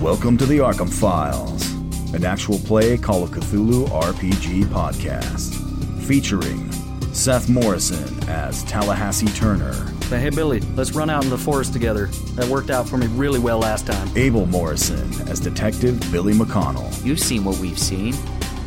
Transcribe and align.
Welcome 0.00 0.36
to 0.38 0.46
the 0.46 0.58
Arkham 0.58 0.92
Files, 0.92 1.70
an 2.14 2.24
actual 2.24 2.58
play 2.58 2.96
Call 2.98 3.22
of 3.22 3.30
Cthulhu 3.30 3.86
RPG 3.88 4.64
podcast, 4.64 5.54
featuring 6.06 6.70
Seth 7.12 7.48
Morrison 7.48 8.28
as 8.28 8.62
Tallahassee 8.64 9.26
Turner, 9.28 9.74
But 10.08 10.20
hey, 10.20 10.30
Billy, 10.30 10.60
let's 10.74 10.92
run 10.92 11.10
out 11.10 11.24
in 11.24 11.30
the 11.30 11.38
forest 11.38 11.72
together. 11.72 12.06
That 12.34 12.46
worked 12.48 12.70
out 12.70 12.88
for 12.88 12.96
me 12.96 13.08
really 13.08 13.38
well 13.38 13.58
last 13.58 13.86
time. 13.86 14.08
Abel 14.16 14.46
Morrison 14.46 15.12
as 15.28 15.40
Detective 15.40 16.00
Billy 16.12 16.32
McConnell, 16.32 17.04
You've 17.04 17.20
seen 17.20 17.44
what 17.44 17.58
we've 17.58 17.78
seen. 17.78 18.14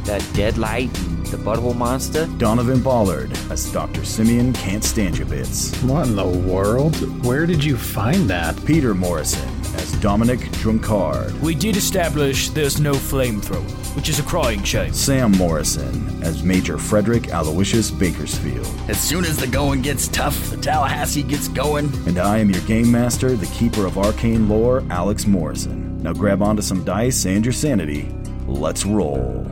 That 0.05 0.27
Deadlight, 0.33 0.93
the 1.31 1.37
butthole 1.37 1.75
monster. 1.75 2.27
Donovan 2.37 2.81
Ballard 2.81 3.31
as 3.49 3.71
Dr. 3.71 4.03
Simeon 4.03 4.51
Can't 4.53 4.83
Stand 4.83 5.17
Your 5.17 5.27
Bits, 5.27 5.73
What 5.83 6.07
in 6.07 6.15
the 6.15 6.27
world? 6.27 6.95
Where 7.25 7.45
did 7.45 7.63
you 7.63 7.77
find 7.77 8.29
that? 8.29 8.63
Peter 8.65 8.93
Morrison 8.93 9.47
as 9.75 9.91
Dominic 9.93 10.51
Drunkard, 10.53 11.33
We 11.41 11.55
did 11.55 11.75
establish 11.77 12.49
there's 12.49 12.79
no 12.79 12.91
flamethrower, 12.93 13.63
which 13.95 14.09
is 14.09 14.19
a 14.19 14.23
crying 14.23 14.61
shame. 14.63 14.93
Sam 14.93 15.31
Morrison 15.31 16.21
as 16.21 16.43
Major 16.43 16.77
Frederick 16.77 17.29
Aloysius 17.33 17.89
Bakersfield, 17.89 18.67
As 18.89 18.99
soon 18.99 19.23
as 19.25 19.37
the 19.37 19.47
going 19.47 19.81
gets 19.81 20.07
tough, 20.09 20.49
the 20.51 20.57
Tallahassee 20.57 21.23
gets 21.23 21.47
going. 21.47 21.85
and 22.07 22.19
I 22.19 22.37
am 22.39 22.49
your 22.51 22.61
game 22.63 22.91
master, 22.91 23.35
the 23.35 23.47
keeper 23.47 23.85
of 23.85 23.97
arcane 23.97 24.47
lore, 24.49 24.83
Alex 24.89 25.25
Morrison. 25.25 26.03
Now 26.03 26.13
grab 26.13 26.41
onto 26.43 26.61
some 26.61 26.83
dice 26.83 27.25
and 27.25 27.43
your 27.45 27.53
sanity. 27.53 28.13
Let's 28.45 28.85
roll. 28.85 29.47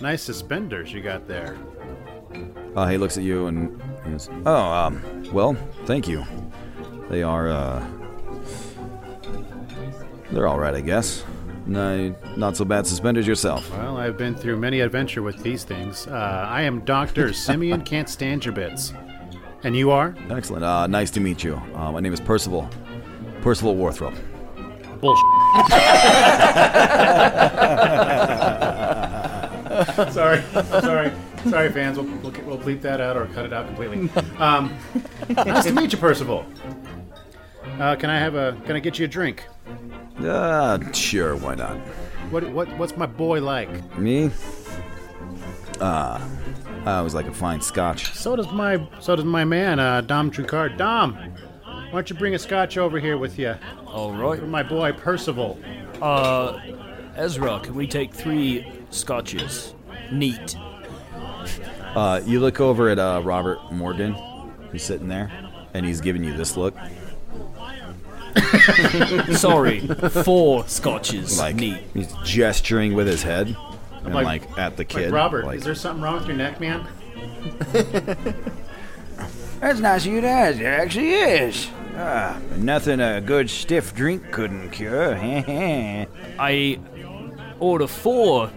Nice 0.00 0.22
suspenders 0.22 0.92
you 0.92 1.02
got 1.02 1.26
there. 1.26 1.56
Uh, 2.76 2.86
he 2.86 2.98
looks 2.98 3.16
at 3.16 3.24
you 3.24 3.46
and 3.46 3.80
he 4.04 4.10
goes, 4.10 4.28
"Oh, 4.46 4.54
um, 4.54 5.02
well, 5.32 5.56
thank 5.86 6.06
you. 6.06 6.24
They 7.08 7.22
are, 7.22 7.48
uh, 7.48 7.84
they're 10.30 10.46
all 10.46 10.58
right, 10.58 10.74
I 10.74 10.80
guess. 10.80 11.24
No, 11.66 12.14
not 12.36 12.56
so 12.56 12.64
bad 12.64 12.86
suspenders 12.86 13.26
yourself. 13.26 13.70
Well, 13.70 13.98
I've 13.98 14.16
been 14.16 14.34
through 14.34 14.56
many 14.56 14.80
adventure 14.80 15.22
with 15.22 15.42
these 15.42 15.64
things. 15.64 16.06
Uh, 16.06 16.46
I 16.48 16.62
am 16.62 16.80
Doctor 16.80 17.32
Simeon 17.34 17.82
Can't 17.82 18.08
Stand 18.08 18.44
Your 18.44 18.54
Bits. 18.54 18.92
And 19.64 19.76
you 19.76 19.90
are? 19.90 20.14
Excellent. 20.30 20.64
Uh, 20.64 20.86
nice 20.86 21.10
to 21.10 21.20
meet 21.20 21.42
you. 21.44 21.60
Uh, 21.74 21.92
my 21.92 22.00
name 22.00 22.12
is 22.12 22.20
Percival. 22.20 22.68
Percival 23.42 23.74
Warthrop. 23.74 24.16
Bullshit. 25.00 25.24
sorry, 30.12 30.42
sorry, 30.80 31.12
sorry, 31.48 31.70
fans. 31.70 31.98
We'll, 31.98 32.06
we'll, 32.16 32.32
we'll 32.46 32.58
bleep 32.58 32.80
that 32.82 33.00
out 33.00 33.16
or 33.16 33.26
cut 33.26 33.44
it 33.44 33.52
out 33.52 33.66
completely. 33.66 34.08
Um, 34.38 34.76
nice 35.28 35.64
to 35.64 35.72
meet 35.72 35.92
you, 35.92 35.98
Percival. 35.98 36.44
Uh, 37.78 37.94
can 37.94 38.10
I 38.10 38.18
have 38.18 38.34
a? 38.34 38.60
Can 38.66 38.74
I 38.74 38.80
get 38.80 38.98
you 38.98 39.04
a 39.04 39.08
drink? 39.08 39.44
Uh, 40.18 40.80
sure, 40.92 41.36
why 41.36 41.54
not? 41.54 41.76
What 42.30 42.50
what 42.50 42.76
what's 42.76 42.96
my 42.96 43.06
boy 43.06 43.40
like? 43.40 43.96
Me? 43.96 44.30
Uh, 45.80 46.20
I 46.84 46.96
always 46.96 47.14
like 47.14 47.26
a 47.26 47.34
fine 47.34 47.60
scotch. 47.60 48.12
So 48.14 48.34
does 48.34 48.50
my 48.50 48.84
so 48.98 49.14
does 49.14 49.24
my 49.24 49.44
man, 49.44 49.78
uh, 49.78 50.00
Dom 50.00 50.30
Drunkard. 50.30 50.76
Dom, 50.76 51.14
why 51.14 51.90
don't 51.92 52.10
you 52.10 52.16
bring 52.16 52.34
a 52.34 52.38
scotch 52.38 52.76
over 52.76 52.98
here 52.98 53.16
with 53.16 53.38
you? 53.38 53.54
All 53.86 54.12
right. 54.12 54.40
For 54.40 54.46
my 54.46 54.64
boy 54.64 54.92
Percival. 54.92 55.58
Uh, 56.02 56.58
Ezra, 57.14 57.60
can 57.60 57.74
we 57.74 57.86
take 57.86 58.12
three 58.12 58.64
scotches? 58.90 59.74
Neat. 60.12 60.56
Uh, 61.94 62.20
you 62.24 62.40
look 62.40 62.60
over 62.60 62.88
at 62.88 62.98
uh, 62.98 63.20
Robert 63.24 63.58
Morgan, 63.72 64.14
who's 64.70 64.82
sitting 64.82 65.08
there, 65.08 65.30
and 65.74 65.84
he's 65.86 66.00
giving 66.00 66.22
you 66.24 66.34
this 66.36 66.56
look. 66.56 66.74
Sorry, 69.32 69.80
four 69.80 70.66
scotches. 70.68 71.38
Like 71.38 71.56
Neat. 71.56 71.82
he's 71.94 72.12
gesturing 72.24 72.94
with 72.94 73.06
his 73.06 73.22
head, 73.22 73.56
and 74.04 74.14
like- 74.14 74.24
like, 74.48 74.58
at 74.58 74.76
the 74.76 74.82
Like 74.82 74.88
kid. 74.88 75.12
Robert, 75.12 75.44
like, 75.44 75.58
is 75.58 75.64
there 75.64 75.74
something 75.74 76.02
wrong 76.02 76.18
with 76.18 76.26
your 76.28 76.36
neck, 76.36 76.60
man? 76.60 76.86
That's 79.60 79.80
nice 79.80 80.06
of 80.06 80.12
you 80.12 80.20
to 80.20 80.28
ask. 80.28 80.58
There 80.58 80.80
actually 80.80 81.10
is. 81.14 81.68
Ah, 81.96 82.38
nothing 82.56 83.00
a 83.00 83.20
good 83.20 83.50
stiff 83.50 83.92
drink 83.94 84.30
couldn't 84.30 84.70
cure. 84.70 85.16
I 85.18 86.78
order 87.58 87.88
four 87.88 88.52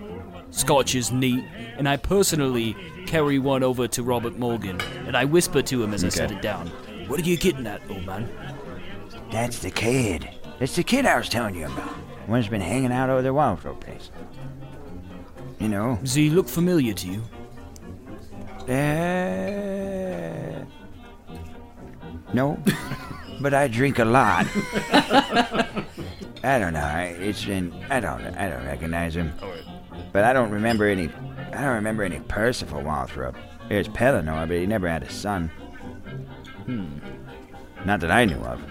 scotches 0.51 1.11
neat, 1.11 1.43
and 1.77 1.89
I 1.89 1.97
personally 1.97 2.75
carry 3.07 3.39
one 3.39 3.63
over 3.63 3.87
to 3.87 4.03
Robert 4.03 4.37
Morgan, 4.37 4.79
and 5.07 5.17
I 5.17 5.25
whisper 5.25 5.61
to 5.63 5.83
him 5.83 5.93
as 5.93 6.03
I 6.03 6.09
set 6.09 6.31
it 6.31 6.41
down. 6.41 6.67
What 7.07 7.19
are 7.19 7.23
you 7.23 7.37
getting 7.37 7.65
at, 7.67 7.81
old 7.89 8.05
man? 8.05 8.29
That's 9.31 9.59
the 9.59 9.71
kid. 9.71 10.29
That's 10.59 10.75
the 10.75 10.83
kid 10.83 11.05
I 11.05 11.17
was 11.17 11.29
telling 11.29 11.55
you 11.55 11.65
about. 11.65 11.93
One's 12.27 12.47
been 12.47 12.61
hanging 12.61 12.91
out 12.91 13.09
over 13.09 13.21
the 13.21 13.29
Warthrop 13.29 13.79
place. 13.81 14.11
You 15.59 15.69
know. 15.69 15.97
Does 16.01 16.13
he 16.13 16.29
look 16.29 16.47
familiar 16.47 16.93
to 16.93 17.07
you? 17.07 17.21
Uh, 18.71 20.63
no, 22.33 22.57
but 23.41 23.53
I 23.53 23.67
drink 23.67 23.99
a 23.99 24.05
lot. 24.05 24.45
I 26.43 26.57
don't 26.57 26.73
know. 26.73 26.79
I, 26.79 27.15
it's 27.19 27.43
been. 27.45 27.73
I 27.89 27.99
don't. 27.99 28.23
I 28.23 28.49
don't 28.49 28.65
recognize 28.65 29.15
him. 29.15 29.33
But 30.11 30.23
I 30.25 30.33
don't 30.33 30.51
remember 30.51 30.85
any. 30.85 31.09
I 31.53 31.61
don't 31.61 31.75
remember 31.75 32.03
any 32.03 32.19
Percival 32.21 32.81
Warthrop. 32.81 33.35
There's 33.69 33.87
Pellinore, 33.87 34.47
but 34.47 34.57
he 34.57 34.65
never 34.65 34.87
had 34.89 35.03
a 35.03 35.09
son. 35.09 35.47
Hmm. 36.65 36.87
Not 37.85 37.99
that 38.01 38.11
I 38.11 38.25
knew 38.25 38.35
of. 38.37 38.61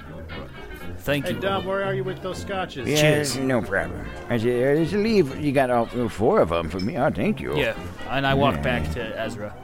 Thank 0.99 1.27
Hey 1.27 1.33
you. 1.33 1.41
Dom, 1.41 1.65
where 1.65 1.83
are 1.83 1.95
you 1.95 2.05
with 2.05 2.21
those 2.23 2.39
scotches? 2.39 2.87
Yeah, 2.87 3.25
no 3.43 3.63
problem. 3.63 4.07
I 4.29 4.37
said, 4.37 4.47
there's 4.49 4.93
a 4.93 4.99
leave. 4.99 5.41
You 5.41 5.51
got 5.51 5.71
all 5.71 5.87
four 6.11 6.41
of 6.41 6.51
them 6.51 6.69
for 6.69 6.79
me. 6.79 6.99
Oh, 6.99 7.11
thank 7.11 7.41
you. 7.41 7.57
Yeah, 7.57 7.75
and 8.11 8.27
I 8.27 8.35
walk 8.35 8.57
Yeah. 8.57 8.63
back 8.63 8.93
to 8.93 9.19
Ezra. 9.21 9.55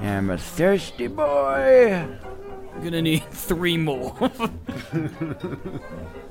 I'm 0.00 0.30
a 0.30 0.38
thirsty 0.38 1.06
boy. 1.06 2.04
I'm 2.74 2.82
gonna 2.82 3.02
need 3.02 3.24
three 3.30 3.76
more. 3.76 4.16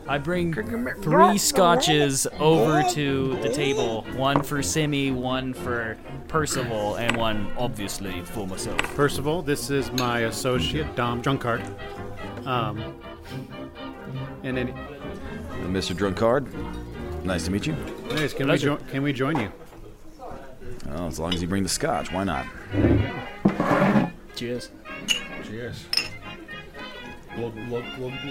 I 0.07 0.17
bring 0.17 0.53
three 1.01 1.37
scotches 1.37 2.27
over 2.39 2.83
to 2.91 3.37
the 3.41 3.49
table. 3.49 4.01
One 4.15 4.41
for 4.41 4.61
Simi, 4.63 5.11
one 5.11 5.53
for 5.53 5.97
Percival, 6.27 6.95
and 6.95 7.15
one 7.15 7.51
obviously 7.57 8.21
for 8.21 8.47
myself. 8.47 8.77
Percival, 8.95 9.41
this 9.41 9.69
is 9.69 9.91
my 9.93 10.21
associate, 10.21 10.95
Dom 10.95 11.21
Drunkard. 11.21 11.61
Um, 12.45 12.95
and 14.43 14.57
then, 14.57 14.73
Mr. 15.67 15.95
Drunkard, 15.95 16.47
nice 17.23 17.45
to 17.45 17.51
meet 17.51 17.67
you. 17.67 17.73
anyways, 18.09 18.33
can 18.33 18.47
we, 18.47 18.49
Pleasure. 18.49 18.67
jo- 18.77 18.79
can 18.89 19.03
we 19.03 19.13
join 19.13 19.39
you? 19.39 19.51
Oh, 20.93 21.07
as 21.07 21.19
long 21.19 21.33
as 21.33 21.41
you 21.41 21.47
bring 21.47 21.63
the 21.63 21.69
scotch, 21.69 22.11
why 22.11 22.23
not? 22.23 22.45
Cheers. 24.35 24.71
Cheers. 25.43 25.85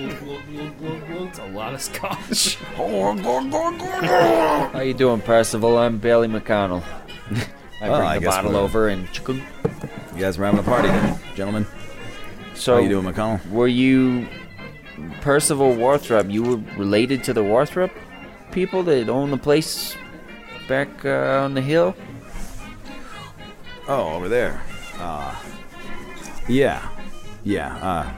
It's 0.03 1.39
a 1.39 1.47
lot 1.47 1.73
of 1.75 1.81
scotch. 1.81 2.57
How 2.77 4.81
you 4.81 4.95
doing, 4.95 5.21
Percival? 5.23 5.79
I'm 5.79 5.99
Bailey 5.99 6.29
McConnell. 6.29 6.83
I 7.81 7.89
Oh, 7.89 7.97
bring 7.97 8.09
I 8.09 8.15
the 8.17 8.21
guess 8.27 8.35
bottle 8.35 8.51
we're- 8.53 8.63
over 8.63 8.89
and. 8.89 9.09
You 9.27 9.43
guys 10.19 10.37
were 10.37 10.45
having 10.45 10.61
a 10.61 10.63
party 10.63 10.89
then, 10.89 11.19
gentlemen. 11.35 11.67
So, 12.55 12.75
How 12.75 12.81
you 12.81 12.91
doing, 12.91 13.07
McConnell? 13.07 13.49
Were 13.51 13.69
you 13.69 14.29
Percival 15.23 15.75
Warthrop? 15.75 16.31
You 16.31 16.43
were 16.43 16.57
related 16.77 17.25
to 17.25 17.33
the 17.33 17.43
Warthrop 17.43 17.91
people 18.53 18.83
that 18.83 19.09
own 19.09 19.31
the 19.31 19.39
place 19.39 19.97
back 20.69 21.07
uh, 21.07 21.41
on 21.43 21.55
the 21.55 21.63
hill? 21.63 21.95
Oh, 23.89 24.13
over 24.15 24.29
there. 24.29 24.61
Uh, 24.99 25.35
yeah. 26.49 26.87
Yeah, 27.45 27.75
uh, 27.77 28.13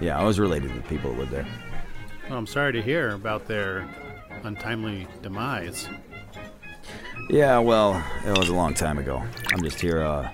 yeah, 0.00 0.18
I 0.18 0.24
was 0.24 0.38
related 0.40 0.68
to 0.68 0.74
the 0.74 0.82
people 0.82 1.10
that 1.10 1.18
lived 1.18 1.32
there. 1.32 1.46
Well, 2.28 2.38
I'm 2.38 2.46
sorry 2.46 2.72
to 2.72 2.82
hear 2.82 3.10
about 3.10 3.46
their 3.46 3.88
untimely 4.42 5.06
demise. 5.22 5.88
Yeah, 7.30 7.58
well, 7.58 8.04
it 8.26 8.36
was 8.36 8.48
a 8.48 8.54
long 8.54 8.74
time 8.74 8.98
ago. 8.98 9.22
I'm 9.52 9.62
just 9.62 9.80
here, 9.80 10.02
uh, 10.02 10.30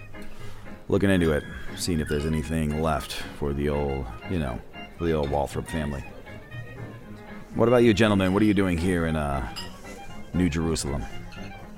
looking 0.89 1.11
into 1.11 1.33
it, 1.33 1.45
seeing 1.77 2.01
if 2.01 2.09
there's 2.09 2.27
anything 2.27 2.83
left 2.83 3.13
for 3.39 3.53
the 3.53 3.69
old, 3.69 4.07
you 4.31 4.39
know, 4.39 4.61
for 4.99 5.05
the 5.05 5.13
old 5.13 5.31
Warthrop 5.31 5.69
family. 5.69 6.03
What 7.55 7.69
about 7.69 7.85
you, 7.85 7.95
gentlemen? 7.95 8.33
What 8.33 8.43
are 8.43 8.47
you 8.47 8.55
doing 8.55 8.79
here 8.79 9.07
in, 9.07 9.17
uh, 9.17 9.49
New 10.35 10.49
Jerusalem? 10.49 11.05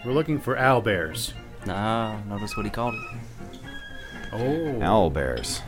We're 0.05 0.13
looking 0.13 0.39
for 0.39 0.57
owlbears. 0.57 1.33
Ah, 1.69 2.19
notice 2.29 2.57
what 2.57 2.67
he 2.67 2.71
called 2.71 2.95
it. 2.95 3.61
Oh. 4.33 4.83
Owl 4.83 5.11
bears. 5.11 5.61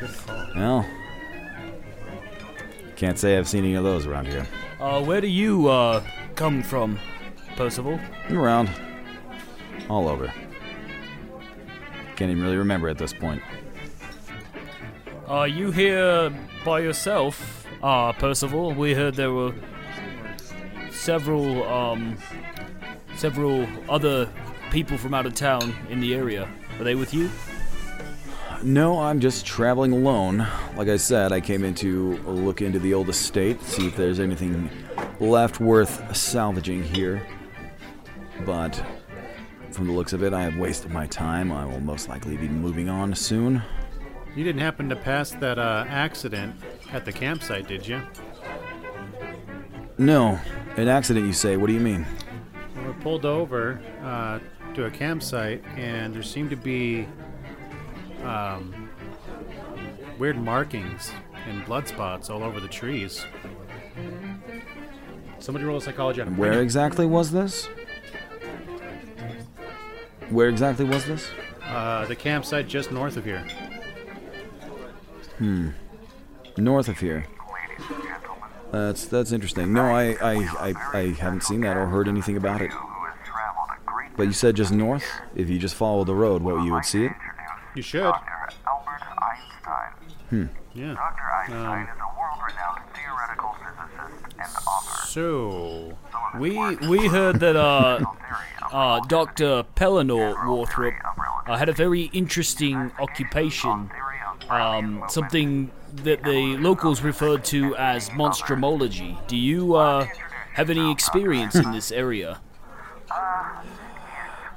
Good 0.00 0.10
call. 0.26 0.46
Well, 0.54 0.86
can't 2.96 3.18
say 3.18 3.36
I've 3.36 3.48
seen 3.48 3.64
any 3.64 3.74
of 3.74 3.84
those 3.84 4.06
around 4.06 4.26
here. 4.26 4.46
Uh, 4.80 5.02
where 5.02 5.20
do 5.20 5.28
you 5.28 5.68
uh 5.68 6.02
come 6.34 6.62
from, 6.62 6.98
Percival? 7.56 8.00
I'm 8.28 8.38
around. 8.38 8.70
All 9.88 10.08
over. 10.08 10.32
Can't 12.16 12.30
even 12.30 12.42
really 12.42 12.56
remember 12.56 12.88
at 12.88 12.98
this 12.98 13.12
point. 13.12 13.42
Are 15.28 15.48
you 15.48 15.70
here 15.70 16.32
by 16.64 16.80
yourself, 16.80 17.66
uh, 17.82 18.12
Percival? 18.12 18.72
We 18.72 18.94
heard 18.94 19.14
there 19.14 19.32
were 19.32 19.54
several, 20.90 21.62
um, 21.64 22.16
several 23.16 23.66
other 23.88 24.30
people 24.70 24.96
from 24.96 25.14
out 25.14 25.26
of 25.26 25.34
town 25.34 25.74
in 25.90 26.00
the 26.00 26.14
area. 26.14 26.48
Are 26.78 26.84
they 26.84 26.94
with 26.94 27.12
you? 27.12 27.30
No, 28.62 29.00
I'm 29.00 29.20
just 29.20 29.46
traveling 29.46 29.92
alone. 29.92 30.46
Like 30.76 30.88
I 30.88 30.96
said, 30.96 31.32
I 31.32 31.40
came 31.40 31.62
in 31.64 31.74
to 31.76 32.16
look 32.24 32.62
into 32.62 32.78
the 32.78 32.94
old 32.94 33.08
estate, 33.08 33.62
see 33.62 33.86
if 33.86 33.96
there's 33.96 34.18
anything 34.18 34.70
left 35.20 35.60
worth 35.60 36.16
salvaging 36.16 36.82
here. 36.82 37.26
But 38.44 38.82
from 39.70 39.86
the 39.86 39.92
looks 39.92 40.12
of 40.12 40.22
it, 40.22 40.32
I 40.32 40.42
have 40.42 40.56
wasted 40.56 40.90
my 40.90 41.06
time. 41.06 41.52
I 41.52 41.64
will 41.66 41.80
most 41.80 42.08
likely 42.08 42.36
be 42.36 42.48
moving 42.48 42.88
on 42.88 43.14
soon. 43.14 43.62
You 44.34 44.44
didn't 44.44 44.62
happen 44.62 44.88
to 44.88 44.96
pass 44.96 45.30
that 45.32 45.58
uh, 45.58 45.84
accident 45.88 46.56
at 46.92 47.04
the 47.04 47.12
campsite, 47.12 47.68
did 47.68 47.86
you? 47.86 48.02
No, 49.98 50.38
an 50.76 50.88
accident, 50.88 51.26
you 51.26 51.32
say? 51.32 51.56
What 51.56 51.68
do 51.68 51.72
you 51.72 51.80
mean? 51.80 52.04
We 52.86 52.92
pulled 52.94 53.24
over 53.24 53.80
uh, 54.02 54.40
to 54.74 54.86
a 54.86 54.90
campsite, 54.90 55.64
and 55.76 56.14
there 56.14 56.22
seemed 56.22 56.50
to 56.50 56.56
be 56.56 57.06
um, 58.24 58.90
weird 60.18 60.36
markings 60.38 61.10
and 61.46 61.64
blood 61.64 61.86
spots 61.86 62.30
all 62.30 62.42
over 62.42 62.60
the 62.60 62.68
trees. 62.68 63.24
Somebody 65.38 65.64
roll 65.64 65.76
a 65.76 65.80
psychology 65.80 66.20
on 66.20 66.36
where 66.36 66.62
exactly 66.62 67.06
was 67.06 67.30
this? 67.30 67.68
Where 70.30 70.48
exactly 70.48 70.84
was 70.84 71.04
this? 71.06 71.28
Uh, 71.62 72.04
the 72.06 72.16
campsite 72.16 72.66
just 72.66 72.90
north 72.90 73.16
of 73.16 73.24
here. 73.24 73.46
Hmm. 75.38 75.70
North 76.56 76.88
of 76.88 76.98
here. 76.98 77.26
That's 78.72 79.06
that's 79.06 79.32
interesting. 79.32 79.72
No, 79.72 79.82
I, 79.82 80.16
I, 80.20 80.34
I, 80.58 80.74
I 80.92 81.02
haven't 81.12 81.42
seen 81.42 81.60
that 81.60 81.76
or 81.76 81.86
heard 81.86 82.08
anything 82.08 82.36
about 82.36 82.60
it. 82.60 82.70
But 84.16 84.24
you 84.24 84.32
said 84.32 84.56
just 84.56 84.72
north? 84.72 85.04
If 85.34 85.48
you 85.50 85.58
just 85.58 85.74
follow 85.74 86.04
the 86.04 86.14
road, 86.14 86.42
what 86.42 86.64
you 86.64 86.72
would 86.72 86.84
see 86.84 87.04
it? 87.04 87.12
You 87.76 87.82
should. 87.82 88.00
Dr. 88.04 88.48
Albert 88.66 89.02
Einstein. 89.22 89.92
Hmm. 90.30 90.46
Yeah. 90.74 90.96
Um, 91.50 91.88
so, 95.06 95.96
We 96.38 96.76
we 96.88 97.06
heard 97.06 97.40
that 97.40 97.54
uh, 97.54 98.00
uh, 98.72 99.00
Doctor 99.08 99.64
Pellinore 99.74 100.34
Warthrop 100.46 100.94
uh, 101.46 101.56
had 101.56 101.68
a 101.68 101.72
very 101.74 102.04
interesting 102.14 102.92
occupation, 102.98 103.90
um, 104.48 105.04
something 105.08 105.70
that 105.96 106.22
the 106.24 106.56
locals 106.58 107.02
referred 107.02 107.44
to 107.46 107.76
as 107.76 108.08
monstrumology. 108.10 109.18
Do 109.28 109.36
you 109.36 109.74
uh, 109.74 110.06
have 110.54 110.70
any 110.70 110.90
experience 110.90 111.54
in 111.54 111.72
this 111.72 111.92
area? 111.92 112.40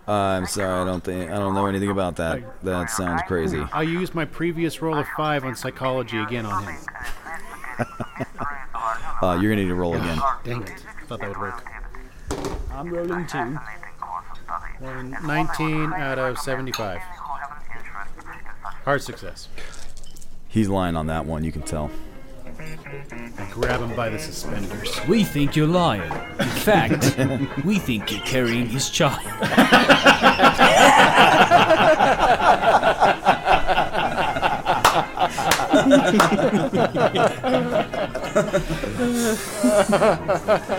Uh, 0.10 0.40
I'm 0.40 0.48
sorry, 0.48 0.82
I 0.82 0.86
don't 0.86 1.04
think 1.04 1.30
I 1.30 1.36
don't 1.36 1.54
know 1.54 1.68
anything 1.68 1.92
about 1.92 2.16
that. 2.16 2.42
That 2.64 2.90
sounds 2.90 3.22
crazy. 3.28 3.64
I 3.72 3.84
used 3.84 4.16
my 4.16 4.26
previous 4.26 4.82
roll 4.82 4.98
of 4.98 5.08
five 5.16 5.46
on 5.46 5.56
psychology 5.56 6.18
again 6.18 6.48
on 6.48 6.64
him. 6.64 6.76
Uh, 9.22 9.38
you're 9.42 9.52
gonna 9.52 9.64
need 9.64 9.68
to 9.68 9.76
roll 9.76 9.96
again. 9.96 10.18
Dang 10.46 10.64
it. 10.64 10.86
Thought 11.08 11.20
that 11.20 11.28
would 11.28 11.38
work. 11.38 11.62
I'm 12.72 12.90
rolling 12.90 13.28
two. 13.28 13.60
19 14.82 15.94
out 15.94 16.18
of 16.18 16.38
75. 16.40 17.02
Hard 18.86 19.02
success. 19.02 19.50
He's 20.48 20.70
lying 20.70 20.96
on 20.96 21.08
that 21.08 21.26
one. 21.26 21.44
You 21.44 21.52
can 21.52 21.64
tell. 21.64 21.92
I 23.38 23.50
grab 23.52 23.82
him 23.82 23.96
by 23.96 24.10
the 24.10 24.20
suspenders. 24.20 25.00
We 25.08 25.24
think 25.24 25.56
you're 25.56 25.68
lying. 25.68 26.12
In 26.40 26.48
fact, 26.48 27.18
we 27.66 27.80
think 27.80 28.12
you're 28.12 28.26
carrying 28.26 28.68
his 28.68 28.90
child. 28.90 29.20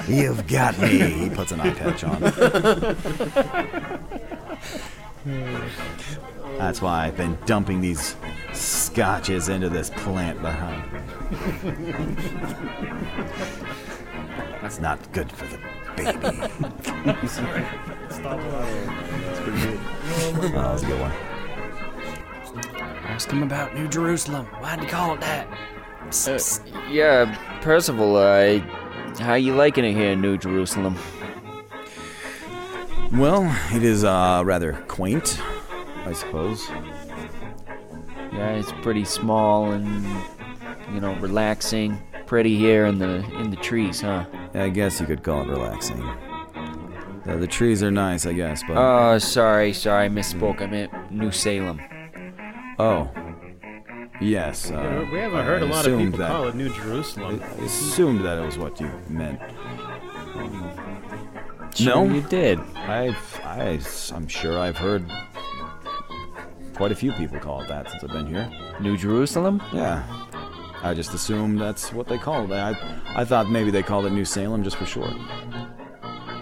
You've 0.09 0.47
got 0.47 0.79
me. 0.79 0.99
He 0.99 1.31
puts 1.31 1.53
an 1.53 1.61
eye 1.61 1.71
patch 1.71 2.05
on. 2.05 2.21
That's 6.59 6.83
why 6.83 7.07
I've 7.07 7.17
been 7.17 7.39
dumping 7.47 7.81
these 7.81 8.15
scotches 8.91 9.49
into 9.49 9.69
this 9.69 9.89
plant 9.91 10.43
behind. 10.43 10.83
That's 14.61 14.81
not 14.81 15.13
good 15.13 15.31
for 15.31 15.47
the 15.47 15.59
baby. 15.97 17.29
Sorry. 17.29 17.65
Stop 18.11 18.41
That's 18.41 19.41
pretty 19.41 19.61
good. 19.61 19.81
Oh, 19.81 20.51
that 20.53 20.73
was 20.73 20.83
a 20.83 20.87
good 20.87 21.01
one. 21.01 21.13
Ask 23.07 23.31
him 23.31 23.45
about 23.45 23.75
New 23.77 23.87
Jerusalem. 23.87 24.47
Why'd 24.47 24.83
you 24.83 24.89
call 24.89 25.15
it 25.15 25.21
that? 25.21 25.47
Uh, 26.27 26.39
yeah, 26.91 27.61
Percival, 27.61 28.17
I. 28.17 28.59
how 29.21 29.35
you 29.35 29.55
liking 29.55 29.85
it 29.85 29.93
here 29.93 30.11
in 30.11 30.21
New 30.21 30.37
Jerusalem? 30.37 30.97
Well, 33.13 33.45
it 33.73 33.85
is 33.85 34.03
uh, 34.03 34.43
rather 34.45 34.73
quaint, 34.89 35.41
I 36.05 36.13
suppose. 36.13 36.69
Yeah, 38.41 38.53
it's 38.57 38.73
pretty 38.81 39.05
small 39.05 39.73
and 39.73 40.03
you 40.95 41.01
know 41.01 41.15
relaxing. 41.17 42.01
Pretty 42.27 42.57
here 42.57 42.87
in 42.87 42.99
the 42.99 43.17
in 43.39 43.51
the 43.51 43.57
trees, 43.57 44.01
huh? 44.01 44.25
I 44.55 44.71
guess 44.71 44.99
you 44.99 45.05
could 45.07 45.23
call 45.23 45.43
it 45.43 45.49
relaxing. 45.49 46.01
Uh, 46.03 47.37
the 47.37 47.47
trees 47.47 47.83
are 47.83 47.91
nice, 47.91 48.25
I 48.25 48.33
guess, 48.33 48.63
but 48.67 48.79
Oh, 48.79 49.19
sorry, 49.19 49.75
sorry, 49.75 50.07
I 50.07 50.09
misspoke. 50.09 50.63
I 50.63 50.67
meant 50.67 51.13
New 51.13 51.31
Salem. 51.31 51.79
Oh. 52.79 53.11
Yes. 54.23 54.71
Uh, 54.71 55.07
we 55.13 55.19
haven't 55.19 55.45
heard 55.45 55.63
a 55.63 55.67
I 55.67 55.69
lot 55.69 55.87
of 55.87 55.99
people 55.99 56.19
that- 56.19 56.31
call 56.31 56.49
it 56.49 56.55
New 56.55 56.73
Jerusalem. 56.73 57.43
I 57.43 57.65
assumed 57.65 58.25
that 58.25 58.39
it 58.39 58.47
was 58.47 58.57
what 58.59 58.81
you 58.81 58.91
meant. 59.09 59.39
Sure 61.75 61.95
no, 62.07 62.15
you 62.15 62.21
did. 62.23 62.59
I've, 62.77 63.41
I, 63.45 63.79
I'm 64.15 64.27
sure 64.29 64.59
I've 64.59 64.77
heard 64.79 65.05
quite 66.81 66.93
a 66.93 66.95
few 66.95 67.13
people 67.13 67.39
call 67.39 67.61
it 67.61 67.69
that 67.69 67.91
since 67.91 68.03
I've 68.03 68.09
been 68.09 68.27
here. 68.27 68.51
New 68.81 68.97
Jerusalem? 68.97 69.61
Yeah. 69.71 70.03
I 70.83 70.95
just 70.95 71.13
assumed 71.13 71.61
that's 71.61 71.93
what 71.93 72.09
they 72.09 72.17
called 72.17 72.53
it. 72.53 72.55
I, 72.55 72.75
I 73.15 73.23
thought 73.23 73.51
maybe 73.51 73.71
they 73.71 73.83
called 73.83 74.07
it 74.07 74.13
New 74.13 74.25
Salem 74.25 74.65
just 74.65 74.77
for 74.77 74.87
short. 74.87 75.13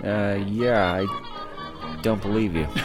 Uh, 0.05 0.39
yeah, 0.47 1.03
I 1.03 1.99
don't 2.03 2.23
believe 2.23 2.55
you. 2.55 2.69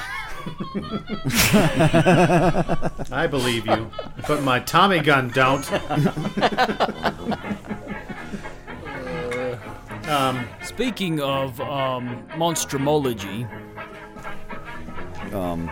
I 3.12 3.28
believe 3.30 3.68
you, 3.68 3.92
but 4.28 4.42
my 4.42 4.60
Tommy 4.60 5.00
gun 5.02 5.30
don't. 5.30 5.72
um, 10.10 10.48
Speaking 10.64 11.22
of 11.22 11.62
um, 11.62 12.28
monstrumology, 12.30 13.48
Um, 15.32 15.70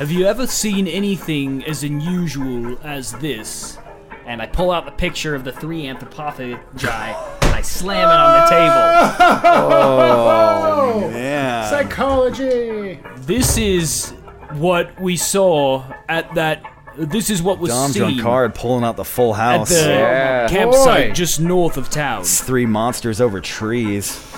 have 0.00 0.10
you 0.10 0.24
ever 0.24 0.46
seen 0.46 0.88
anything 0.88 1.62
as 1.64 1.84
unusual 1.84 2.78
as 2.82 3.12
this? 3.12 3.76
And 4.24 4.40
I 4.40 4.46
pull 4.46 4.70
out 4.70 4.86
the 4.86 4.92
picture 4.92 5.34
of 5.34 5.44
the 5.44 5.52
three 5.52 5.82
anthropophagi 5.82 6.54
and 6.54 7.54
I 7.54 7.60
slam 7.60 8.08
it 8.08 8.14
on 8.14 8.40
the 8.40 8.50
table. 8.50 9.74
Oh, 9.74 11.02
oh 11.04 11.10
man. 11.10 11.68
Psychology. 11.68 12.98
This 13.18 13.58
is 13.58 14.14
what 14.52 14.98
we 14.98 15.18
saw 15.18 15.84
at 16.08 16.34
that. 16.34 16.64
This 16.96 17.28
is 17.28 17.42
what 17.42 17.58
was 17.58 17.70
seen. 17.70 17.80
Dom 17.80 17.92
seen 17.92 18.02
Drunkard 18.02 18.54
pulling 18.54 18.84
out 18.84 18.96
the 18.96 19.04
full 19.04 19.34
house 19.34 19.70
at 19.70 20.00
house. 20.00 20.50
the 20.50 20.56
campsite 20.56 21.08
Boy. 21.10 21.14
just 21.14 21.40
north 21.40 21.76
of 21.76 21.90
town. 21.90 22.22
It's 22.22 22.40
three 22.40 22.64
monsters 22.64 23.20
over 23.20 23.38
trees. 23.38 24.29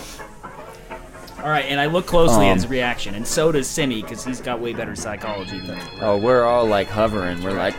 All 1.43 1.49
right, 1.49 1.65
and 1.65 1.81
I 1.81 1.87
look 1.87 2.07
closely 2.07 2.45
Um, 2.47 2.53
at 2.53 2.57
his 2.57 2.69
reaction, 2.69 3.15
and 3.17 3.27
so 3.27 3.51
does 3.51 3.69
Simi 3.69 4.01
because 4.03 4.25
he's 4.25 4.41
got 4.41 4.61
way 4.61 4.73
better 4.73 4.95
psychology 4.95 5.59
than 5.59 5.77
me. 5.77 5.83
Oh, 6.01 6.17
we're 6.17 6.45
all 6.45 6.67
like 6.67 6.87
hovering. 6.89 7.43
We're 7.43 7.53
like, 7.53 7.75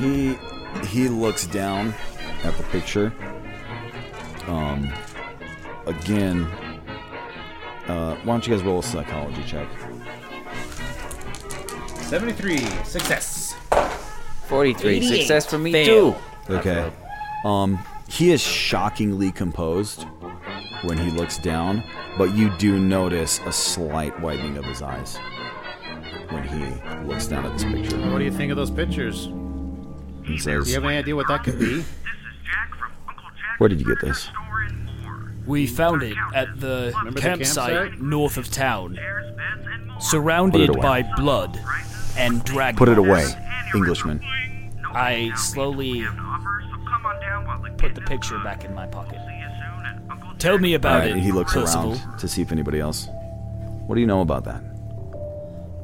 He 0.00 0.38
he 0.86 1.08
looks 1.08 1.46
down 1.46 1.94
at 2.44 2.56
the 2.56 2.62
picture. 2.64 3.12
Um, 4.46 4.92
again, 5.86 6.44
uh, 7.88 8.14
why 8.16 8.34
don't 8.34 8.46
you 8.46 8.54
guys 8.54 8.62
roll 8.64 8.78
a 8.78 8.82
psychology 8.82 9.42
check? 9.46 9.66
73. 12.02 12.58
Success. 12.84 13.54
43. 14.46 15.02
Success 15.02 15.46
for 15.46 15.58
me, 15.58 15.72
Fail. 15.72 16.12
too. 16.48 16.54
Okay. 16.54 16.90
Um, 17.44 17.78
he 18.08 18.30
is 18.30 18.40
shockingly 18.40 19.32
composed 19.32 20.04
when 20.82 20.98
he 20.98 21.10
looks 21.10 21.38
down, 21.38 21.82
but 22.18 22.34
you 22.34 22.50
do 22.58 22.78
notice 22.78 23.40
a 23.46 23.52
slight 23.52 24.18
widening 24.20 24.56
of 24.56 24.64
his 24.64 24.82
eyes 24.82 25.16
when 26.30 26.42
he 26.44 26.64
looks 27.06 27.26
down 27.26 27.44
at 27.46 27.52
this 27.52 27.64
picture. 27.64 27.96
What 28.10 28.18
do 28.18 28.24
you 28.24 28.32
think 28.32 28.50
of 28.50 28.56
those 28.56 28.70
pictures? 28.70 29.26
He 30.24 30.34
Do 30.34 30.38
says, 30.38 30.68
you 30.68 30.74
have 30.74 30.84
any 30.84 30.96
idea 30.98 31.16
what 31.16 31.28
that 31.28 31.44
could 31.44 31.58
be? 31.58 31.84
"Where 33.58 33.68
did 33.68 33.80
you 33.80 33.86
get 33.86 34.00
this?" 34.00 34.28
We 35.46 35.66
found 35.66 36.02
it 36.02 36.16
at 36.34 36.60
the 36.60 36.92
Remember 36.96 37.10
the 37.12 37.20
campsite, 37.20 37.72
campsite? 37.72 38.00
north 38.00 38.36
of 38.36 38.50
town, 38.50 38.98
surrounded 39.98 40.80
by 40.80 41.02
blood 41.16 41.58
and 42.16 42.44
dragons. 42.44 42.78
Put 42.78 42.88
it 42.88 42.98
away, 42.98 43.26
Englishman. 43.74 44.20
I 44.94 45.32
slowly 45.34 46.06
put 47.78 47.94
the 47.96 48.02
picture 48.02 48.38
back 48.44 48.64
in 48.64 48.74
my 48.74 48.86
pocket. 48.86 49.18
Tell 50.42 50.58
me 50.58 50.74
about 50.74 51.02
right, 51.02 51.16
it. 51.16 51.18
he 51.18 51.30
looks 51.30 51.52
Percival. 51.52 51.92
around 51.92 52.18
to 52.18 52.26
see 52.26 52.42
if 52.42 52.50
anybody 52.50 52.80
else. 52.80 53.06
What 53.86 53.94
do 53.94 54.00
you 54.00 54.08
know 54.08 54.22
about 54.22 54.42
that? 54.42 54.60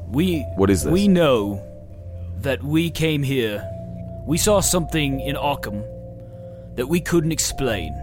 We 0.09 0.41
What 0.57 0.69
is 0.69 0.83
this? 0.83 0.91
We 0.91 1.07
know 1.07 1.63
that 2.41 2.61
we 2.61 2.89
came 2.89 3.23
here. 3.23 3.65
We 4.25 4.37
saw 4.37 4.59
something 4.59 5.21
in 5.21 5.37
Arkham 5.37 5.85
that 6.75 6.87
we 6.87 6.99
couldn't 6.99 7.31
explain. 7.31 7.93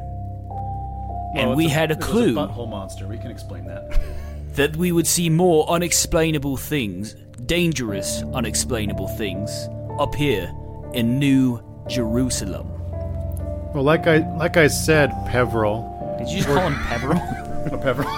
and 1.36 1.54
we 1.54 1.66
it's 1.66 1.74
had 1.74 1.90
a 1.90 1.92
it 1.92 1.98
was 1.98 2.06
clue 2.06 2.34
butthole 2.36 2.70
monster. 2.70 3.06
We 3.06 3.18
can 3.18 3.30
explain 3.30 3.66
that. 3.66 4.00
that 4.54 4.76
we 4.76 4.92
would 4.92 5.06
see 5.06 5.28
more 5.28 5.68
unexplainable 5.68 6.56
things, 6.56 7.16
dangerous 7.44 8.22
unexplainable 8.32 9.08
things, 9.08 9.68
up 9.98 10.14
here 10.14 10.50
in 10.94 11.18
New 11.18 11.62
Jerusalem. 11.86 12.66
Well, 13.74 13.84
like 13.84 14.06
I 14.06 14.26
like 14.38 14.56
I 14.56 14.68
said, 14.68 15.10
Peveril. 15.26 15.95
Did 16.26 16.34
you 16.34 16.42
just 16.42 16.48
call 16.48 16.68
him 16.68 16.74
Peveril? 16.86 17.22
Oh, 17.68 17.78
Peveril. 17.78 18.08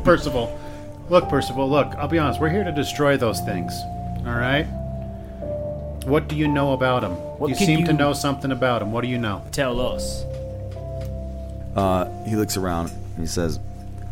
Percival. 0.04 0.58
Look, 1.08 1.28
Percival. 1.28 1.70
Look, 1.70 1.94
I'll 1.94 2.08
be 2.08 2.18
honest. 2.18 2.40
We're 2.40 2.48
here 2.48 2.64
to 2.64 2.72
destroy 2.72 3.16
those 3.16 3.38
things. 3.40 3.72
All 4.26 4.34
right. 4.34 4.64
What 6.04 6.26
do 6.26 6.34
you 6.34 6.48
know 6.48 6.72
about 6.72 7.02
them? 7.02 7.12
What 7.12 7.48
you 7.48 7.54
can 7.54 7.64
seem 7.64 7.84
to 7.84 7.92
know 7.92 8.12
something 8.12 8.50
about 8.50 8.80
them. 8.80 8.90
What 8.90 9.02
do 9.02 9.06
you 9.06 9.18
know? 9.18 9.44
Tell 9.52 9.80
us. 9.80 10.24
Uh, 11.76 12.08
he 12.24 12.34
looks 12.34 12.56
around 12.56 12.90
and 12.90 13.20
he 13.20 13.26
says, 13.26 13.60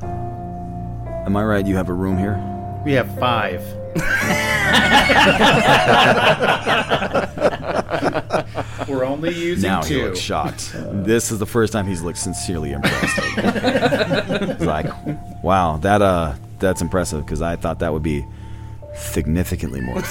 "Am 0.02 1.36
I 1.36 1.42
right? 1.42 1.66
You 1.66 1.74
have 1.74 1.88
a 1.88 1.94
room 1.94 2.16
here?" 2.16 2.38
We 2.84 2.92
have 2.92 3.12
five. 3.18 3.60
We're 8.88 9.04
only 9.04 9.34
using 9.34 9.68
now 9.70 9.80
two. 9.82 9.94
he 9.98 10.02
looks 10.04 10.18
shocked. 10.18 10.72
this 10.74 11.30
is 11.30 11.38
the 11.38 11.46
first 11.46 11.72
time 11.72 11.86
he's 11.86 12.02
looked 12.02 12.18
sincerely 12.18 12.72
impressed. 12.72 13.18
he's 13.20 14.66
like, 14.66 14.86
"Wow, 15.42 15.76
that 15.78 16.02
uh, 16.02 16.34
that's 16.58 16.80
impressive." 16.82 17.24
Because 17.24 17.42
I 17.42 17.56
thought 17.56 17.78
that 17.80 17.92
would 17.92 18.02
be 18.02 18.24
significantly 18.94 19.80
more. 19.80 20.02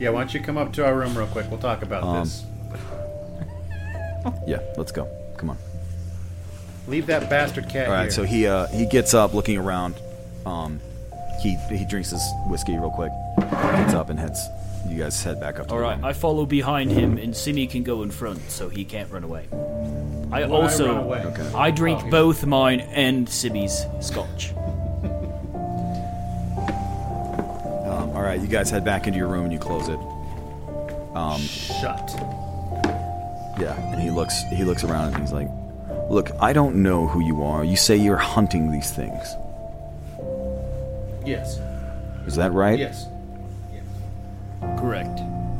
Yeah, 0.00 0.10
why 0.10 0.20
don't 0.22 0.34
you 0.34 0.40
come 0.40 0.56
up 0.58 0.72
to 0.74 0.84
our 0.84 0.94
room 0.94 1.16
real 1.16 1.26
quick? 1.28 1.46
We'll 1.50 1.60
talk 1.60 1.82
about 1.82 2.02
Um, 2.02 2.24
this. 2.24 2.44
yeah, 4.46 4.58
let's 4.76 4.90
go. 4.92 5.06
Come 5.36 5.50
on. 5.50 5.58
Leave 6.88 7.06
that 7.06 7.28
bastard 7.30 7.68
cat 7.68 7.86
All 7.86 7.92
right, 7.92 8.02
here. 8.04 8.10
so 8.10 8.22
he 8.24 8.46
uh, 8.46 8.66
he 8.68 8.86
gets 8.86 9.14
up, 9.14 9.32
looking 9.34 9.58
around. 9.58 9.94
Um, 10.46 10.80
he 11.42 11.54
he 11.70 11.84
drinks 11.84 12.10
his 12.10 12.22
whiskey 12.46 12.72
real 12.78 12.90
quick. 12.90 13.12
Gets 13.38 13.94
up 13.94 14.08
and 14.10 14.18
heads. 14.18 14.40
You 14.88 14.98
guys 14.98 15.22
head 15.22 15.38
back 15.40 15.58
up 15.60 15.66
to 15.68 15.72
All 15.72 15.78
the 15.78 15.82
right, 15.84 15.96
room. 15.96 16.04
I 16.04 16.12
follow 16.12 16.46
behind 16.46 16.90
him, 16.90 17.16
and 17.18 17.36
Simi 17.36 17.66
can 17.66 17.82
go 17.84 18.02
in 18.02 18.10
front, 18.10 18.50
so 18.50 18.68
he 18.68 18.84
can't 18.84 19.10
run 19.10 19.22
away. 19.24 19.44
I 20.32 20.44
Will 20.46 20.56
I 20.56 20.62
also 20.62 20.86
run 20.88 21.04
away? 21.04 21.22
Okay. 21.26 21.50
I 21.54 21.70
drink 21.70 22.00
Oh. 22.04 22.10
both 22.10 22.44
mine 22.46 22.80
and 22.80 23.28
Simi's 23.28 23.84
scotch. 24.00 24.52
Um, 27.84 28.10
all 28.14 28.22
right, 28.22 28.40
you 28.40 28.46
guys 28.46 28.70
head 28.70 28.84
back 28.84 29.06
into 29.06 29.18
your 29.18 29.28
room 29.28 29.44
and 29.44 29.52
you 29.52 29.58
close 29.58 29.88
it. 29.88 29.98
Um, 31.14 31.40
Shut. 31.40 32.10
Yeah, 33.58 33.74
and 33.92 34.00
he 34.00 34.10
looks 34.10 34.42
he 34.52 34.64
looks 34.64 34.84
around 34.84 35.12
and 35.14 35.22
he's 35.22 35.32
like, 35.32 35.48
"Look, 36.08 36.30
I 36.40 36.52
don't 36.52 36.76
know 36.82 37.06
who 37.08 37.20
you 37.20 37.42
are. 37.42 37.64
You 37.64 37.76
say 37.76 37.96
you're 37.96 38.16
hunting 38.16 38.70
these 38.72 38.90
things. 38.90 39.34
Yes. 41.26 41.58
Is 42.26 42.36
that 42.36 42.52
right? 42.52 42.78
Yes. 42.78 43.06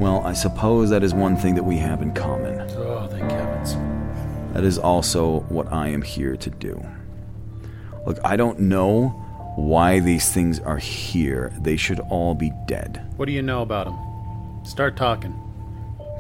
Well, 0.01 0.23
I 0.25 0.33
suppose 0.33 0.89
that 0.89 1.03
is 1.03 1.13
one 1.13 1.37
thing 1.37 1.55
that 1.57 1.63
we 1.63 1.77
have 1.77 2.01
in 2.01 2.15
common. 2.15 2.59
Oh, 2.71 3.07
thank 3.11 3.31
heavens. 3.31 3.77
That 4.55 4.65
is 4.65 4.79
also 4.79 5.41
what 5.51 5.71
I 5.71 5.89
am 5.89 6.01
here 6.01 6.37
to 6.39 6.49
do. 6.49 6.83
Look, 8.07 8.19
I 8.25 8.37
don't 8.37 8.61
know 8.61 9.11
why 9.57 10.01
these 10.01 10.33
things 10.33 10.59
are 10.59 10.79
here. 10.79 11.53
They 11.61 11.77
should 11.77 12.01
all 12.01 12.35
be 12.35 12.51
dead. 12.67 13.07
What 13.17 13.27
do 13.27 13.33
you 13.33 13.43
know 13.43 13.61
about 13.61 13.85
them? 13.89 14.65
Start 14.65 14.97
talking. 14.97 15.39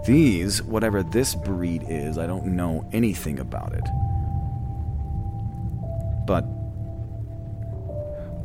These, 0.05 0.63
whatever 0.63 1.03
this 1.03 1.35
breed 1.35 1.85
is, 1.89 2.19
I 2.19 2.27
don't 2.27 2.49
know 2.49 2.87
anything 2.93 3.39
about 3.39 3.73
it. 3.73 3.85
But 6.27 6.45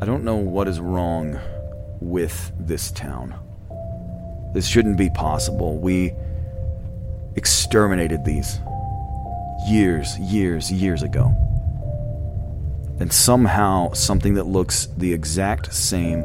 I 0.02 0.06
don't 0.06 0.24
know 0.24 0.38
what 0.38 0.70
is 0.70 0.80
wrong 0.80 1.40
with 2.00 2.54
this 2.58 2.90
town. 2.92 3.36
This 4.56 4.66
shouldn't 4.66 4.96
be 4.96 5.10
possible. 5.10 5.78
We 5.78 6.14
exterminated 7.36 8.24
these 8.24 8.58
years, 9.68 10.18
years, 10.18 10.72
years 10.72 11.04
ago. 11.04 11.36
And 13.02 13.12
somehow 13.12 13.92
something 13.92 14.36
that 14.36 14.46
looks 14.46 14.86
the 14.96 15.12
exact 15.12 15.74
same 15.74 16.24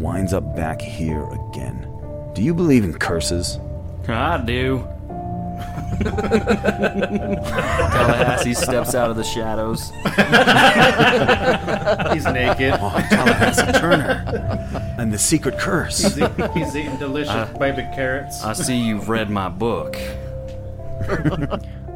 winds 0.00 0.32
up 0.32 0.54
back 0.54 0.80
here 0.80 1.24
again. 1.24 1.84
Do 2.32 2.42
you 2.42 2.54
believe 2.54 2.84
in 2.84 2.94
curses? 2.94 3.58
I 4.06 4.38
do. 4.38 4.86
Tallahassee 7.18 8.54
steps 8.54 8.94
out 8.94 9.10
of 9.10 9.16
the 9.16 9.24
shadows. 9.24 9.90
He's 12.12 12.24
naked. 12.24 12.74
Oh, 12.80 12.90
Tallahassee 13.10 13.72
Turner. 13.78 14.24
And 14.98 15.12
the 15.12 15.18
secret 15.18 15.58
curse. 15.58 15.98
He's, 16.02 16.18
eat- 16.18 16.50
he's 16.54 16.76
eating 16.76 16.96
delicious 16.98 17.30
Uh, 17.30 17.52
baby 17.58 17.82
carrots. 17.94 18.42
I 18.44 18.52
see 18.52 18.76
you've 18.76 19.08
read 19.08 19.30
my 19.30 19.48
book. 19.48 19.96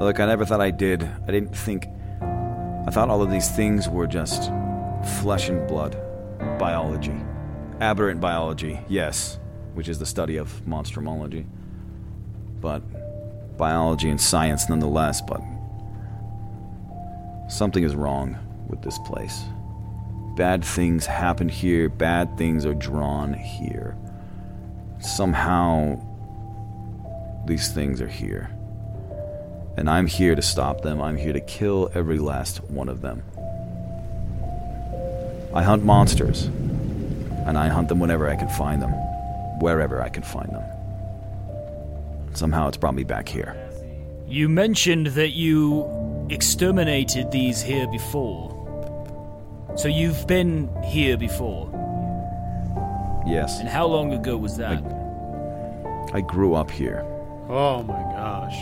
Look, 0.01 0.21
I 0.21 0.27
never 0.27 0.45
thought 0.45 0.61
I 0.61 0.71
did. 0.71 1.09
I 1.27 1.31
didn't 1.33 1.55
think. 1.57 1.87
I 2.21 2.91
thought 2.91 3.09
all 3.09 3.23
of 3.23 3.31
these 3.31 3.51
things 3.51 3.89
were 3.89 4.07
just 4.07 4.51
flesh 5.21 5.49
and 5.49 5.67
blood. 5.69 5.97
Biology. 6.59 7.15
Aberrant 7.81 8.21
biology, 8.21 8.79
yes, 8.89 9.39
which 9.75 9.89
is 9.89 9.99
the 9.99 10.07
study 10.07 10.37
of 10.37 10.49
monstrumology. 10.67 11.45
But 12.61 12.83
biology 13.63 14.11
and 14.11 14.21
science 14.21 14.69
nonetheless, 14.69 15.23
but. 15.23 15.41
Something 17.49 17.85
is 17.85 17.95
wrong 17.95 18.37
with 18.67 18.83
this 18.83 18.99
place. 19.07 19.45
Bad 20.35 20.65
things 20.65 21.07
happen 21.07 21.49
here, 21.49 21.89
bad 21.89 22.37
things 22.37 22.67
are 22.67 22.75
drawn 22.75 23.35
here. 23.35 23.97
Somehow, 24.99 26.01
these 27.47 27.71
things 27.71 28.01
are 28.01 28.09
here. 28.09 28.51
And 29.77 29.89
I'm 29.89 30.09
here 30.09 30.35
to 30.35 30.43
stop 30.43 30.81
them. 30.81 31.01
I'm 31.01 31.17
here 31.17 31.33
to 31.33 31.41
kill 31.41 31.89
every 31.95 32.19
last 32.19 32.65
one 32.65 32.89
of 32.89 33.01
them. 33.01 33.23
I 35.55 35.63
hunt 35.63 35.85
monsters. 35.85 36.47
And 37.47 37.57
I 37.57 37.69
hunt 37.69 37.89
them 37.89 38.01
whenever 38.01 38.29
I 38.29 38.35
can 38.35 38.49
find 38.49 38.83
them. 38.83 38.91
Wherever 39.61 40.03
I 40.03 40.09
can 40.09 40.25
find 40.25 40.51
them. 40.51 40.72
Somehow 42.35 42.69
it's 42.69 42.77
brought 42.77 42.95
me 42.95 43.05
back 43.05 43.29
here. 43.29 43.57
You 44.27 44.49
mentioned 44.49 45.09
that 45.09 45.31
you 45.31 46.27
exterminated 46.31 47.31
these 47.31 47.61
here 47.63 47.87
before. 47.89 48.51
So 49.77 49.89
you've 49.89 50.27
been 50.27 50.69
here 50.83 51.17
before. 51.17 51.69
Yes. 53.27 53.61
And 53.61 53.69
how 53.69 53.87
long 53.87 54.13
ago 54.13 54.37
was 54.37 54.57
that? 54.57 54.83
I 56.15 56.21
grew 56.21 56.55
up 56.55 56.71
here. 56.71 57.05
Oh 57.49 57.83
my 57.83 58.03
gosh. 58.13 58.57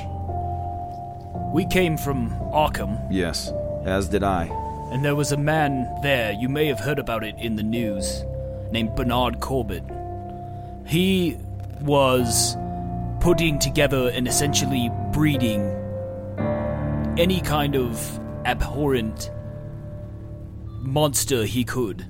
We 1.55 1.67
came 1.67 1.97
from 1.97 2.31
Arkham, 2.53 2.99
Yes. 3.11 3.53
As 3.85 4.09
did 4.09 4.23
I. 4.23 4.45
and 4.93 5.05
there 5.05 5.15
was 5.17 5.33
a 5.33 5.37
man 5.37 5.89
there, 6.03 6.33
you 6.33 6.49
may 6.49 6.67
have 6.67 6.79
heard 6.81 6.99
about 6.99 7.25
it 7.25 7.35
in 7.39 7.57
the 7.57 7.63
news, 7.63 8.25
named 8.71 8.95
Bernard 8.95 9.41
Corbett. 9.41 9.85
He 10.87 11.39
was 11.81 12.57
putting 13.21 13.59
together 13.59 14.09
and 14.11 14.27
essentially 14.27 14.91
breeding 15.13 15.61
any 17.19 17.41
kind 17.41 17.77
of 17.77 18.19
abhorrent 18.47 19.31
monster 20.81 21.45
he 21.45 21.63
could. 21.63 22.07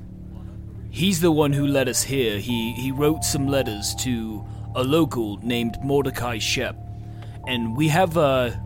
He's 0.90 1.20
the 1.20 1.32
one 1.32 1.52
who 1.52 1.66
led 1.66 1.88
us 1.88 2.02
here. 2.02 2.38
He 2.38 2.72
he 2.74 2.92
wrote 2.92 3.24
some 3.24 3.48
letters 3.48 3.94
to 3.96 4.44
a 4.74 4.84
local 4.84 5.38
named 5.38 5.78
Mordecai 5.82 6.38
Shep, 6.38 6.76
and 7.46 7.76
we 7.76 7.88
have 7.88 8.16
a 8.16 8.60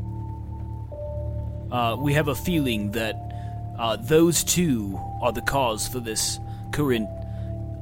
uh, 1.72 1.96
we 1.98 2.12
have 2.12 2.28
a 2.28 2.34
feeling 2.34 2.90
that 2.92 3.16
uh, 3.78 3.96
those 3.96 4.44
two 4.44 4.98
are 5.22 5.32
the 5.32 5.42
cause 5.42 5.88
for 5.88 6.00
this 6.00 6.38
current 6.72 7.08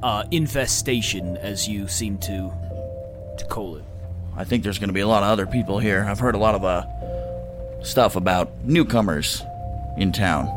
uh, 0.01 0.23
infestation, 0.31 1.37
as 1.37 1.67
you 1.67 1.87
seem 1.87 2.17
to 2.19 2.51
to 3.37 3.45
call 3.49 3.75
it. 3.75 3.92
I 4.35 4.43
think 4.43 4.63
there's 4.63 4.79
going 4.79 4.89
to 4.89 4.93
be 4.93 5.01
a 5.01 5.07
lot 5.07 5.23
of 5.23 5.29
other 5.29 5.45
people 5.45 5.79
here. 5.79 6.03
I've 6.03 6.19
heard 6.19 6.35
a 6.35 6.39
lot 6.39 6.55
of 6.55 6.63
uh, 6.65 7.83
stuff 7.83 8.15
about 8.15 8.51
newcomers 8.63 9.43
in 9.97 10.11
town. 10.11 10.47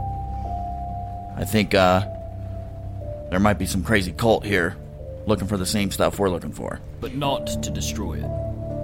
I 1.37 1.45
think 1.45 1.75
uh, 1.75 2.06
there 3.30 3.40
might 3.40 3.59
be 3.59 3.66
some 3.66 3.83
crazy 3.85 4.12
cult 4.12 4.45
here 4.45 4.76
looking 5.26 5.47
for 5.49 5.56
the 5.56 5.66
same 5.66 5.90
stuff 5.90 6.18
we're 6.18 6.30
looking 6.30 6.52
for. 6.52 6.80
But 7.00 7.14
not 7.14 7.47
to 7.62 7.71
destroy 7.71 8.14
it. 8.14 8.30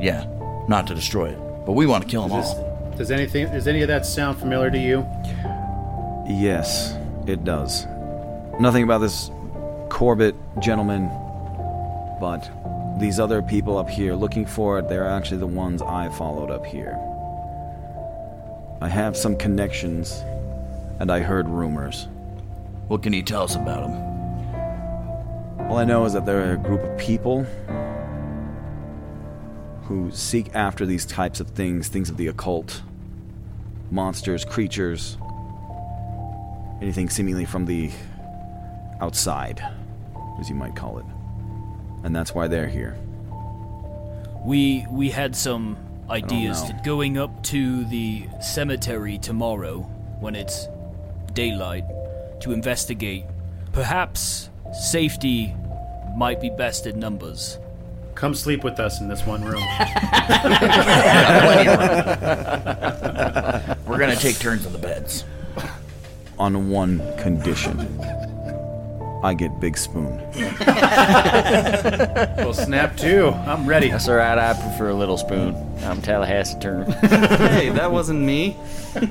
Yeah, 0.03 0.27
not 0.69 0.87
to 0.89 0.95
destroy 0.95 1.31
it, 1.31 1.39
but 1.65 1.73
we 1.73 1.87
want 1.87 2.05
to 2.05 2.11
kill 2.11 2.29
them 2.29 2.39
Does, 2.41 2.55
all. 2.55 2.95
does 2.99 3.11
anything 3.11 3.47
does 3.47 3.69
any 3.69 3.83
of 3.83 3.89
that 3.89 4.05
sound 4.05 4.39
familiar 4.39 4.71
to 4.71 4.79
you? 4.79 5.07
Yes, 6.29 6.95
it 7.27 7.45
does. 7.45 7.87
Nothing 8.61 8.83
about 8.83 8.99
this 8.99 9.31
Corbett 9.89 10.35
gentleman, 10.61 11.09
but 12.21 12.49
these 13.03 13.19
other 13.19 13.43
people 13.43 13.77
up 13.77 13.91
here 13.91 14.15
looking 14.15 14.47
for 14.47 14.79
it, 14.79 14.89
they're 14.89 15.09
actually 15.09 15.39
the 15.39 15.47
ones 15.47 15.83
I 15.83 16.09
followed 16.11 16.51
up 16.51 16.65
here. 16.65 16.97
I 18.81 18.89
have 18.89 19.17
some 19.17 19.37
connections, 19.37 20.23
and 21.01 21.11
I 21.11 21.21
heard 21.21 21.49
rumors. 21.49 22.07
What 22.87 23.03
can 23.03 23.13
you 23.13 23.23
tell 23.23 23.43
us 23.43 23.57
about 23.57 23.89
them? 23.89 25.69
All 25.69 25.79
I 25.79 25.85
know 25.85 26.05
is 26.05 26.13
that 26.13 26.25
they're 26.25 26.55
a 26.55 26.57
group 26.57 26.83
of 26.83 26.97
people 26.97 27.45
who 29.85 30.11
seek 30.13 30.55
after 30.55 30.87
these 30.87 31.05
types 31.05 31.41
of 31.41 31.51
things, 31.51 31.89
things 31.89 32.09
of 32.09 32.17
the 32.17 32.29
occult, 32.29 32.83
monsters, 33.91 34.45
creatures, 34.45 35.19
anything 36.81 37.11
seemingly 37.11 37.47
from 37.47 37.67
the 37.67 37.91
outside, 39.01 39.61
as 40.39 40.49
you 40.49 40.55
might 40.55 40.77
call 40.77 40.99
it. 40.99 41.05
And 42.05 42.15
that's 42.15 42.35
why 42.35 42.49
they're 42.49 42.69
here. 42.69 42.97
We 44.45 44.87
we 44.91 45.11
had 45.11 45.37
some 45.37 45.77
ideas 46.11 46.63
know. 46.63 46.69
that 46.69 46.85
going 46.85 47.17
up 47.17 47.43
to 47.45 47.85
the 47.85 48.27
cemetery 48.41 49.19
tomorrow 49.19 49.81
when 50.21 50.35
it's 50.35 50.69
daylight 51.33 51.85
to 52.41 52.53
investigate. 52.53 53.25
Perhaps 53.73 54.51
safety 54.73 55.55
might 56.17 56.41
be 56.41 56.51
best 56.51 56.87
in 56.87 56.99
numbers. 56.99 57.59
Come 58.15 58.35
sleep 58.35 58.63
with 58.63 58.79
us 58.79 59.01
in 59.01 59.09
this 59.09 59.25
one 59.25 59.43
room. 59.43 59.55
We're 63.87 63.99
going 63.99 64.15
to 64.15 64.21
take 64.21 64.39
turns 64.39 64.67
on 64.67 64.73
the 64.73 64.79
beds. 64.79 65.25
On 66.39 66.69
one 66.69 66.99
condition 67.19 67.79
I 69.23 69.35
get 69.35 69.61
Big 69.61 69.79
Spoon. 69.79 70.17
well, 72.37 72.53
snap 72.53 72.97
two. 72.97 73.29
I'm 73.29 73.67
ready. 73.67 73.89
That's 73.89 74.09
all 74.09 74.17
right. 74.17 74.37
I 74.37 74.53
prefer 74.55 74.89
a 74.89 74.95
little 74.95 75.17
spoon. 75.17 75.55
I'm 75.85 76.03
Tallahassee 76.03 76.59
Turner. 76.59 76.91
hey, 77.51 77.69
that 77.71 77.93
wasn't 77.93 78.21
me. 78.21 78.57
How 78.95 79.01
do 79.01 79.07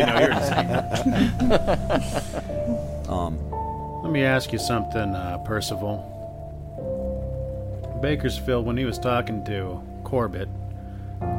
you 0.00 0.06
know 0.06 0.18
you're 0.18 0.30
the 0.30 2.10
same? 3.04 3.12
Um, 3.12 3.38
Let 4.02 4.10
me 4.10 4.24
ask 4.24 4.52
you 4.52 4.58
something, 4.58 5.14
uh, 5.14 5.38
Percival. 5.38 6.10
Bakersfield, 8.02 8.66
when 8.66 8.76
he 8.76 8.84
was 8.84 8.98
talking 8.98 9.44
to 9.44 9.80
Corbett, 10.02 10.48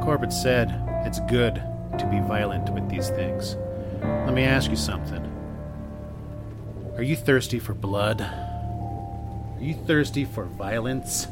Corbett 0.02 0.32
said 0.32 0.74
it's 1.04 1.20
good 1.28 1.62
to 1.98 2.06
be 2.10 2.20
violent 2.20 2.70
with 2.70 2.88
these 2.88 3.10
things. 3.10 3.56
Let 4.00 4.32
me 4.32 4.44
ask 4.44 4.70
you 4.70 4.76
something. 4.76 5.25
Are 6.96 7.02
you 7.02 7.14
thirsty 7.14 7.58
for 7.58 7.74
blood? 7.74 8.22
Are 8.22 9.58
you 9.60 9.74
thirsty 9.74 10.24
for 10.24 10.46
violence? 10.46 11.26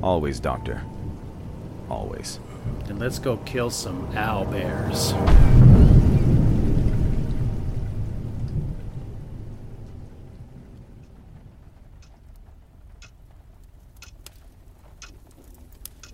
Always, 0.00 0.38
Doctor. 0.38 0.82
Always. 1.90 2.38
Then 2.86 3.00
let's 3.00 3.18
go 3.18 3.38
kill 3.38 3.70
some 3.70 4.16
owl 4.16 4.44
bears. 4.44 5.14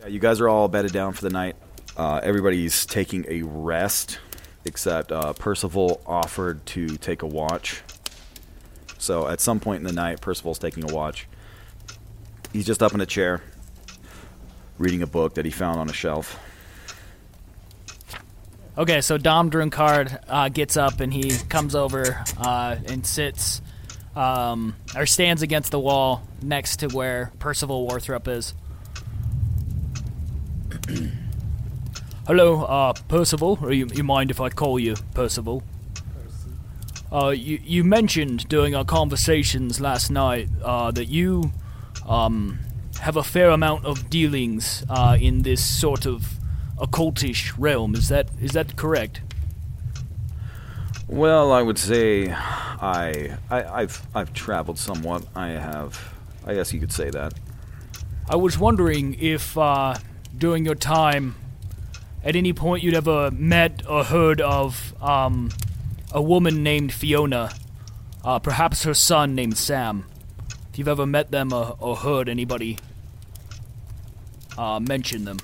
Yeah, 0.00 0.06
you 0.06 0.18
guys 0.18 0.40
are 0.40 0.48
all 0.48 0.68
bedded 0.68 0.92
down 0.94 1.12
for 1.12 1.20
the 1.20 1.30
night. 1.30 1.56
Uh, 1.98 2.20
everybody's 2.22 2.86
taking 2.86 3.26
a 3.28 3.42
rest, 3.42 4.20
except 4.64 5.12
uh, 5.12 5.34
Percival 5.34 6.00
offered 6.06 6.64
to 6.64 6.96
take 6.96 7.20
a 7.20 7.26
watch. 7.26 7.82
So 8.98 9.28
at 9.28 9.40
some 9.40 9.60
point 9.60 9.80
in 9.80 9.86
the 9.86 9.92
night, 9.92 10.20
Percival's 10.20 10.58
taking 10.58 10.88
a 10.88 10.92
watch. 10.92 11.26
He's 12.52 12.66
just 12.66 12.82
up 12.82 12.94
in 12.94 13.00
a 13.00 13.06
chair, 13.06 13.42
reading 14.78 15.02
a 15.02 15.06
book 15.06 15.34
that 15.34 15.44
he 15.44 15.50
found 15.50 15.78
on 15.78 15.88
a 15.88 15.92
shelf. 15.92 16.38
Okay, 18.76 19.00
so 19.00 19.18
Dom 19.18 19.50
Drunkard 19.50 20.18
uh, 20.28 20.48
gets 20.50 20.76
up 20.76 21.00
and 21.00 21.12
he 21.12 21.30
comes 21.48 21.74
over 21.74 22.24
uh, 22.38 22.76
and 22.86 23.04
sits 23.04 23.60
um, 24.14 24.76
or 24.94 25.04
stands 25.04 25.42
against 25.42 25.72
the 25.72 25.80
wall 25.80 26.22
next 26.42 26.78
to 26.78 26.88
where 26.88 27.32
Percival 27.38 27.88
Warthrop 27.88 28.28
is. 28.28 28.54
Hello, 32.26 32.62
uh, 32.62 32.92
Percival. 33.08 33.58
You, 33.72 33.88
you 33.92 34.04
mind 34.04 34.30
if 34.30 34.40
I 34.40 34.48
call 34.48 34.78
you 34.78 34.94
Percival? 35.14 35.62
Uh, 37.10 37.28
you, 37.28 37.58
you 37.64 37.84
mentioned 37.84 38.48
during 38.48 38.74
our 38.74 38.84
conversations 38.84 39.80
last 39.80 40.10
night 40.10 40.48
uh, 40.62 40.90
that 40.90 41.06
you 41.06 41.52
um, 42.06 42.58
have 43.00 43.16
a 43.16 43.22
fair 43.22 43.50
amount 43.50 43.84
of 43.84 44.10
dealings 44.10 44.84
uh, 44.90 45.16
in 45.18 45.42
this 45.42 45.64
sort 45.64 46.06
of 46.06 46.38
occultish 46.76 47.52
realm. 47.56 47.94
Is 47.94 48.08
that 48.08 48.28
is 48.40 48.52
that 48.52 48.76
correct? 48.76 49.22
Well, 51.06 51.52
I 51.52 51.62
would 51.62 51.78
say 51.78 52.30
I, 52.30 53.38
I 53.50 53.64
I've 53.64 54.06
I've 54.14 54.32
traveled 54.34 54.78
somewhat. 54.78 55.24
I 55.34 55.48
have 55.48 56.14
I 56.44 56.54
guess 56.54 56.72
you 56.72 56.80
could 56.80 56.92
say 56.92 57.10
that. 57.10 57.34
I 58.28 58.36
was 58.36 58.58
wondering 58.58 59.16
if 59.18 59.56
uh, 59.56 59.96
during 60.36 60.64
your 60.66 60.74
time, 60.74 61.34
at 62.22 62.36
any 62.36 62.52
point, 62.52 62.82
you'd 62.82 62.94
ever 62.94 63.30
met 63.30 63.82
or 63.88 64.04
heard 64.04 64.40
of 64.40 64.94
um, 65.02 65.50
a 66.12 66.22
woman 66.22 66.62
named 66.62 66.92
Fiona, 66.92 67.50
uh, 68.24 68.38
perhaps 68.38 68.84
her 68.84 68.94
son 68.94 69.34
named 69.34 69.56
Sam. 69.56 70.06
If 70.70 70.78
you've 70.78 70.88
ever 70.88 71.06
met 71.06 71.30
them 71.30 71.52
or, 71.52 71.76
or 71.80 71.96
heard 71.96 72.28
anybody 72.28 72.78
uh, 74.56 74.80
mention 74.80 75.24
them. 75.24 75.38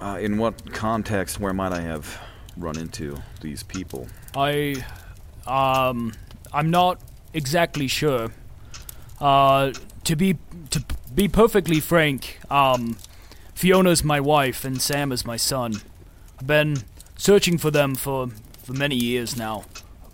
Uh, 0.00 0.18
in 0.20 0.38
what 0.38 0.72
context? 0.72 1.38
Where 1.38 1.52
might 1.52 1.72
I 1.72 1.80
have 1.80 2.20
run 2.56 2.78
into 2.78 3.16
these 3.40 3.62
people? 3.62 4.08
I, 4.36 4.84
um, 5.46 6.12
I'm 6.52 6.70
not 6.70 7.00
exactly 7.32 7.88
sure. 7.88 8.30
Uh, 9.20 9.72
to 10.04 10.16
be 10.16 10.38
to 10.70 10.84
be 11.14 11.28
perfectly 11.28 11.78
frank, 11.78 12.40
um, 12.50 12.96
Fiona's 13.54 14.02
my 14.02 14.18
wife 14.18 14.64
and 14.64 14.82
Sam 14.82 15.12
is 15.12 15.24
my 15.24 15.36
son. 15.36 15.74
I've 16.40 16.46
been 16.46 16.78
searching 17.16 17.58
for 17.58 17.70
them 17.70 17.94
for 17.94 18.30
for 18.62 18.72
many 18.72 18.96
years 18.96 19.36
now, 19.36 19.64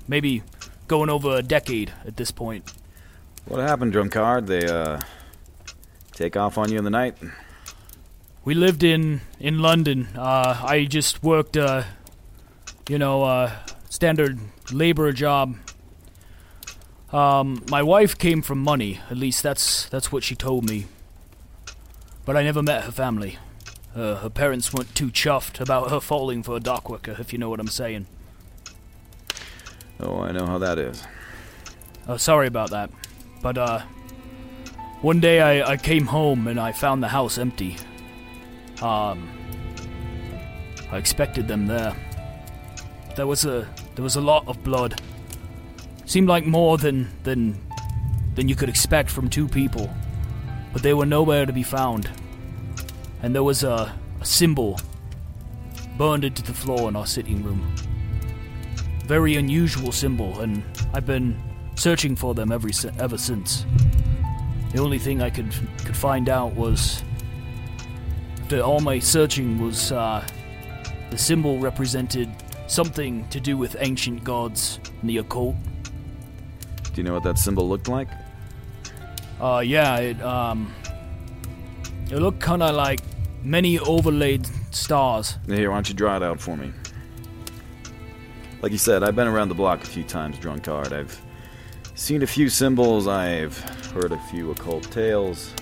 maybe 0.07 0.43
going 0.87 1.11
over 1.11 1.37
a 1.37 1.43
decade 1.43 1.93
at 2.07 2.17
this 2.17 2.31
point. 2.31 2.73
What 3.45 3.61
happened, 3.61 3.93
drunkard? 3.93 4.47
They 4.47 4.67
uh 4.67 5.01
take 6.19 6.37
off 6.37 6.59
on 6.59 6.71
you 6.71 6.79
in 6.79 6.85
the 6.85 6.91
night? 6.91 7.17
We 8.45 8.55
lived 8.55 8.83
in 8.83 9.21
in 9.39 9.61
London. 9.61 10.09
Uh, 10.17 10.61
I 10.65 10.85
just 10.85 11.23
worked, 11.23 11.57
uh, 11.57 11.85
you 12.89 12.99
know, 12.99 13.23
uh, 13.23 13.53
standard 13.89 14.39
labor 14.73 15.13
job. 15.13 15.57
Um, 17.13 17.65
my 17.71 17.83
wife 17.83 18.19
came 18.19 18.43
from 18.43 18.59
money. 18.59 19.01
At 19.11 19.17
least 19.17 19.43
that's 19.43 19.89
that's 19.89 20.11
what 20.11 20.25
she 20.25 20.35
told 20.35 20.69
me. 20.69 20.87
But 22.25 22.37
I 22.37 22.43
never 22.43 22.63
met 22.63 22.85
her 22.85 22.93
family. 22.93 23.39
Uh, 23.95 24.17
her 24.17 24.31
parents 24.31 24.73
weren't 24.75 24.95
too 24.95 25.11
chuffed 25.11 25.61
about 25.61 25.91
her 25.91 26.01
falling 26.01 26.43
for 26.43 26.57
a 26.57 26.61
dock 26.61 26.91
worker, 26.91 27.17
if 27.19 27.33
you 27.33 27.39
know 27.39 27.49
what 27.49 27.61
I'm 27.61 27.69
saying. 27.69 28.07
Oh, 30.01 30.21
I 30.21 30.33
know 30.33 30.47
how 30.47 30.59
that 30.59 30.79
is. 30.79 31.03
Uh, 32.07 32.17
sorry 32.17 32.47
about 32.47 32.71
that. 32.71 32.91
But, 33.43 33.59
uh, 33.59 33.83
one 35.01 35.21
day 35.21 35.41
I, 35.41 35.73
I 35.73 35.77
came 35.77 36.07
home 36.07 36.49
and 36.49 36.59
I 36.59 36.73
found 36.73 37.03
the 37.03 37.09
house 37.09 37.39
empty. 37.39 37.77
Um, 38.83 39.29
I 40.91 40.97
expected 40.97 41.47
them 41.47 41.67
there. 41.67 41.95
There 43.15 43.27
was 43.27 43.45
a 43.45 43.69
there 43.95 44.03
was 44.03 44.17
a 44.17 44.21
lot 44.21 44.47
of 44.49 44.63
blood. 44.65 45.01
Seemed 46.05 46.29
like 46.29 46.47
more 46.47 46.79
than 46.79 47.09
than 47.23 47.61
than 48.35 48.49
you 48.49 48.57
could 48.57 48.69
expect 48.69 49.11
from 49.11 49.29
two 49.29 49.47
people, 49.47 49.89
but 50.73 50.83
they 50.83 50.95
were 50.95 51.07
nowhere 51.07 51.47
to 51.47 51.53
be 51.53 51.63
found. 51.63 52.09
And 53.23 53.35
there 53.35 53.43
was 53.43 53.63
a, 53.63 53.95
a 54.21 54.25
symbol 54.25 54.81
burned 55.97 56.25
into 56.25 56.43
the 56.43 56.55
floor 56.55 56.89
in 56.89 56.97
our 56.97 57.07
sitting 57.07 57.43
room. 57.45 57.73
Very 59.09 59.37
unusual 59.37 59.91
symbol, 59.91 60.41
and 60.41 60.63
I've 60.93 61.07
been 61.07 61.35
searching 61.77 62.15
for 62.15 62.35
them 62.35 62.53
every 62.53 62.75
si- 62.75 62.91
ever 62.99 63.17
since. 63.17 63.65
The 64.73 64.81
only 64.81 64.99
thing 64.99 65.23
I 65.23 65.31
could 65.31 65.51
could 65.85 65.97
find 65.97 66.29
out 66.29 66.55
was 66.55 67.03
that 68.49 68.61
all 68.61 68.81
my 68.81 68.99
searching 68.99 69.59
was 69.59 69.93
uh, 69.93 70.23
the 71.11 71.17
symbol 71.17 71.59
represented 71.59 72.29
something 72.67 73.27
to 73.31 73.41
do 73.41 73.57
with 73.57 73.77
ancient 73.81 74.25
gods 74.25 74.79
and 75.01 75.09
the 75.09 75.17
occult. 75.19 75.57
Do 76.93 76.97
you 76.97 77.03
know 77.03 77.15
what 77.15 77.23
that 77.23 77.39
symbol 77.39 77.67
looked 77.67 77.89
like? 77.89 78.09
Uh, 79.41 79.63
yeah, 79.65 79.97
it 79.97 80.21
um, 80.21 80.75
it 82.11 82.17
looked 82.19 82.41
kind 82.41 82.63
of 82.63 82.75
like 82.75 83.01
many 83.43 83.79
overlaid 83.79 84.47
stars. 84.71 85.39
Here, 85.47 85.71
why 85.71 85.77
don't 85.77 85.89
you 85.89 85.95
draw 85.95 86.17
it 86.17 86.23
out 86.23 86.41
for 86.41 86.59
me? 86.59 86.73
Like 88.61 88.73
you 88.73 88.79
said, 88.79 89.05
I've 89.05 89.15
been 89.15 89.29
around 89.29 89.51
the 89.51 89.55
block 89.55 89.85
a 89.85 89.87
few 89.87 90.03
times, 90.03 90.37
drunkard. 90.39 90.93
I've 90.93 91.21
seen 91.95 92.23
a 92.23 92.27
few 92.27 92.49
symbols, 92.49 93.07
I've 93.07 93.57
heard 93.93 94.11
a 94.11 94.19
few 94.31 94.51
occult 94.51 94.91
tales. 94.91 95.55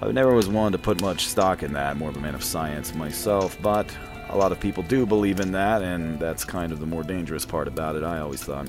I 0.00 0.10
never 0.12 0.32
was 0.32 0.48
one 0.48 0.72
to 0.72 0.78
put 0.78 1.00
much 1.00 1.26
stock 1.26 1.62
in 1.62 1.72
that, 1.74 1.96
more 1.96 2.08
of 2.08 2.16
a 2.16 2.20
man 2.20 2.34
of 2.34 2.42
science 2.42 2.94
myself, 2.94 3.58
but 3.60 3.94
a 4.30 4.36
lot 4.36 4.50
of 4.50 4.60
people 4.60 4.82
do 4.82 5.04
believe 5.04 5.40
in 5.40 5.52
that, 5.52 5.82
and 5.82 6.18
that's 6.18 6.44
kind 6.44 6.72
of 6.72 6.80
the 6.80 6.86
more 6.86 7.02
dangerous 7.02 7.44
part 7.44 7.68
about 7.68 7.96
it, 7.96 8.02
I 8.02 8.18
always 8.20 8.42
thought. 8.42 8.68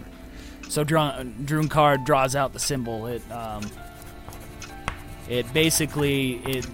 So 0.68 0.84
Drun- 0.84 1.34
Drunkard 1.46 2.04
draws 2.04 2.36
out 2.36 2.52
the 2.52 2.60
symbol. 2.60 3.08
It 3.08 3.22
um, 3.32 3.64
it 5.30 5.52
basically 5.54 6.36
it 6.46 6.68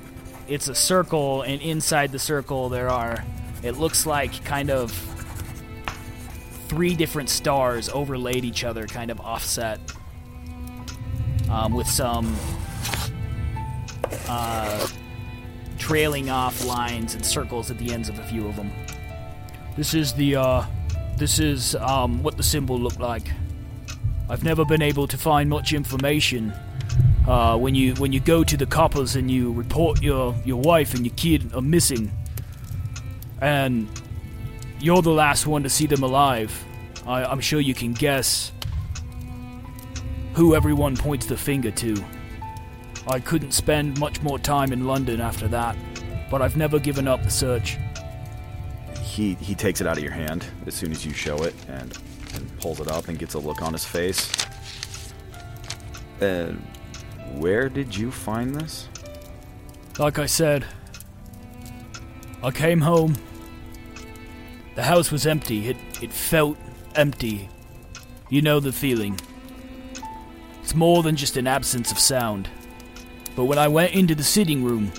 it's 0.47 0.67
a 0.67 0.75
circle, 0.75 1.43
and 1.43 1.61
inside 1.61 2.11
the 2.11 2.19
circle 2.19 2.69
there 2.69 2.89
are 2.89 3.23
it 3.61 3.77
looks 3.77 4.05
like 4.07 4.43
kind 4.43 4.71
of 4.71 4.91
three 6.73 6.95
different 6.95 7.29
stars 7.29 7.87
overlaid 7.89 8.43
each 8.43 8.63
other, 8.63 8.87
kind 8.87 9.11
of 9.11 9.19
offset, 9.21 9.79
um, 11.51 11.71
with 11.71 11.87
some 11.87 12.35
uh, 14.27 14.87
trailing 15.77 16.31
off 16.31 16.65
lines 16.65 17.13
and 17.13 17.23
circles 17.23 17.69
at 17.69 17.77
the 17.77 17.93
ends 17.93 18.09
of 18.09 18.17
a 18.17 18.23
few 18.23 18.47
of 18.47 18.55
them. 18.55 18.71
This 19.77 19.93
is 19.93 20.13
the 20.13 20.35
uh, 20.35 20.63
this 21.15 21.37
is 21.37 21.75
um, 21.75 22.23
what 22.23 22.37
the 22.37 22.43
symbol 22.43 22.79
looked 22.79 22.99
like. 22.99 23.29
I've 24.27 24.43
never 24.43 24.65
been 24.65 24.81
able 24.81 25.05
to 25.07 25.17
find 25.17 25.47
much 25.47 25.73
information. 25.73 26.53
Uh, 27.27 27.55
when 27.55 27.75
you 27.75 27.93
when 27.95 28.11
you 28.11 28.19
go 28.19 28.43
to 28.43 28.57
the 28.57 28.65
coppers 28.65 29.15
and 29.15 29.29
you 29.29 29.51
report 29.53 30.01
your 30.01 30.35
your 30.43 30.59
wife 30.59 30.95
and 30.95 31.05
your 31.05 31.13
kid 31.17 31.53
are 31.53 31.61
missing, 31.61 32.11
and 33.41 33.87
you're 34.83 35.01
the 35.01 35.09
last 35.09 35.47
one 35.47 35.63
to 35.63 35.69
see 35.69 35.87
them 35.87 36.03
alive, 36.03 36.51
I, 37.07 37.23
I'm 37.23 37.39
sure 37.39 37.61
you 37.61 37.73
can 37.73 37.93
guess 37.93 38.51
who 40.33 40.55
everyone 40.55 40.97
points 40.97 41.25
the 41.25 41.37
finger 41.37 41.71
to. 41.71 42.03
I 43.07 43.21
couldn't 43.21 43.53
spend 43.53 43.97
much 43.97 44.21
more 44.21 44.37
time 44.37 44.73
in 44.73 44.85
London 44.85 45.21
after 45.21 45.47
that, 45.47 45.77
but 46.29 46.41
I've 46.41 46.57
never 46.57 46.79
given 46.79 47.07
up 47.07 47.23
the 47.23 47.31
search. 47.31 47.77
He 49.01 49.35
he 49.35 49.55
takes 49.55 49.79
it 49.79 49.87
out 49.87 49.97
of 49.97 50.03
your 50.03 50.11
hand 50.11 50.45
as 50.65 50.73
soon 50.73 50.91
as 50.91 51.05
you 51.05 51.13
show 51.13 51.43
it, 51.43 51.55
and 51.69 51.97
and 52.33 52.59
pulls 52.59 52.81
it 52.81 52.89
up 52.89 53.07
and 53.07 53.17
gets 53.17 53.35
a 53.35 53.39
look 53.39 53.61
on 53.61 53.71
his 53.71 53.85
face. 53.85 54.29
And 56.19 56.59
where 57.35 57.69
did 57.69 57.95
you 57.95 58.11
find 58.11 58.53
this? 58.53 58.89
Like 59.97 60.19
I 60.19 60.25
said, 60.25 60.65
I 62.41 62.51
came 62.51 62.81
home. 62.81 63.15
The 64.75 64.83
house 64.83 65.11
was 65.11 65.27
empty. 65.27 65.69
It 65.69 65.77
it 66.01 66.11
felt 66.11 66.57
empty. 66.95 67.49
You 68.29 68.41
know 68.41 68.59
the 68.59 68.71
feeling. 68.71 69.19
It's 70.61 70.73
more 70.73 71.03
than 71.03 71.15
just 71.15 71.37
an 71.37 71.45
absence 71.45 71.91
of 71.91 71.99
sound. 71.99 72.49
But 73.35 73.45
when 73.45 73.57
I 73.57 73.67
went 73.67 73.93
into 73.93 74.15
the 74.15 74.23
sitting 74.23 74.63
room, 74.63 74.91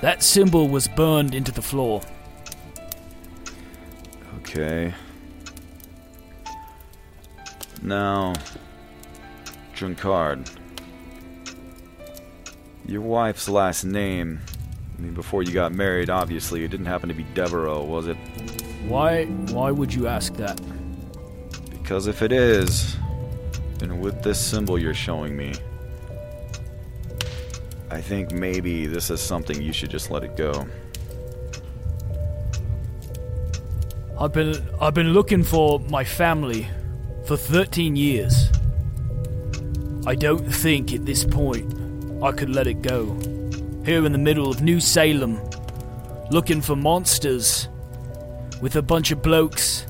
that 0.00 0.22
symbol 0.22 0.68
was 0.68 0.86
burned 0.86 1.34
into 1.34 1.52
the 1.52 1.62
floor. 1.62 2.02
Okay. 4.38 4.94
Now, 7.82 8.34
Drunkard. 9.74 10.48
Your 12.86 13.00
wife's 13.00 13.48
last 13.48 13.84
name. 13.84 14.40
I 14.96 15.00
mean, 15.00 15.14
before 15.14 15.42
you 15.42 15.52
got 15.52 15.72
married, 15.72 16.10
obviously, 16.10 16.64
it 16.64 16.68
didn't 16.68 16.86
happen 16.86 17.08
to 17.08 17.14
be 17.14 17.24
Devereaux, 17.34 17.84
was 17.84 18.06
it? 18.06 18.16
Why 18.86 19.24
why 19.24 19.70
would 19.70 19.92
you 19.92 20.06
ask 20.06 20.34
that? 20.34 20.60
Because 21.70 22.06
if 22.06 22.22
it 22.22 22.32
is, 22.32 22.96
and 23.80 24.00
with 24.00 24.22
this 24.22 24.38
symbol 24.38 24.78
you're 24.78 24.94
showing 24.94 25.36
me, 25.36 25.54
I 27.90 28.00
think 28.00 28.32
maybe 28.32 28.86
this 28.86 29.10
is 29.10 29.20
something 29.20 29.60
you 29.60 29.72
should 29.72 29.90
just 29.90 30.10
let 30.10 30.24
it 30.24 30.36
go. 30.36 30.66
I've 34.18 34.32
been 34.32 34.54
I've 34.80 34.94
been 34.94 35.12
looking 35.12 35.42
for 35.42 35.80
my 35.80 36.04
family 36.04 36.68
for 37.26 37.36
13 37.36 37.96
years. 37.96 38.50
I 40.06 40.14
don't 40.14 40.46
think 40.46 40.92
at 40.92 41.06
this 41.06 41.24
point 41.24 41.72
I 42.22 42.32
could 42.32 42.50
let 42.50 42.66
it 42.66 42.82
go. 42.82 43.18
Here 43.84 44.06
in 44.06 44.12
the 44.12 44.18
middle 44.18 44.48
of 44.48 44.62
New 44.62 44.80
Salem, 44.80 45.38
looking 46.30 46.62
for 46.62 46.74
monsters 46.74 47.68
with 48.62 48.76
a 48.76 48.82
bunch 48.82 49.10
of 49.10 49.20
blokes 49.20 49.84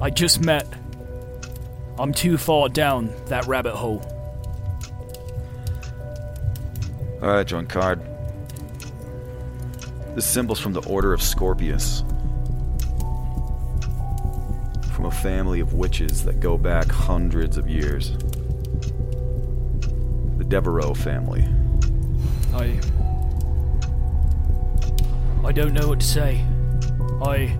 I 0.00 0.10
just 0.10 0.40
met. 0.40 0.68
I'm 1.98 2.12
too 2.12 2.38
far 2.38 2.68
down 2.68 3.12
that 3.26 3.46
rabbit 3.46 3.74
hole. 3.74 4.02
Alright, 7.20 7.48
John 7.48 7.66
Card. 7.66 8.00
This 10.14 10.26
symbol's 10.26 10.60
from 10.60 10.74
the 10.74 10.86
Order 10.86 11.12
of 11.12 11.22
Scorpius. 11.22 12.04
From 14.92 15.06
a 15.06 15.10
family 15.10 15.58
of 15.58 15.72
witches 15.72 16.24
that 16.24 16.38
go 16.38 16.56
back 16.56 16.86
hundreds 16.88 17.56
of 17.56 17.68
years. 17.68 18.12
The 20.38 20.44
Devereaux 20.46 20.94
family. 20.94 21.44
I. 22.54 22.80
I 25.44 25.52
don't 25.52 25.72
know 25.72 25.88
what 25.88 26.00
to 26.00 26.06
say. 26.06 26.44
I. 27.20 27.58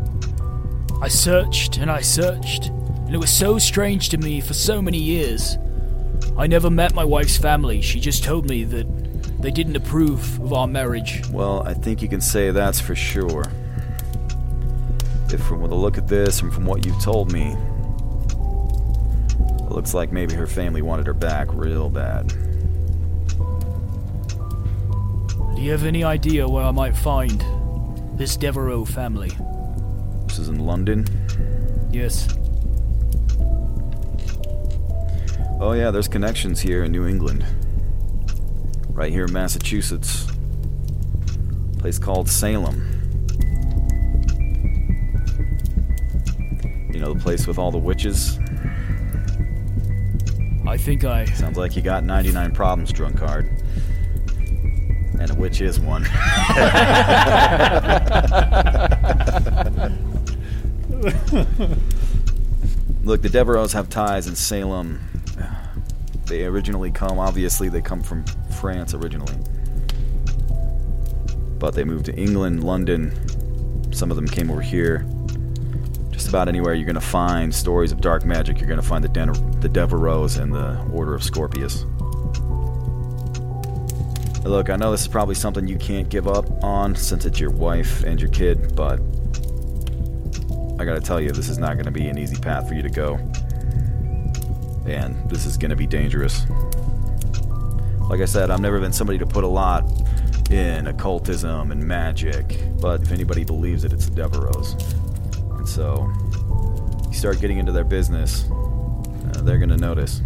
I 1.02 1.08
searched 1.08 1.78
and 1.78 1.90
I 1.90 2.00
searched, 2.00 2.68
and 2.68 3.14
it 3.14 3.18
was 3.18 3.30
so 3.30 3.58
strange 3.58 4.08
to 4.10 4.18
me 4.18 4.40
for 4.40 4.54
so 4.54 4.80
many 4.80 4.98
years. 4.98 5.58
I 6.36 6.46
never 6.46 6.70
met 6.70 6.94
my 6.94 7.04
wife's 7.04 7.36
family. 7.36 7.80
She 7.82 8.00
just 8.00 8.24
told 8.24 8.48
me 8.48 8.64
that 8.64 8.86
they 9.42 9.50
didn't 9.50 9.76
approve 9.76 10.40
of 10.40 10.52
our 10.52 10.66
marriage. 10.66 11.22
Well, 11.30 11.62
I 11.66 11.74
think 11.74 12.00
you 12.00 12.08
can 12.08 12.20
say 12.20 12.52
that's 12.52 12.80
for 12.80 12.94
sure. 12.94 13.44
If 15.30 15.42
from 15.42 15.68
the 15.68 15.74
look 15.74 15.98
at 15.98 16.06
this 16.06 16.40
and 16.40 16.54
from 16.54 16.64
what 16.64 16.86
you've 16.86 17.02
told 17.02 17.32
me, 17.32 17.56
it 19.58 19.70
looks 19.70 19.92
like 19.92 20.12
maybe 20.12 20.34
her 20.34 20.46
family 20.46 20.80
wanted 20.80 21.06
her 21.06 21.14
back 21.14 21.48
real 21.52 21.90
bad. 21.90 22.32
You 25.64 25.70
have 25.70 25.84
any 25.84 26.04
idea 26.04 26.46
where 26.46 26.62
I 26.62 26.72
might 26.72 26.94
find 26.94 27.42
this 28.18 28.36
Devereaux 28.36 28.84
family? 28.84 29.30
This 30.26 30.38
is 30.38 30.48
in 30.48 30.58
London. 30.58 31.06
Yes. 31.90 32.28
Oh, 35.58 35.72
yeah, 35.72 35.90
there's 35.90 36.06
connections 36.06 36.60
here 36.60 36.84
in 36.84 36.92
New 36.92 37.06
England. 37.06 37.46
Right 38.90 39.10
here 39.10 39.24
in 39.24 39.32
Massachusetts. 39.32 40.26
place 41.78 41.98
called 41.98 42.28
Salem. 42.28 42.90
You 46.92 47.00
know, 47.00 47.14
the 47.14 47.20
place 47.20 47.46
with 47.46 47.56
all 47.58 47.70
the 47.70 47.78
witches? 47.78 48.38
I 50.66 50.76
think 50.76 51.04
I. 51.04 51.24
Sounds 51.24 51.56
like 51.56 51.74
you 51.74 51.80
got 51.80 52.04
99 52.04 52.52
problems, 52.52 52.92
drunkard. 52.92 53.63
And 55.20 55.30
a 55.30 55.34
witch 55.34 55.60
is 55.60 55.78
one. 55.80 56.02
Look, 63.04 63.20
the 63.22 63.28
Devereaux 63.30 63.68
have 63.68 63.88
ties 63.90 64.26
in 64.26 64.34
Salem. 64.34 65.00
They 66.26 66.44
originally 66.46 66.90
come, 66.90 67.18
obviously, 67.18 67.68
they 67.68 67.82
come 67.82 68.02
from 68.02 68.24
France 68.58 68.94
originally. 68.94 69.34
But 71.58 71.74
they 71.74 71.84
moved 71.84 72.06
to 72.06 72.14
England, 72.14 72.64
London. 72.64 73.12
Some 73.92 74.10
of 74.10 74.16
them 74.16 74.26
came 74.26 74.50
over 74.50 74.62
here. 74.62 75.06
Just 76.10 76.28
about 76.28 76.48
anywhere 76.48 76.74
you're 76.74 76.86
going 76.86 76.94
to 76.94 77.00
find 77.00 77.54
stories 77.54 77.92
of 77.92 78.00
dark 78.00 78.24
magic, 78.24 78.58
you're 78.58 78.68
going 78.68 78.80
to 78.80 78.86
find 78.86 79.04
the, 79.04 79.08
Den- 79.08 79.60
the 79.60 79.68
Devereaux 79.68 80.28
and 80.38 80.52
the 80.54 80.80
Order 80.92 81.14
of 81.14 81.22
Scorpius. 81.22 81.84
Look, 84.44 84.68
I 84.68 84.76
know 84.76 84.90
this 84.90 85.00
is 85.00 85.08
probably 85.08 85.34
something 85.34 85.66
you 85.66 85.78
can't 85.78 86.08
give 86.08 86.28
up 86.28 86.62
on 86.62 86.94
since 86.94 87.24
it's 87.24 87.40
your 87.40 87.50
wife 87.50 88.04
and 88.04 88.20
your 88.20 88.28
kid, 88.28 88.76
but 88.76 89.00
I 90.78 90.84
gotta 90.84 91.00
tell 91.00 91.18
you, 91.18 91.30
this 91.32 91.48
is 91.48 91.56
not 91.56 91.78
gonna 91.78 91.90
be 91.90 92.08
an 92.08 92.18
easy 92.18 92.36
path 92.36 92.68
for 92.68 92.74
you 92.74 92.82
to 92.82 92.90
go. 92.90 93.14
And 94.86 95.30
this 95.30 95.46
is 95.46 95.56
gonna 95.56 95.76
be 95.76 95.86
dangerous. 95.86 96.46
Like 98.10 98.20
I 98.20 98.26
said, 98.26 98.50
I've 98.50 98.60
never 98.60 98.78
been 98.78 98.92
somebody 98.92 99.18
to 99.18 99.26
put 99.26 99.44
a 99.44 99.48
lot 99.48 99.90
in 100.50 100.88
occultism 100.88 101.70
and 101.70 101.82
magic, 101.82 102.58
but 102.82 103.00
if 103.00 103.12
anybody 103.12 103.44
believes 103.44 103.84
it, 103.84 103.94
it's 103.94 104.10
the 104.10 104.14
Devereaux. 104.14 104.62
And 105.56 105.66
so, 105.66 106.12
you 107.08 107.14
start 107.14 107.40
getting 107.40 107.56
into 107.56 107.72
their 107.72 107.82
business, 107.82 108.44
uh, 108.50 109.40
they're 109.40 109.58
gonna 109.58 109.78
notice. 109.78 110.20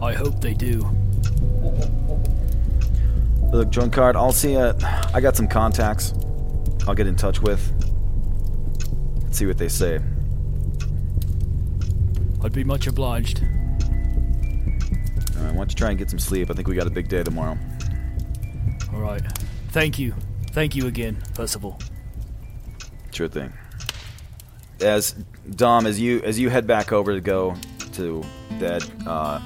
I 0.00 0.14
hope 0.14 0.40
they 0.40 0.54
do. 0.54 0.88
Look, 3.56 3.70
Drunkard, 3.70 4.16
I'll 4.16 4.32
see 4.32 4.52
ya. 4.52 4.74
I 5.14 5.20
got 5.22 5.34
some 5.34 5.48
contacts 5.48 6.12
I'll 6.86 6.94
get 6.94 7.06
in 7.06 7.16
touch 7.16 7.40
with. 7.40 7.62
See 9.30 9.46
what 9.46 9.56
they 9.56 9.68
say. 9.68 9.98
I'd 12.44 12.52
be 12.52 12.64
much 12.64 12.86
obliged. 12.86 13.40
Alright, 15.38 15.54
why 15.54 15.54
don't 15.54 15.70
you 15.70 15.74
try 15.74 15.88
and 15.88 15.98
get 15.98 16.10
some 16.10 16.18
sleep? 16.18 16.50
I 16.50 16.52
think 16.52 16.68
we 16.68 16.74
got 16.74 16.86
a 16.86 16.90
big 16.90 17.08
day 17.08 17.22
tomorrow. 17.22 17.56
All 18.92 19.00
right. 19.00 19.22
Thank 19.70 19.98
you. 19.98 20.14
Thank 20.50 20.76
you 20.76 20.86
again, 20.86 21.22
Percival. 21.32 21.78
Sure 23.10 23.26
thing. 23.26 23.54
As 24.82 25.12
Dom, 25.48 25.86
as 25.86 25.98
you 25.98 26.20
as 26.20 26.38
you 26.38 26.50
head 26.50 26.66
back 26.66 26.92
over 26.92 27.14
to 27.14 27.22
go 27.22 27.56
to 27.94 28.22
bed, 28.60 28.84
uh, 29.06 29.40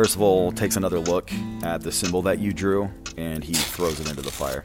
Percival 0.00 0.50
takes 0.52 0.76
another 0.76 0.98
look 0.98 1.30
at 1.62 1.82
the 1.82 1.92
symbol 1.92 2.22
that 2.22 2.38
you 2.38 2.54
drew, 2.54 2.88
and 3.18 3.44
he 3.44 3.52
throws 3.52 4.00
it 4.00 4.08
into 4.08 4.22
the 4.22 4.30
fire. 4.30 4.64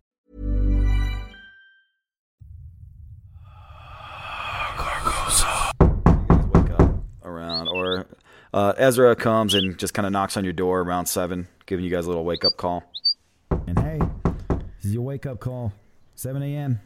Uh, 8.53 8.73
Ezra 8.77 9.15
comes 9.15 9.53
and 9.53 9.77
just 9.77 9.93
kind 9.93 10.05
of 10.05 10.11
knocks 10.11 10.37
on 10.37 10.43
your 10.43 10.53
door 10.53 10.81
around 10.81 11.05
seven, 11.05 11.47
giving 11.65 11.85
you 11.85 11.91
guys 11.91 12.05
a 12.05 12.09
little 12.09 12.25
wake 12.25 12.43
up 12.45 12.57
call. 12.57 12.83
And 13.67 13.79
hey, 13.79 13.99
this 14.77 14.85
is 14.85 14.93
your 14.93 15.03
wake 15.03 15.25
up 15.25 15.39
call. 15.39 15.73
7 16.15 16.43
a.m. 16.43 16.79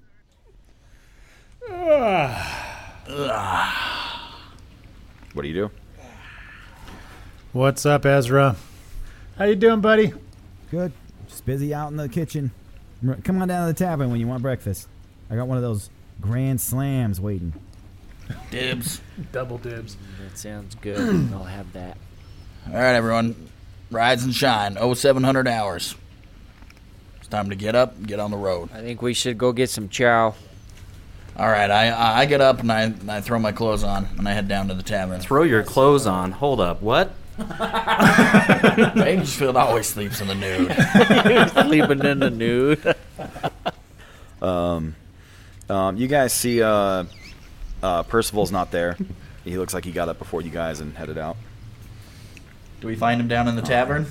What 5.34 5.41
do 5.41 5.47
you 5.47 5.54
do? 5.54 5.71
What's 7.51 7.86
up, 7.86 8.06
Ezra? 8.06 8.56
How 9.38 9.45
you 9.45 9.56
doing, 9.56 9.82
buddy? 9.82 10.13
Good. 10.71 10.93
Just 11.28 11.45
busy 11.45 11.73
out 11.73 11.91
in 11.91 11.97
the 11.97 12.08
kitchen. 12.08 12.51
Come 13.23 13.41
on 13.41 13.49
down 13.49 13.67
to 13.67 13.73
the 13.73 13.78
tavern 13.78 14.10
when 14.10 14.19
you 14.19 14.28
want 14.28 14.41
breakfast. 14.41 14.88
I 15.30 15.36
got 15.36 15.47
one 15.47 15.58
of 15.58 15.63
those 15.63 15.89
grand 16.21 16.62
slams 16.62 17.19
waiting. 17.19 17.54
Dibs. 18.51 19.01
Double 19.31 19.57
dibs. 19.57 19.97
That 20.21 20.38
sounds 20.38 20.75
good. 20.75 20.97
I'll 21.33 21.43
have 21.43 21.71
that. 21.73 21.97
All 22.67 22.73
right, 22.73 22.95
everyone. 22.95 23.49
Rise 23.91 24.23
and 24.23 24.33
shine. 24.33 24.77
Oh, 24.79 24.93
0700 24.93 25.47
hours. 25.47 25.95
It's 27.19 27.27
time 27.27 27.49
to 27.49 27.55
get 27.55 27.75
up 27.75 27.95
and 27.97 28.07
get 28.07 28.19
on 28.19 28.31
the 28.31 28.38
road. 28.38 28.69
I 28.73 28.81
think 28.81 29.01
we 29.01 29.13
should 29.13 29.38
go 29.38 29.51
get 29.51 29.69
some 29.69 29.89
chow. 29.89 30.35
All 31.38 31.49
right, 31.49 31.69
I 31.69 31.89
I 31.89 32.19
I 32.21 32.25
get 32.25 32.39
up 32.39 32.61
and 32.61 32.71
I, 32.71 32.83
and 32.83 33.11
I 33.11 33.19
throw 33.19 33.38
my 33.39 33.51
clothes 33.51 33.83
on 33.83 34.07
and 34.17 34.27
I 34.27 34.31
head 34.31 34.47
down 34.47 34.69
to 34.69 34.73
the 34.73 34.83
tavern. 34.83 35.19
Throw 35.19 35.43
your 35.43 35.63
clothes 35.63 36.07
on. 36.07 36.31
Hold 36.31 36.61
up. 36.61 36.81
What? 36.81 37.11
Bakersfield 38.95 39.57
always 39.57 39.88
sleeps 39.88 40.21
in 40.21 40.27
the 40.29 40.35
nude. 40.35 40.71
Sleeping 41.67 42.05
in 42.05 42.19
the 42.19 42.29
nude. 42.29 42.95
Um, 44.41 44.95
um, 45.69 45.97
you 45.97 46.07
guys 46.07 46.31
see 46.31 46.61
uh, 46.61 47.05
uh, 47.85 48.03
Percival's 48.03 48.51
not 48.51 48.71
there. 48.71 48.97
He 49.43 49.57
looks 49.57 49.73
like 49.73 49.85
he 49.85 49.91
got 49.91 50.09
up 50.09 50.17
before 50.17 50.41
you 50.41 50.49
guys 50.49 50.79
and 50.79 50.95
headed 50.97 51.17
out. 51.17 51.37
Do 52.81 52.87
we 52.87 52.95
find 52.95 53.21
him 53.21 53.27
down 53.27 53.47
in 53.47 53.55
the 53.55 53.61
tavern? 53.61 54.07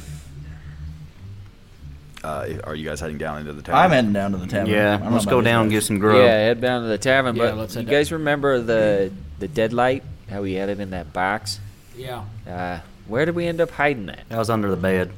Uh, 2.22 2.48
are 2.64 2.74
you 2.74 2.88
guys 2.88 3.00
heading 3.00 3.18
down 3.18 3.38
into 3.40 3.52
the 3.52 3.60
tavern? 3.60 3.80
I'm 3.80 3.90
heading 3.90 4.12
down 4.14 4.32
to 4.32 4.38
the 4.38 4.46
tavern. 4.46 4.72
Yeah, 4.72 4.94
I 4.94 4.96
don't 4.98 5.06
know 5.08 5.14
let's 5.14 5.26
go 5.26 5.40
down 5.42 5.62
and 5.62 5.70
get 5.70 5.82
some 5.82 5.98
grub. 5.98 6.16
Yeah, 6.16 6.30
head 6.32 6.60
down 6.60 6.82
to 6.82 6.88
the 6.88 6.96
tavern. 6.98 7.36
Yeah, 7.36 7.50
but 7.50 7.56
let's 7.58 7.74
you 7.74 7.82
head 7.82 7.90
guys 7.90 8.12
remember 8.12 8.60
the 8.60 9.12
the 9.40 9.48
deadlight? 9.48 10.04
How 10.30 10.40
we 10.40 10.54
had 10.54 10.70
it 10.70 10.80
in 10.80 10.90
that 10.90 11.12
box? 11.12 11.60
Yeah. 11.96 12.24
Uh, 12.48 12.80
where 13.06 13.26
did 13.26 13.34
we 13.34 13.46
end 13.46 13.60
up 13.60 13.70
hiding 13.72 14.06
that? 14.06 14.20
That 14.30 14.38
was 14.38 14.48
under 14.48 14.70
the 14.70 14.76
bed. 14.76 15.10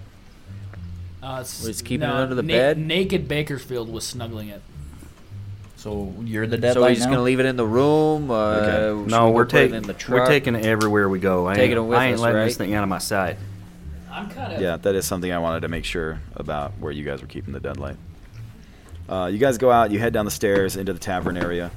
Uh, 1.23 1.41
s- 1.41 1.65
Was 1.65 1.81
keeping 1.83 2.09
it 2.09 2.13
under 2.13 2.35
the 2.35 2.43
na- 2.43 2.49
bed? 2.55 2.79
Naked 2.79 3.29
Bakersfield 3.29 3.89
was 3.93 4.05
snuggling 4.05 4.49
it. 4.49 4.63
So 5.87 6.13
you're 6.25 6.49
the 6.49 6.57
So 6.57 6.61
deadlight 6.61 6.91
he's 6.91 6.99
just 6.99 7.09
now? 7.09 7.15
gonna 7.15 7.23
leave 7.25 7.39
it 7.39 7.47
in 7.47 7.55
the 7.55 7.65
room. 7.65 8.29
Uh, 8.29 8.35
Okay. 8.57 9.09
No, 9.09 9.29
we 9.29 9.35
we're 9.37 9.45
put 9.47 9.55
it 9.55 9.59
taking 9.69 9.75
in 9.77 9.83
the 9.85 9.97
we're 10.09 10.27
taking 10.27 10.57
it 10.57 10.67
everywhere 10.67 11.09
we 11.09 11.21
go. 11.21 11.47
I 11.47 11.51
ain't, 11.53 11.59
Taking 11.61 11.77
it 11.77 11.81
with 11.83 11.97
I 11.97 12.07
ain't 12.07 12.15
us, 12.17 12.21
letting 12.21 12.37
right? 12.39 12.45
this 12.47 12.57
thing 12.57 12.75
out 12.75 12.83
of 12.83 12.89
my 12.89 12.99
sight. 12.99 13.37
I'm 14.11 14.29
kind 14.29 14.55
of. 14.55 14.61
Yeah, 14.61 14.79
that 14.79 14.95
is 14.97 15.07
something 15.07 15.31
I 15.31 15.39
wanted 15.39 15.61
to 15.61 15.69
make 15.69 15.85
sure 15.85 16.21
about 16.35 16.73
where 16.81 16.91
you 16.91 17.05
guys 17.05 17.23
were 17.23 17.29
keeping 17.29 17.53
the 17.53 17.61
deadlight. 17.61 17.97
Uh, 19.09 19.31
you 19.33 19.39
guys 19.39 19.59
go 19.59 19.71
out. 19.71 19.93
You 19.93 20.01
head 20.01 20.13
down 20.13 20.25
the 20.25 20.31
stairs 20.33 20.75
into 20.75 20.93
the 20.93 20.99
tavern 20.99 21.37
area. 21.37 21.71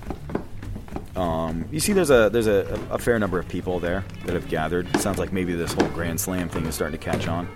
Um, 1.15 1.65
you 1.71 1.79
see, 1.79 1.93
there's 1.93 2.09
a 2.09 2.29
there's 2.31 2.47
a, 2.47 2.79
a 2.89 2.97
fair 2.97 3.19
number 3.19 3.37
of 3.37 3.47
people 3.47 3.79
there 3.79 4.03
that 4.25 4.33
have 4.33 4.47
gathered. 4.49 4.87
sounds 4.99 5.19
like 5.19 5.31
maybe 5.31 5.53
this 5.53 5.73
whole 5.73 5.89
Grand 5.89 6.19
Slam 6.19 6.49
thing 6.49 6.65
is 6.65 6.73
starting 6.73 6.97
to 6.97 7.03
catch 7.03 7.27
on. 7.27 7.47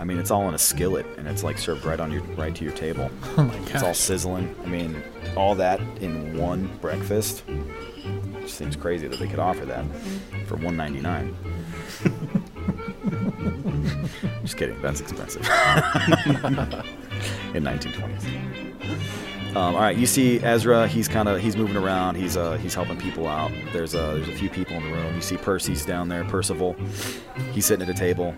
I 0.00 0.04
mean, 0.04 0.18
it's 0.18 0.32
all 0.32 0.48
in 0.48 0.54
a 0.54 0.58
skillet, 0.58 1.06
and 1.18 1.28
it's 1.28 1.44
like 1.44 1.56
served 1.58 1.84
right 1.84 2.00
on 2.00 2.10
your 2.10 2.22
right 2.36 2.52
to 2.52 2.64
your 2.64 2.72
table. 2.72 3.10
Oh 3.36 3.44
my 3.44 3.54
god! 3.58 3.70
It's 3.70 3.82
all 3.84 3.94
sizzling. 3.94 4.52
I 4.64 4.66
mean, 4.66 5.00
all 5.36 5.54
that 5.56 5.80
in 6.00 6.36
one 6.38 6.66
breakfast. 6.80 7.44
Seems 8.46 8.76
crazy 8.76 9.08
that 9.08 9.18
they 9.18 9.26
could 9.26 9.38
offer 9.38 9.64
that 9.64 9.84
for 10.46 10.56
1.99. 10.56 11.34
Just 14.42 14.56
kidding. 14.56 14.80
That's 14.82 15.00
expensive. 15.00 15.42
in 17.54 17.62
1920s. 17.62 18.54
Um, 19.56 19.76
all 19.76 19.80
right, 19.80 19.96
you 19.96 20.06
see 20.06 20.40
Ezra. 20.40 20.88
He's 20.88 21.06
kind 21.06 21.28
of 21.28 21.40
he's 21.40 21.56
moving 21.56 21.76
around. 21.76 22.16
He's 22.16 22.36
uh, 22.36 22.56
he's 22.56 22.74
helping 22.74 22.98
people 22.98 23.28
out. 23.28 23.52
There's 23.72 23.94
uh, 23.94 24.14
there's 24.14 24.28
a 24.28 24.34
few 24.34 24.50
people 24.50 24.74
in 24.76 24.82
the 24.82 24.90
room. 24.90 25.14
You 25.14 25.20
see 25.20 25.36
Percy's 25.36 25.86
down 25.86 26.08
there. 26.08 26.24
Percival. 26.24 26.74
He's 27.52 27.64
sitting 27.64 27.88
at 27.88 27.94
a 27.94 27.98
table. 27.98 28.34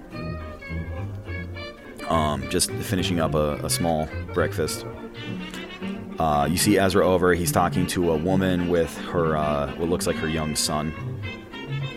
Um, 2.09 2.49
just 2.51 2.71
finishing 2.71 3.19
up 3.19 3.35
a, 3.35 3.55
a 3.65 3.71
small 3.71 4.09
breakfast. 4.35 4.85
Uh, 6.19 6.49
you 6.51 6.57
see 6.57 6.79
Ezra 6.79 7.07
over. 7.07 7.35
He's 7.35 7.53
talking 7.53 7.87
to 7.89 8.13
a 8.13 8.17
woman 8.17 8.69
with 8.69 8.97
her 8.99 9.37
uh, 9.37 9.75
what 9.77 9.89
looks 9.89 10.07
like 10.07 10.17
her 10.17 10.29
young 10.29 10.57
son, 10.57 10.95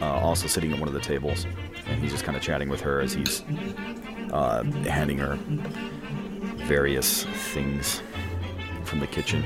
uh, 0.01 0.05
also 0.05 0.47
sitting 0.47 0.73
at 0.73 0.79
one 0.79 0.87
of 0.87 0.93
the 0.93 0.99
tables, 0.99 1.45
and 1.87 2.01
he's 2.01 2.11
just 2.11 2.23
kind 2.23 2.35
of 2.35 2.43
chatting 2.43 2.69
with 2.69 2.81
her 2.81 2.99
as 2.99 3.13
he's 3.13 3.43
uh, 4.33 4.63
handing 4.87 5.17
her 5.17 5.37
various 6.65 7.23
things 7.53 8.01
from 8.83 8.99
the 8.99 9.07
kitchen. 9.07 9.43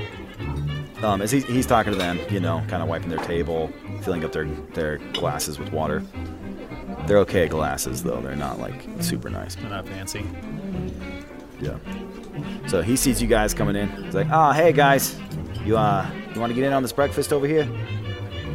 Um, 1.02 1.22
as 1.22 1.30
he's, 1.30 1.44
he's 1.44 1.66
talking 1.66 1.92
to 1.92 1.98
them, 1.98 2.18
you 2.30 2.40
know, 2.40 2.64
kind 2.68 2.82
of 2.82 2.88
wiping 2.88 3.10
their 3.10 3.18
table, 3.18 3.70
filling 4.02 4.24
up 4.24 4.32
their 4.32 4.46
their 4.46 4.98
glasses 5.12 5.58
with 5.58 5.72
water. 5.72 6.02
They're 7.06 7.18
okay 7.18 7.46
glasses 7.46 8.02
though; 8.02 8.20
they're 8.20 8.34
not 8.36 8.58
like 8.58 8.86
super 9.00 9.30
nice. 9.30 9.54
They're 9.54 9.70
not 9.70 9.86
fancy. 9.86 10.26
Yeah. 11.60 11.78
So 12.74 12.82
he 12.82 12.96
sees 12.96 13.22
you 13.22 13.28
guys 13.28 13.54
coming 13.54 13.76
in. 13.76 13.88
He's 14.02 14.16
like, 14.16 14.26
"Oh, 14.32 14.50
hey 14.50 14.72
guys, 14.72 15.16
you 15.64 15.76
uh, 15.76 16.10
you 16.34 16.40
want 16.40 16.50
to 16.50 16.54
get 16.56 16.64
in 16.64 16.72
on 16.72 16.82
this 16.82 16.92
breakfast 16.92 17.32
over 17.32 17.46
here?" 17.46 17.62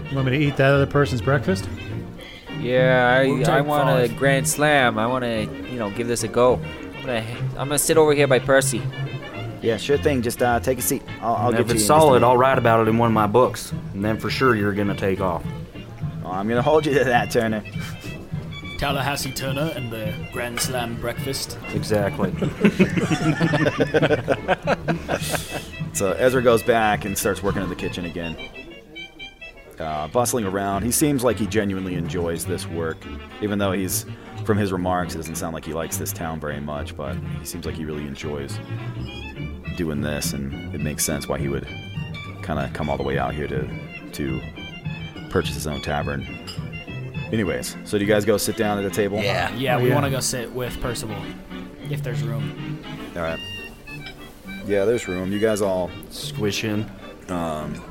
You 0.09 0.13
want 0.13 0.25
me 0.29 0.37
to 0.37 0.43
eat 0.43 0.57
that 0.57 0.73
other 0.73 0.85
person's 0.85 1.21
breakfast? 1.21 1.69
Yeah, 2.59 3.21
We'll 3.21 3.35
I, 3.35 3.39
take 3.39 3.47
I 3.47 3.61
want 3.61 3.87
a 3.97 4.13
grand 4.13 4.45
slam. 4.45 4.99
I 4.99 5.07
want 5.07 5.23
to, 5.23 5.43
you 5.71 5.79
know, 5.79 5.89
give 5.91 6.09
this 6.09 6.23
a 6.23 6.27
go. 6.27 6.55
I'm 6.55 7.01
gonna, 7.05 7.25
I'm 7.51 7.67
gonna 7.69 7.79
sit 7.79 7.95
over 7.95 8.13
here 8.13 8.27
by 8.27 8.39
Percy. 8.39 8.81
Yeah, 9.61 9.77
sure 9.77 9.97
thing. 9.97 10.21
Just 10.21 10.43
uh, 10.43 10.59
take 10.59 10.79
a 10.79 10.81
seat. 10.81 11.01
I'll, 11.21 11.35
I'll 11.35 11.47
And 11.47 11.55
get 11.55 11.61
if 11.61 11.67
you 11.69 11.71
it's 11.71 11.71
in 11.71 11.77
just 11.77 11.85
a 11.85 11.87
solid. 11.87 12.23
I'll 12.23 12.35
write 12.35 12.57
about 12.57 12.85
it 12.85 12.89
in 12.89 12.97
one 12.97 13.07
of 13.07 13.13
my 13.13 13.27
books, 13.27 13.71
and 13.93 14.03
then 14.03 14.19
for 14.19 14.29
sure 14.29 14.53
you're 14.53 14.73
gonna 14.73 14.97
take 14.97 15.21
off. 15.21 15.45
Oh, 16.25 16.31
I'm 16.31 16.49
gonna 16.49 16.61
hold 16.61 16.85
you 16.85 16.93
to 16.95 17.05
that, 17.05 17.31
Turner. 17.31 17.63
Tallahassee 18.79 19.33
Turner 19.33 19.71
and 19.75 19.91
the 19.91 20.13
Grand 20.31 20.59
Slam 20.59 20.99
breakfast. 20.99 21.57
Exactly. 21.73 22.31
So 25.99 26.13
Ezra 26.13 26.41
goes 26.41 26.63
back 26.63 27.03
and 27.03 27.17
starts 27.17 27.43
working 27.43 27.61
in 27.61 27.67
the 27.67 27.75
kitchen 27.75 28.05
again. 28.05 28.37
Uh, 29.77 30.07
bustling 30.07 30.45
around. 30.45 30.83
He 30.83 30.91
seems 30.91 31.25
like 31.25 31.37
he 31.37 31.45
genuinely 31.45 31.95
enjoys 31.95 32.45
this 32.45 32.65
work, 32.67 33.05
even 33.41 33.59
though 33.59 33.73
he's, 33.73 34.05
from 34.45 34.57
his 34.57 34.71
remarks, 34.71 35.13
it 35.13 35.17
doesn't 35.17 35.35
sound 35.35 35.53
like 35.53 35.65
he 35.65 35.73
likes 35.73 35.97
this 35.97 36.13
town 36.13 36.39
very 36.39 36.61
much, 36.61 36.95
but 36.95 37.17
he 37.39 37.45
seems 37.45 37.65
like 37.65 37.75
he 37.75 37.83
really 37.83 38.07
enjoys 38.07 38.57
doing 39.75 39.99
this, 39.99 40.31
and 40.31 40.73
it 40.73 40.79
makes 40.79 41.03
sense 41.03 41.27
why 41.27 41.37
he 41.37 41.49
would 41.49 41.67
kind 42.41 42.59
of 42.59 42.71
come 42.71 42.89
all 42.89 42.95
the 42.95 43.03
way 43.03 43.17
out 43.17 43.33
here 43.33 43.47
to, 43.47 43.67
to 44.13 44.41
purchase 45.29 45.55
his 45.55 45.67
own 45.67 45.81
tavern. 45.81 46.25
Anyways, 47.31 47.75
so 47.85 47.97
do 47.97 48.03
you 48.05 48.11
guys 48.11 48.25
go 48.25 48.37
sit 48.37 48.57
down 48.57 48.79
at 48.79 48.85
a 48.85 48.89
table? 48.89 49.19
Yeah, 49.21 49.49
Oh, 49.51 49.57
we 49.81 49.89
yeah. 49.89 49.93
want 49.93 50.05
to 50.05 50.09
go 50.11 50.19
sit 50.19 50.51
with 50.51 50.79
Percival, 50.81 51.15
if 51.89 52.01
there's 52.01 52.23
room. 52.23 52.83
All 53.15 53.21
right. 53.21 53.39
Yeah, 54.65 54.85
there's 54.85 55.07
room. 55.07 55.31
You 55.31 55.39
guys 55.39 55.61
all 55.61 55.91
squish 56.09 56.63
in. 56.63 56.89
Um, 57.27 57.83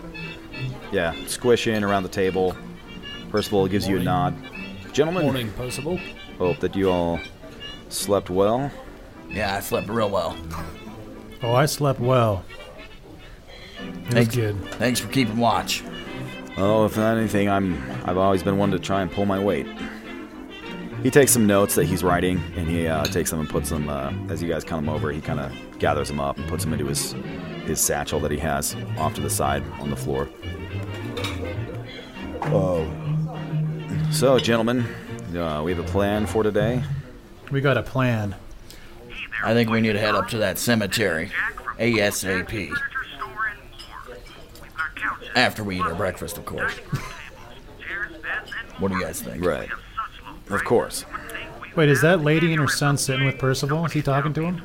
yeah, 0.92 1.14
squish 1.26 1.66
in 1.68 1.84
around 1.84 2.02
the 2.02 2.08
table. 2.08 2.56
Percival 3.30 3.68
gives 3.68 3.86
you 3.86 3.98
a 3.98 4.02
nod. 4.02 4.34
Gentlemen, 4.92 5.22
Morning, 5.24 5.52
Percival. 5.52 6.00
hope 6.38 6.58
that 6.60 6.74
you 6.74 6.90
all 6.90 7.20
slept 7.90 8.30
well. 8.30 8.70
Yeah, 9.28 9.54
I 9.56 9.60
slept 9.60 9.88
real 9.88 10.10
well. 10.10 10.36
Oh, 11.42 11.52
I 11.54 11.66
slept 11.66 12.00
well. 12.00 12.44
It 13.80 14.04
was 14.06 14.14
Thanks, 14.14 14.34
good. 14.34 14.64
thanks 14.72 14.98
for 14.98 15.08
keeping 15.08 15.36
watch. 15.36 15.84
Oh, 16.60 16.84
if 16.86 16.96
not 16.96 17.16
anything, 17.16 17.48
I'm 17.48 17.80
I've 18.04 18.18
always 18.18 18.42
been 18.42 18.58
one 18.58 18.72
to 18.72 18.80
try 18.80 19.00
and 19.00 19.10
pull 19.10 19.26
my 19.26 19.38
weight. 19.38 19.66
He 21.04 21.10
takes 21.10 21.30
some 21.30 21.46
notes 21.46 21.76
that 21.76 21.84
he's 21.84 22.02
writing, 22.02 22.42
and 22.56 22.66
he 22.66 22.88
uh, 22.88 23.04
takes 23.04 23.30
them 23.30 23.38
and 23.38 23.48
puts 23.48 23.70
them. 23.70 23.88
Uh, 23.88 24.12
as 24.28 24.42
you 24.42 24.48
guys 24.48 24.64
come 24.64 24.88
over, 24.88 25.12
he 25.12 25.20
kind 25.20 25.38
of 25.38 25.52
gathers 25.78 26.08
them 26.08 26.18
up 26.18 26.36
and 26.36 26.48
puts 26.48 26.64
them 26.64 26.72
into 26.72 26.86
his 26.86 27.12
his 27.64 27.80
satchel 27.80 28.18
that 28.20 28.32
he 28.32 28.38
has 28.38 28.74
off 28.96 29.14
to 29.14 29.20
the 29.20 29.30
side 29.30 29.62
on 29.78 29.90
the 29.90 29.96
floor. 29.96 30.28
Oh. 32.46 32.90
So, 34.10 34.38
gentlemen, 34.40 34.84
uh, 35.36 35.62
we 35.64 35.72
have 35.72 35.84
a 35.84 35.88
plan 35.88 36.26
for 36.26 36.42
today. 36.42 36.82
We 37.52 37.60
got 37.60 37.76
a 37.76 37.82
plan. 37.84 38.34
I 39.44 39.54
think 39.54 39.70
we 39.70 39.80
need 39.80 39.92
to 39.92 40.00
head 40.00 40.16
up 40.16 40.28
to 40.30 40.38
that 40.38 40.58
cemetery 40.58 41.30
ASAP. 41.78 42.74
After 45.36 45.62
we 45.64 45.76
eat 45.76 45.82
our 45.82 45.94
breakfast, 45.94 46.38
of 46.38 46.44
course. 46.44 46.74
What 48.78 48.90
do 48.90 48.96
you 48.98 49.02
guys 49.02 49.20
think? 49.20 49.44
Right. 49.44 49.68
Of 50.50 50.64
course. 50.64 51.04
Wait, 51.76 51.88
is 51.88 52.00
that 52.02 52.22
lady 52.22 52.52
and 52.52 52.60
her 52.60 52.68
son 52.68 52.96
sitting 52.96 53.26
with 53.26 53.38
Percival? 53.38 53.84
Is 53.84 53.92
he 53.92 54.02
talking 54.02 54.32
to 54.34 54.42
him? 54.42 54.62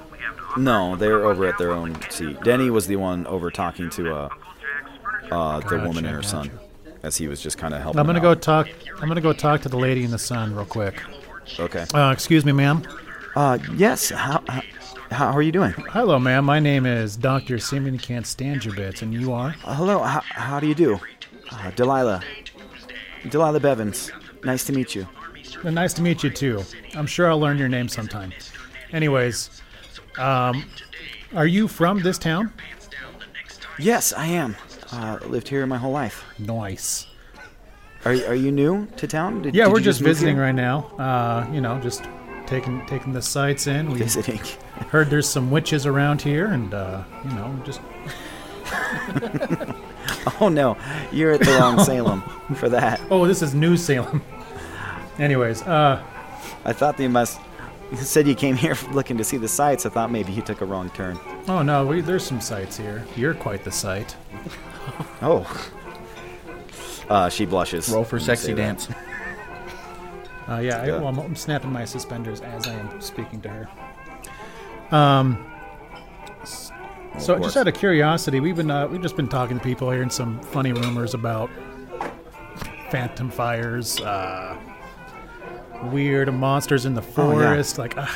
No, 0.58 0.96
they're 0.96 1.26
over 1.26 1.46
at 1.48 1.58
their 1.58 1.72
own 1.72 1.98
seat. 2.10 2.42
Denny 2.44 2.70
was 2.70 2.88
the 2.88 2.96
one 2.96 3.26
over 3.28 3.50
talking 3.50 3.90
to 3.92 4.16
uh, 4.16 4.30
uh, 5.32 5.60
the 5.60 5.64
Gotcha, 5.66 5.88
woman 5.88 6.06
and 6.06 6.16
her 6.16 6.22
gotcha. 6.22 6.28
son, 6.30 6.52
as 7.02 7.18
he 7.18 7.28
was 7.28 7.42
just 7.42 7.58
kind 7.58 7.74
of 7.74 7.82
helping. 7.82 8.00
I'm 8.00 8.06
gonna 8.06 8.20
him 8.20 8.24
go 8.24 8.32
out. 8.32 8.42
talk. 8.42 8.70
I'm 9.02 9.08
gonna 9.08 9.22
go 9.22 9.34
talk 9.34 9.62
to 9.62 9.70
the 9.70 9.78
lady 9.78 10.04
and 10.04 10.14
the 10.14 10.20
son 10.20 10.56
real 10.56 10.66
quick. 10.66 11.02
Okay. 11.60 11.86
Uh, 11.94 12.12
excuse 12.12 12.46
me, 12.46 12.52
ma'am. 12.52 12.84
Uh, 13.36 13.58
yes. 13.76 14.10
How, 14.10 14.44
how 14.48 14.62
how 15.12 15.32
are 15.32 15.42
you 15.42 15.52
doing? 15.52 15.72
Hello, 15.72 16.18
ma'am. 16.18 16.46
My 16.46 16.60
name 16.60 16.86
is 16.86 17.16
Doctor 17.16 17.60
Simeon 17.60 17.98
Can't 17.98 18.26
Stand 18.26 18.66
Your 18.66 18.76
Bits, 18.76 19.02
and 19.02 19.14
you 19.14 19.32
are? 19.32 19.56
Uh, 19.64 19.76
hello. 19.76 20.00
How, 20.00 20.22
how 20.22 20.60
do 20.60 20.68
you 20.68 20.76
do? 20.76 21.00
Uh, 21.52 21.72
Delilah. 21.72 22.24
Delilah 23.30 23.60
Bevins. 23.60 24.12
Nice 24.44 24.64
to 24.66 24.74
meet 24.74 24.96
you. 24.96 25.08
Well, 25.64 25.74
nice 25.74 25.94
to 25.94 26.02
meet 26.02 26.24
you 26.24 26.30
too. 26.30 26.64
I'm 26.96 27.06
sure 27.06 27.30
I'll 27.30 27.40
learn 27.40 27.58
your 27.58 27.70
name 27.70 27.88
sometime. 27.88 28.34
Anyways, 28.92 29.62
um, 30.18 30.66
are 31.36 31.48
you 31.48 31.68
from 31.68 32.02
this 32.02 32.18
town? 32.18 32.52
Yes, 33.78 34.14
I 34.14 34.28
am. 34.28 34.56
Uh, 34.92 35.20
lived 35.28 35.48
here 35.48 35.66
my 35.66 35.78
whole 35.78 35.92
life. 35.92 36.24
Nice. 36.40 37.08
Are, 38.06 38.12
are 38.12 38.36
you 38.36 38.52
new 38.52 38.88
to 38.98 39.08
town? 39.08 39.44
Did, 39.44 39.56
yeah, 39.56 39.66
did 39.66 39.74
we're 39.74 39.80
just 39.80 40.02
visiting 40.02 40.36
here? 40.36 40.46
right 40.46 40.56
now. 40.56 40.80
Uh, 40.98 41.48
you 41.54 41.62
know, 41.62 41.80
just 41.80 42.04
taking 42.48 42.86
taking 42.86 43.14
the 43.14 43.22
sights 43.22 43.68
in. 43.68 43.90
We 43.92 44.00
Visiting. 44.00 44.40
heard 44.90 45.10
there's 45.10 45.28
some 45.30 45.50
witches 45.52 45.86
around 45.86 46.22
here, 46.22 46.48
and 46.48 46.74
uh, 46.74 47.04
you 47.24 47.32
know, 47.32 47.56
just 47.66 47.82
Oh 50.42 50.50
no, 50.50 50.78
you're 51.12 51.32
at 51.32 51.42
the 51.42 51.52
wrong 51.60 51.80
Salem 51.84 52.22
for 52.56 52.70
that. 52.70 53.02
oh, 53.10 53.26
this 53.28 53.42
is 53.42 53.54
New 53.54 53.76
Salem. 53.78 54.22
Anyways, 55.20 55.62
uh, 55.64 56.02
I 56.66 56.74
thought 56.74 57.00
you 57.00 57.10
must. 57.10 57.40
You 57.92 57.98
said 57.98 58.28
you 58.28 58.34
came 58.36 58.56
here 58.56 58.76
looking 58.92 59.18
to 59.18 59.24
see 59.24 59.38
the 59.38 59.48
sights. 59.48 59.86
I 59.86 59.90
thought 59.90 60.10
maybe 60.12 60.32
you 60.32 60.42
took 60.42 60.62
a 60.62 60.66
wrong 60.66 60.90
turn. 60.92 61.20
oh 61.48 61.62
no, 61.62 61.86
we, 61.86 62.02
there's 62.02 62.26
some 62.26 62.42
sights 62.42 62.78
here. 62.78 63.06
You're 63.16 63.34
quite 63.36 63.64
the 63.64 63.72
sight. 63.72 64.16
Oh. 65.22 65.46
Uh, 67.10 67.30
she 67.30 67.46
blushes. 67.46 67.90
Roll 67.90 68.04
for 68.06 68.20
sexy 68.20 68.48
say 68.48 68.54
that. 68.54 68.62
dance. 68.62 68.88
Uh, 70.50 70.58
yeah, 70.60 70.82
I, 70.82 70.88
well, 70.90 71.08
I'm, 71.08 71.20
I'm 71.20 71.36
snapping 71.36 71.72
my 71.72 71.86
suspenders 71.86 72.42
as 72.42 72.68
I 72.68 72.74
am 72.74 73.00
speaking 73.02 73.42
to 73.42 73.50
her. 73.50 74.96
Um. 74.96 75.50
So, 77.20 77.38
just 77.40 77.56
out 77.58 77.68
of 77.68 77.76
curiosity, 77.76 78.40
we've 78.40 78.56
been 78.56 78.72
uh, 78.72 78.88
we've 78.88 79.02
just 79.02 79.16
been 79.16 79.28
talking 79.30 79.58
to 79.60 79.64
people, 79.64 79.90
hearing 79.92 80.10
some 80.10 80.40
funny 80.42 80.74
rumors 80.74 81.14
about 81.14 81.50
phantom 82.90 83.30
fires, 83.30 84.00
uh, 84.02 84.58
weird 85.92 86.34
monsters 86.34 86.86
in 86.86 86.94
the 86.96 87.02
Oh, 87.18 87.32
yeah. 87.40 87.46
forest. 87.50 87.78
Like, 87.78 87.98
uh, 87.98 88.08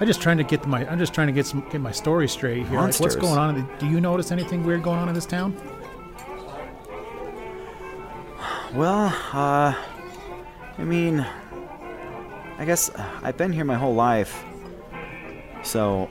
I'm 0.00 0.06
just 0.06 0.22
trying 0.22 0.38
to 0.38 0.44
get 0.44 0.64
my 0.66 0.88
I'm 0.88 0.98
just 0.98 1.12
trying 1.12 1.26
to 1.26 1.32
get 1.32 1.44
some 1.44 1.66
get 1.70 1.80
my 1.80 1.90
story 1.92 2.28
straight 2.28 2.66
here. 2.68 2.80
Like, 2.80 2.98
what's 3.00 3.16
going 3.16 3.36
on? 3.38 3.56
in 3.56 3.66
the- 3.66 3.72
Do 3.78 3.86
you 3.88 4.00
notice 4.00 4.30
anything 4.32 4.64
weird 4.64 4.82
going 4.84 4.98
on 4.98 5.08
in 5.08 5.14
this 5.14 5.26
town? 5.26 5.54
Well, 8.72 9.14
uh, 9.32 9.74
I 10.78 10.84
mean, 10.84 11.24
I 12.58 12.64
guess 12.64 12.90
uh, 12.90 13.06
I've 13.22 13.36
been 13.36 13.52
here 13.52 13.64
my 13.64 13.76
whole 13.76 13.94
life. 13.94 14.44
So, 15.62 16.08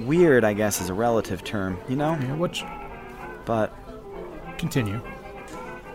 weird, 0.00 0.44
I 0.44 0.52
guess, 0.54 0.80
is 0.80 0.88
a 0.88 0.94
relative 0.94 1.44
term, 1.44 1.78
you 1.88 1.96
know? 1.96 2.12
Yeah, 2.20 2.34
which. 2.36 2.64
But. 3.44 3.74
Continue. 4.56 5.00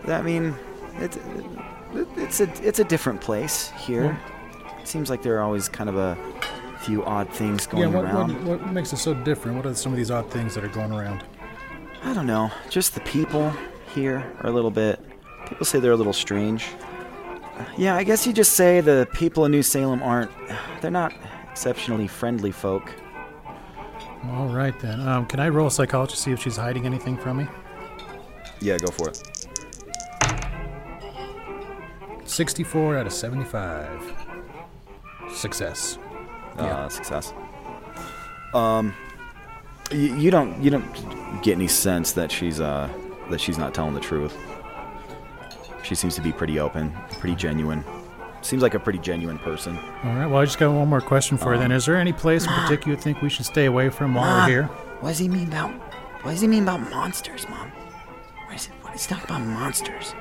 I 0.06 0.20
mean, 0.22 0.54
it's 0.98 1.18
it's 2.16 2.40
a 2.40 2.66
it's 2.66 2.78
a 2.78 2.84
different 2.84 3.20
place 3.20 3.70
here. 3.70 4.16
Seems 4.84 5.08
like 5.10 5.22
there 5.22 5.38
are 5.38 5.42
always 5.42 5.68
kind 5.68 5.88
of 5.88 5.96
a 5.96 6.16
few 6.80 7.02
odd 7.04 7.28
things 7.32 7.66
Yeah, 7.72 7.80
going 7.80 7.92
what, 7.94 8.04
around. 8.04 8.46
what, 8.46 8.60
what 8.60 8.72
makes 8.72 8.92
it 8.92 8.98
so 8.98 9.14
different? 9.14 9.56
What 9.56 9.66
are 9.66 9.74
some 9.74 9.92
of 9.92 9.96
these 9.98 10.10
odd 10.10 10.30
things 10.30 10.54
that 10.54 10.62
are 10.62 10.68
going 10.68 10.92
around? 10.92 11.24
I 12.04 12.12
don't 12.12 12.26
know. 12.26 12.50
Just 12.68 12.94
the 12.94 13.00
people 13.00 13.52
here 13.94 14.30
are 14.40 14.50
a 14.50 14.52
little 14.52 14.70
bit. 14.70 15.00
People 15.48 15.66
say 15.66 15.80
they're 15.80 15.92
a 15.92 15.96
little 15.96 16.12
strange. 16.12 16.68
Yeah, 17.76 17.96
I 17.96 18.04
guess 18.04 18.26
you 18.26 18.32
just 18.32 18.52
say 18.52 18.80
the 18.80 19.08
people 19.12 19.44
in 19.44 19.52
New 19.52 19.62
Salem 19.62 20.02
aren't. 20.02 20.30
They're 20.80 20.90
not 20.90 21.12
exceptionally 21.50 22.06
friendly 22.06 22.52
folk. 22.52 22.92
All 24.28 24.48
right 24.48 24.78
then. 24.80 25.00
Um, 25.06 25.26
can 25.26 25.40
I 25.40 25.48
roll 25.48 25.70
psychology 25.70 26.12
to 26.12 26.16
see 26.16 26.30
if 26.32 26.42
she's 26.42 26.56
hiding 26.56 26.86
anything 26.86 27.16
from 27.16 27.38
me? 27.38 27.46
Yeah, 28.60 28.76
go 28.78 28.88
for 28.88 29.08
it. 29.08 29.22
64 32.28 32.98
out 32.98 33.06
of 33.06 33.12
75. 33.12 34.14
Success. 35.32 35.98
Uh, 36.56 36.88
success. 36.88 37.32
Um, 38.52 38.94
you, 39.90 40.14
you 40.16 40.30
don't 40.30 40.62
you 40.62 40.70
don't 40.70 41.42
get 41.42 41.52
any 41.54 41.68
sense 41.68 42.12
that 42.12 42.30
she's 42.30 42.60
uh 42.60 42.88
that 43.30 43.40
she's 43.40 43.58
not 43.58 43.74
telling 43.74 43.94
the 43.94 44.00
truth. 44.00 44.36
She 45.90 45.96
seems 45.96 46.14
to 46.14 46.20
be 46.20 46.30
pretty 46.30 46.60
open, 46.60 46.92
pretty 47.18 47.34
genuine. 47.34 47.84
Seems 48.42 48.62
like 48.62 48.74
a 48.74 48.78
pretty 48.78 49.00
genuine 49.00 49.40
person. 49.40 49.76
All 50.04 50.14
right. 50.14 50.26
Well, 50.26 50.40
I 50.40 50.44
just 50.44 50.56
got 50.56 50.72
one 50.72 50.86
more 50.86 51.00
question 51.00 51.36
for 51.36 51.52
you 51.52 51.58
then. 51.58 51.72
Um, 51.72 51.76
is 51.76 51.84
there 51.84 51.96
any 51.96 52.12
place 52.12 52.46
in 52.46 52.52
particular 52.52 52.94
you 52.94 53.02
think 53.02 53.20
we 53.22 53.28
should 53.28 53.44
stay 53.44 53.64
away 53.64 53.90
from 53.90 54.14
while 54.14 54.24
Ma, 54.24 54.36
we're 54.36 54.40
ah, 54.40 54.46
here? 54.46 54.62
What 55.00 55.08
does 55.08 55.18
he 55.18 55.26
mean 55.26 55.48
about? 55.48 55.72
What 56.22 56.30
does 56.30 56.42
he 56.42 56.46
mean 56.46 56.62
about 56.62 56.88
monsters, 56.92 57.48
Mom? 57.48 57.72
What 58.46 58.54
is 58.54 58.66
it? 58.66 58.72
What 58.82 58.94
is 58.94 59.04
he 59.04 59.12
talking 59.12 59.24
about 59.24 59.40
monsters? 59.40 60.14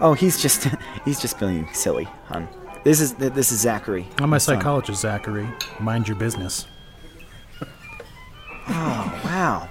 Oh, 0.00 0.14
he's 0.14 0.40
just 0.40 0.68
he's 1.04 1.18
just 1.18 1.40
being 1.40 1.66
silly, 1.72 2.04
hon. 2.26 2.46
This 2.84 3.00
is 3.00 3.14
this 3.14 3.50
is 3.50 3.58
Zachary. 3.58 4.06
I'm 4.18 4.26
a 4.26 4.26
my 4.28 4.36
um, 4.36 4.40
son. 4.40 4.56
psychologist, 4.56 5.00
Zachary. 5.00 5.48
Mind 5.80 6.06
your 6.06 6.16
business. 6.16 6.68
Oh 8.68 9.20
wow, 9.24 9.68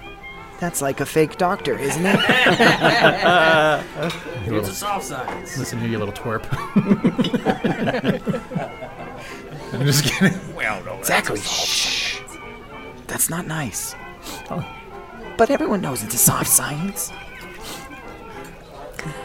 that's 0.60 0.82
like 0.82 1.00
a 1.00 1.06
fake 1.06 1.36
doctor, 1.38 1.78
isn't 1.78 2.04
it? 2.06 2.20
It's 4.42 4.48
little- 4.48 4.64
a 4.64 4.72
soft 4.72 5.04
science. 5.04 5.58
Listen 5.58 5.78
here, 5.80 5.90
you 5.90 5.98
little 5.98 6.14
twerp. 6.14 6.46
I'm 9.72 9.86
just 9.86 10.04
kidding. 10.04 10.38
Well, 10.54 10.82
no, 10.84 11.02
Zachary, 11.02 11.40
shh. 11.40 12.20
That's 13.06 13.30
not 13.30 13.46
nice. 13.46 13.94
Oh. 14.50 14.64
But 15.36 15.50
everyone 15.50 15.80
knows 15.80 16.02
it's 16.02 16.14
a 16.14 16.18
soft 16.18 16.48
science. 16.48 17.12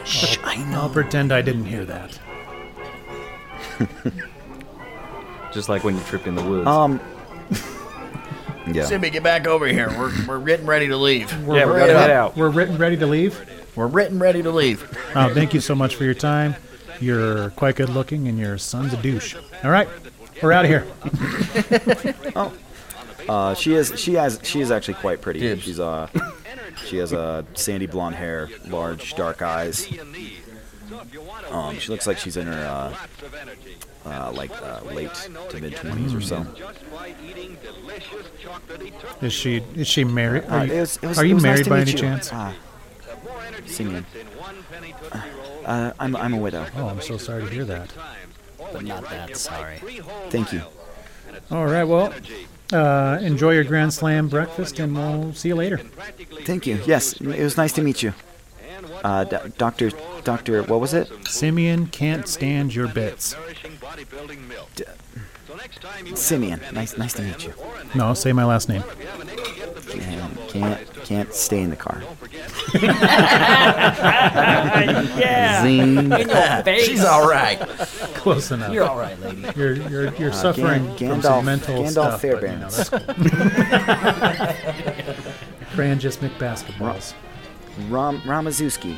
Shh, 0.04 0.38
I 0.44 0.56
know. 0.70 0.82
I'll 0.82 0.88
pretend 0.90 1.32
I 1.32 1.42
didn't 1.42 1.66
hear 1.66 1.84
that. 1.84 2.18
Just 5.52 5.68
like 5.68 5.84
when 5.84 5.94
you 5.96 6.02
tripped 6.04 6.26
in 6.26 6.34
the 6.34 6.42
woods. 6.42 6.66
Um. 6.66 7.00
Yeah. 8.72 8.84
Simmy, 8.84 9.10
get 9.10 9.22
back 9.22 9.46
over 9.46 9.66
here. 9.66 9.88
We're, 9.90 10.26
we're 10.26 10.44
getting 10.44 10.66
ready 10.66 10.88
to 10.88 10.96
leave. 10.96 11.32
We're 11.46 11.58
Yeah, 11.58 11.66
we 11.66 11.72
ready- 11.72 11.92
gotta 11.92 11.98
head 12.00 12.10
out. 12.10 12.36
We're 12.36 12.48
written 12.50 12.76
ready 12.78 12.96
to 12.96 13.06
leave. 13.06 13.38
We're 13.76 13.86
written 13.86 14.18
ready 14.18 14.42
to 14.42 14.50
leave. 14.50 14.82
Oh, 15.14 15.32
thank 15.34 15.54
you 15.54 15.60
so 15.60 15.74
much 15.74 15.94
for 15.96 16.04
your 16.04 16.14
time. 16.14 16.56
You're 17.00 17.50
quite 17.50 17.76
good 17.76 17.90
looking, 17.90 18.26
and 18.28 18.38
your 18.38 18.56
son's 18.58 18.92
a 18.94 18.96
douche. 18.96 19.36
All 19.62 19.70
right, 19.70 19.88
we're 20.42 20.52
out 20.52 20.64
of 20.64 20.70
here. 20.70 20.86
oh. 22.36 22.52
Uh, 23.28 23.54
she 23.54 23.74
is 23.74 23.92
she 24.00 24.14
has 24.14 24.38
she 24.44 24.60
is 24.60 24.70
actually 24.70 24.94
quite 24.94 25.20
pretty. 25.20 25.58
She's 25.58 25.80
uh 25.80 26.08
she 26.86 26.96
has 26.98 27.12
uh, 27.12 27.42
sandy 27.54 27.86
blonde 27.86 28.14
hair, 28.14 28.48
large 28.66 29.14
dark 29.14 29.42
eyes. 29.42 29.86
Um, 31.50 31.78
she 31.78 31.90
looks 31.90 32.06
like 32.06 32.18
she's 32.18 32.36
in 32.36 32.46
her 32.46 32.52
uh, 32.66 32.94
uh, 34.06 34.32
like 34.32 34.50
uh, 34.62 34.80
late 34.94 35.10
to 35.50 35.60
mid 35.60 35.74
twenties 35.76 36.14
or 36.14 36.20
so. 36.20 36.46
Is 39.20 39.32
she 39.32 39.62
is 39.74 39.86
she 39.88 40.04
married? 40.04 40.44
Uh, 40.44 40.54
Are 40.56 40.66
you, 40.66 40.72
it 40.72 40.80
was- 40.80 40.96
it 41.02 41.06
was- 41.06 41.18
are 41.18 41.24
you 41.26 41.34
was 41.34 41.44
nice 41.44 41.52
married 41.66 41.68
by 41.68 41.80
any 41.80 41.92
you. 41.92 41.98
chance? 41.98 42.30
Ah, 42.32 42.54
Simeon. 43.66 44.04
Uh, 45.64 45.92
I'm 45.98 46.14
I'm 46.16 46.34
a 46.34 46.38
widow. 46.38 46.66
Oh, 46.76 46.88
I'm 46.88 47.00
so 47.00 47.16
sorry 47.16 47.42
to 47.44 47.48
hear 47.50 47.64
that. 47.64 47.90
But 48.72 48.84
not 48.84 49.08
that 49.10 49.36
sorry. 49.36 49.78
Thank 50.30 50.52
you. 50.52 50.62
All 51.50 51.66
right, 51.66 51.84
well, 51.84 52.12
uh, 52.72 53.18
enjoy 53.20 53.52
your 53.52 53.64
Grand 53.64 53.92
Slam 53.92 54.28
breakfast, 54.28 54.78
and 54.80 54.96
we'll 54.96 55.32
see 55.34 55.48
you 55.48 55.54
later. 55.54 55.78
Thank 56.44 56.66
you. 56.66 56.80
Yes, 56.86 57.12
it 57.20 57.26
was 57.42 57.56
nice 57.56 57.72
to 57.74 57.82
meet 57.82 58.02
you. 58.02 58.12
Uh, 59.06 59.22
Doctor 59.56 59.90
Doctor, 60.24 60.64
what 60.64 60.80
was 60.80 60.92
it? 60.92 61.08
Simeon 61.28 61.86
can't 61.86 62.26
stand 62.26 62.74
your 62.74 62.88
bits. 62.88 63.36
Simeon. 66.16 66.60
Nice 66.72 66.98
nice 66.98 67.12
to 67.14 67.22
meet 67.22 67.44
you. 67.44 67.54
No, 67.94 68.14
say 68.14 68.32
my 68.32 68.44
last 68.44 68.68
name. 68.68 68.82
Can't 69.90 70.48
can't, 70.48 70.92
can't 71.04 71.32
stay 71.32 71.60
in 71.62 71.70
the 71.70 71.76
car. 71.76 72.02
yeah. 75.20 75.62
Zing. 75.62 75.98
In 76.12 76.28
your 76.28 76.62
face. 76.64 76.86
She's 76.86 77.04
all 77.04 77.28
right. 77.28 77.60
Close 78.16 78.50
enough. 78.50 78.72
You're 78.72 78.88
all 78.88 78.98
right, 78.98 79.16
lady. 79.20 79.46
You're 79.54 79.74
you're 79.88 80.12
you're 80.16 80.30
Uh, 80.30 80.34
suffering 80.34 80.84
Gan- 80.96 81.10
from 81.12 81.22
some 81.22 81.42
Gandalf- 81.42 81.44
mental 81.44 81.76
Gandalf 81.84 81.90
stuff. 81.90 82.22
but, 82.22 82.32
you 82.32 82.38
know, 82.58 82.66
Fairbairns. 82.68 82.76
that's 82.76 82.88
cool. 82.90 83.00
Cran 85.76 85.98
just 86.00 86.20
McBasketballs. 86.20 87.14
Ram 87.88 88.20
Ramazuski. 88.20 88.96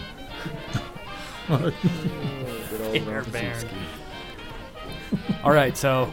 All 5.43 5.53
right, 5.53 5.77
so 5.77 6.11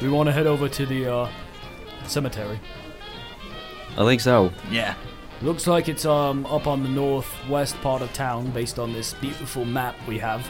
we 0.00 0.08
want 0.08 0.28
to 0.28 0.32
head 0.32 0.46
over 0.46 0.68
to 0.68 0.86
the 0.86 1.12
uh, 1.12 1.30
cemetery. 2.06 2.60
I 3.96 4.04
think 4.04 4.20
so. 4.20 4.52
Yeah. 4.70 4.94
Looks 5.42 5.66
like 5.66 5.88
it's 5.88 6.04
um 6.04 6.46
up 6.46 6.66
on 6.66 6.82
the 6.82 6.88
northwest 6.88 7.80
part 7.80 8.02
of 8.02 8.12
town, 8.12 8.50
based 8.50 8.78
on 8.78 8.92
this 8.92 9.14
beautiful 9.14 9.64
map 9.64 9.96
we 10.06 10.18
have. 10.18 10.48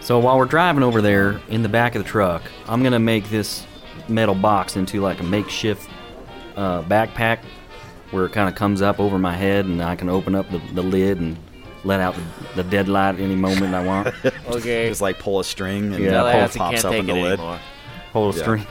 So 0.00 0.18
while 0.18 0.36
we're 0.36 0.44
driving 0.44 0.82
over 0.82 1.00
there 1.00 1.40
in 1.48 1.62
the 1.62 1.68
back 1.68 1.94
of 1.94 2.02
the 2.02 2.08
truck, 2.08 2.42
I'm 2.66 2.82
gonna 2.82 2.98
make 2.98 3.30
this 3.30 3.66
metal 4.08 4.34
box 4.34 4.76
into 4.76 5.00
like 5.00 5.20
a 5.20 5.22
makeshift 5.22 5.88
uh, 6.56 6.82
backpack 6.82 7.40
where 8.14 8.24
it 8.24 8.32
kind 8.32 8.48
of 8.48 8.54
comes 8.54 8.80
up 8.80 8.98
over 9.00 9.18
my 9.18 9.34
head 9.34 9.66
and 9.66 9.82
I 9.82 9.96
can 9.96 10.08
open 10.08 10.34
up 10.34 10.50
the, 10.50 10.58
the 10.72 10.82
lid 10.82 11.18
and 11.18 11.36
let 11.84 12.00
out 12.00 12.14
the, 12.14 12.62
the 12.62 12.70
dead 12.70 12.88
light 12.88 13.18
any 13.20 13.34
moment 13.36 13.74
I 13.74 13.84
want. 13.84 14.14
Okay. 14.48 14.88
Just 14.88 15.00
like 15.00 15.18
pull 15.18 15.40
a 15.40 15.44
string 15.44 15.92
and 15.94 16.02
Yeah, 16.04 16.24
yeah, 16.24 16.40
pops 16.46 16.56
can't 16.56 16.84
up 16.84 16.92
take 16.92 17.00
in 17.00 17.06
the 17.06 17.14
it 17.16 17.22
lid. 17.22 17.32
anymore. 17.40 17.58
Pull 18.12 18.30
a 18.30 18.34
Yeah. 18.36 18.42
string. 18.42 18.66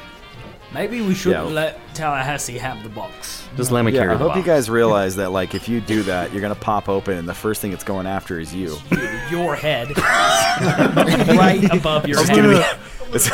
Maybe 0.74 1.02
we 1.02 1.14
should 1.14 1.34
Yeah. 1.34 1.42
let 1.42 1.80
Tallahassee 1.94 2.58
have 2.58 2.82
the 2.84 2.90
box. 2.90 3.44
Just 3.58 3.70
let 3.72 3.84
me 3.86 3.92
yeah, 3.92 4.00
carry 4.02 4.14
I 4.16 4.18
hope 4.18 4.30
box. 4.30 4.38
you 4.38 4.44
guys 4.44 4.70
realize 4.70 5.16
that, 5.18 5.32
like, 5.32 5.54
if 5.54 5.68
you 5.70 5.82
do 5.82 6.02
that, 6.04 6.32
you're 6.32 6.42
gonna 6.42 6.56
pop 6.56 6.90
open, 6.90 7.18
and 7.18 7.28
the 7.30 7.34
first 7.34 7.62
thing 7.62 7.74
it's 7.74 7.84
going 7.84 8.08
after 8.08 8.40
is 8.40 8.56
you. 8.56 8.78
Your 9.30 9.56
head. 9.56 9.90
right 9.98 11.68
above 11.72 12.08
your 12.08 12.20
It's 12.20 12.30
head. 12.30 12.36
gonna 12.38 12.50
be, 12.60 13.14
it's, 13.16 13.30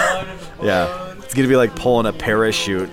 yeah, 0.62 1.14
it's 1.18 1.34
gonna 1.34 1.48
be 1.48 1.56
like 1.56 1.76
pulling 1.76 2.06
a 2.06 2.14
parachute. 2.14 2.90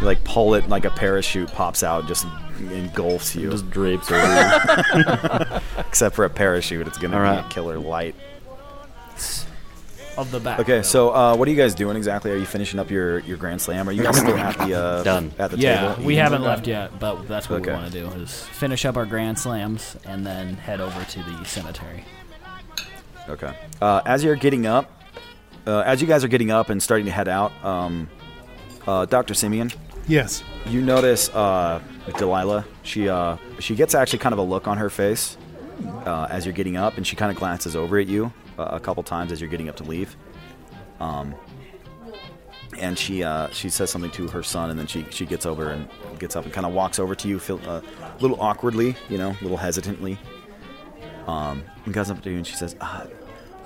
You, 0.00 0.06
like 0.06 0.22
pull 0.24 0.54
it, 0.54 0.68
like 0.68 0.84
a 0.84 0.90
parachute 0.90 1.52
pops 1.52 1.82
out, 1.82 2.00
and 2.00 2.08
just 2.08 2.26
engulfs 2.58 3.34
you. 3.36 3.50
Just 3.50 3.68
drapes 3.70 4.10
over 4.10 4.20
you. 4.96 5.60
Except 5.78 6.14
for 6.14 6.24
a 6.24 6.30
parachute, 6.30 6.86
it's 6.86 6.98
gonna 6.98 7.16
All 7.16 7.22
be 7.22 7.28
right. 7.28 7.44
a 7.44 7.48
killer 7.48 7.78
light. 7.78 8.14
Of 10.16 10.32
the 10.32 10.40
back. 10.40 10.58
Okay, 10.58 10.82
so 10.82 11.10
uh, 11.14 11.36
what 11.36 11.46
are 11.46 11.50
you 11.52 11.56
guys 11.56 11.76
doing 11.76 11.96
exactly? 11.96 12.32
Are 12.32 12.36
you 12.36 12.44
finishing 12.44 12.80
up 12.80 12.90
your, 12.90 13.20
your 13.20 13.36
grand 13.36 13.60
slam? 13.62 13.88
Are 13.88 13.92
you 13.92 14.02
guys 14.02 14.16
still 14.18 14.36
at 14.36 14.58
the 14.58 14.74
uh, 14.74 15.02
Done. 15.04 15.30
at 15.38 15.52
the 15.52 15.58
yeah, 15.58 15.94
table? 15.94 16.04
we 16.04 16.16
haven't 16.16 16.42
left 16.42 16.66
yet, 16.66 16.98
but 16.98 17.28
that's 17.28 17.48
what 17.48 17.60
Okay. 17.60 17.70
we 17.70 17.76
want 17.76 17.92
to 17.92 18.00
do 18.00 18.06
is 18.20 18.42
finish 18.42 18.84
up 18.84 18.96
our 18.96 19.06
grand 19.06 19.38
slams 19.38 19.96
and 20.06 20.26
then 20.26 20.54
head 20.54 20.80
over 20.80 21.04
to 21.04 21.22
the 21.22 21.44
cemetery. 21.44 22.04
Okay. 23.28 23.54
Uh, 23.80 24.00
as 24.06 24.24
you're 24.24 24.34
getting 24.34 24.66
up, 24.66 24.90
uh, 25.68 25.80
as 25.86 26.00
you 26.00 26.08
guys 26.08 26.24
are 26.24 26.28
getting 26.28 26.50
up 26.50 26.68
and 26.68 26.82
starting 26.82 27.06
to 27.06 27.12
head 27.12 27.28
out, 27.28 27.52
um, 27.64 28.08
uh, 28.88 29.04
Dr. 29.06 29.34
Simeon. 29.34 29.70
Yes. 30.08 30.42
You 30.66 30.80
notice 30.80 31.28
uh, 31.30 31.80
Delilah. 32.16 32.64
She 32.82 33.08
uh, 33.08 33.36
she 33.60 33.74
gets 33.74 33.94
actually 33.94 34.20
kind 34.20 34.32
of 34.32 34.38
a 34.38 34.42
look 34.42 34.66
on 34.66 34.78
her 34.78 34.90
face 34.90 35.36
uh, 36.06 36.26
as 36.30 36.46
you're 36.46 36.54
getting 36.54 36.76
up, 36.76 36.96
and 36.96 37.06
she 37.06 37.14
kind 37.14 37.30
of 37.30 37.36
glances 37.36 37.76
over 37.76 37.98
at 37.98 38.08
you 38.08 38.32
uh, 38.58 38.68
a 38.72 38.80
couple 38.80 39.02
times 39.02 39.32
as 39.32 39.40
you're 39.40 39.50
getting 39.50 39.68
up 39.68 39.76
to 39.76 39.84
leave. 39.84 40.16
Um, 40.98 41.34
and 42.78 42.98
she 42.98 43.22
uh, 43.22 43.48
she 43.50 43.68
says 43.68 43.90
something 43.90 44.10
to 44.12 44.28
her 44.28 44.42
son, 44.42 44.70
and 44.70 44.78
then 44.78 44.86
she 44.86 45.04
she 45.10 45.26
gets 45.26 45.44
over 45.44 45.70
and 45.70 45.88
gets 46.18 46.36
up 46.36 46.44
and 46.44 46.52
kind 46.52 46.66
of 46.66 46.72
walks 46.72 46.98
over 46.98 47.14
to 47.14 47.28
you, 47.28 47.38
feel 47.38 47.60
uh, 47.66 47.82
a 48.00 48.18
little 48.20 48.40
awkwardly, 48.40 48.96
you 49.08 49.18
know, 49.18 49.30
a 49.30 49.42
little 49.42 49.58
hesitantly. 49.58 50.18
Um, 51.26 51.62
and 51.84 51.92
goes 51.92 52.10
up 52.10 52.22
to 52.22 52.30
you 52.30 52.38
and 52.38 52.46
she 52.46 52.54
says, 52.54 52.74
uh, 52.80 53.06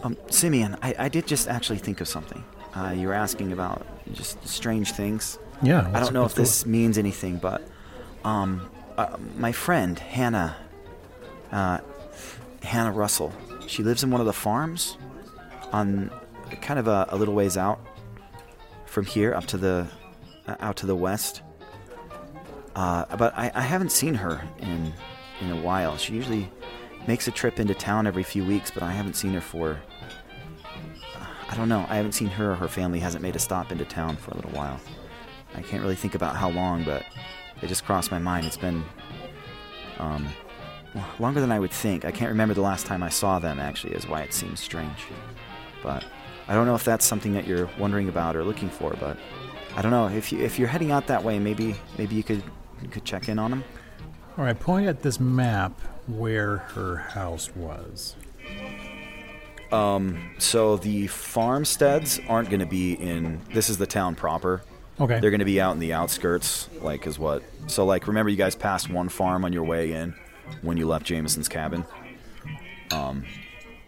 um, 0.03 0.17
Simeon, 0.29 0.77
I, 0.83 0.97
I 0.99 1.09
did 1.09 1.29
just 1.29 1.47
actually 1.47 1.79
think 1.79 2.01
of 2.01 2.09
something. 2.09 2.45
Uh, 2.75 2.91
you 2.91 3.07
were 3.07 3.15
asking 3.15 3.53
about 3.53 3.87
just 4.13 4.45
strange 4.49 4.91
things. 4.93 5.39
Yeah, 5.63 5.89
I 5.95 6.01
don't 6.01 6.13
know 6.13 6.25
if 6.25 6.35
this 6.35 6.67
means 6.67 6.99
anything, 6.99 7.37
but 7.37 7.63
um, 8.25 8.69
uh, 8.97 9.17
my 9.37 9.53
friend 9.53 9.97
Hannah, 9.99 10.57
uh, 11.53 11.79
Hannah 12.63 12.91
Russell, 12.91 13.33
she 13.69 13.83
lives 13.83 14.03
in 14.03 14.11
one 14.11 14.21
of 14.21 14.27
the 14.27 14.33
farms 14.33 14.99
on 15.73 16.11
kind 16.61 16.79
of 16.81 16.89
a, 16.89 17.07
a 17.11 17.17
little 17.17 17.35
ways 17.35 17.57
out 17.57 17.81
from 18.87 19.07
here 19.07 19.35
up 19.35 19.47
to 19.47 19.57
the 19.57 19.87
uh, 20.47 20.57
out 20.61 20.77
to 20.77 20.87
the 20.87 20.97
west. 20.97 21.43
Uh, 22.75 23.05
but 23.17 23.33
I, 23.37 23.51
I 23.55 23.61
haven't 23.61 23.93
seen 23.93 24.15
her 24.15 24.43
in 24.59 24.93
in 25.41 25.51
a 25.51 25.61
while. 25.61 25.97
She 25.97 26.15
usually 26.15 26.51
makes 27.07 27.29
a 27.29 27.31
trip 27.31 27.61
into 27.61 27.75
town 27.75 28.07
every 28.07 28.23
few 28.23 28.45
weeks, 28.45 28.71
but 28.71 28.83
I 28.83 28.93
haven't 28.93 29.15
seen 29.15 29.33
her 29.35 29.41
for. 29.41 29.81
I 31.49 31.55
don't 31.55 31.69
know. 31.69 31.85
I 31.89 31.97
haven't 31.97 32.13
seen 32.13 32.29
her 32.29 32.53
or 32.53 32.55
her 32.55 32.69
family 32.69 32.99
hasn't 32.99 33.23
made 33.23 33.37
a 33.37 33.39
stop 33.39 33.71
into 33.71 33.85
town 33.85 34.17
for 34.17 34.31
a 34.31 34.35
little 34.35 34.53
while. 34.53 34.81
I 35.55 35.63
can't 35.63 35.83
really 35.83 35.97
think 35.97 36.15
about 36.15 36.37
how 36.37 36.51
long, 36.51 36.85
but 36.85 37.05
it 37.61 37.69
just 37.69 37.85
crossed 37.85 38.11
my 38.11 38.19
mind. 38.19 38.47
It's 38.47 38.57
been 38.57 38.85
um, 39.99 40.29
longer 41.19 41.41
than 41.41 41.53
I 41.53 41.59
would 41.59 41.71
think. 41.71 42.05
I 42.05 42.11
can't 42.11 42.31
remember 42.31 42.55
the 42.55 42.63
last 42.63 42.87
time 42.87 43.03
I 43.03 43.09
saw 43.09 43.39
them. 43.39 43.59
Actually, 43.59 43.95
is 43.95 44.07
why 44.07 44.23
it 44.23 44.33
seems 44.33 44.61
strange. 44.61 45.07
But 45.83 46.05
I 46.49 46.55
don't 46.55 46.67
know 46.67 46.75
if 46.75 46.85
that's 46.85 47.05
something 47.05 47.33
that 47.35 47.47
you're 47.47 47.69
wondering 47.79 48.09
about 48.09 48.37
or 48.37 48.45
looking 48.45 48.69
for. 48.69 48.95
But 48.99 49.17
I 49.77 49.83
don't 49.83 49.91
know 49.91 50.09
if 50.09 50.33
you 50.33 50.41
if 50.41 50.59
you're 50.59 50.69
heading 50.69 50.91
out 50.91 51.07
that 51.07 51.23
way, 51.23 51.39
maybe 51.39 51.75
maybe 51.99 52.15
you 52.15 52.23
could 52.23 52.43
you 52.81 52.89
could 52.89 53.05
check 53.05 53.29
in 53.29 53.39
on 53.39 53.51
them. 53.51 53.65
All 54.39 54.45
right, 54.45 54.59
point 54.59 54.87
at 54.87 55.03
this 55.03 55.21
map 55.21 55.79
where 56.07 56.59
her 56.59 56.97
house 56.97 57.55
was. 57.55 58.17
Um, 59.71 60.35
so 60.39 60.77
the 60.77 61.07
farmsteads 61.07 62.21
aren't 62.29 62.51
going 62.51 62.61
to 62.61 62.67
be 62.67 62.93
in. 62.95 63.41
This 63.53 63.71
is 63.71 63.79
the 63.79 63.87
town 63.87 64.15
proper. 64.15 64.63
Okay. 65.01 65.19
They're 65.21 65.31
going 65.31 65.41
to 65.41 65.45
be 65.45 65.61
out 65.61 65.73
in 65.73 65.79
the 65.81 65.93
outskirts, 65.95 66.69
like 66.81 67.07
is 67.07 67.19
what. 67.19 67.43
So 67.67 67.85
like, 67.85 68.07
remember 68.07 68.31
you 68.31 68.37
guys 68.37 68.55
passed 68.55 68.91
one 68.91 69.09
farm 69.09 69.45
on 69.45 69.53
your 69.53 69.65
way 69.65 69.93
in 69.93 70.15
when 70.61 70.77
you 70.77 70.87
left 70.87 71.07
Jameson's 71.07 71.49
cabin. 71.49 71.85
Um, 72.93 73.25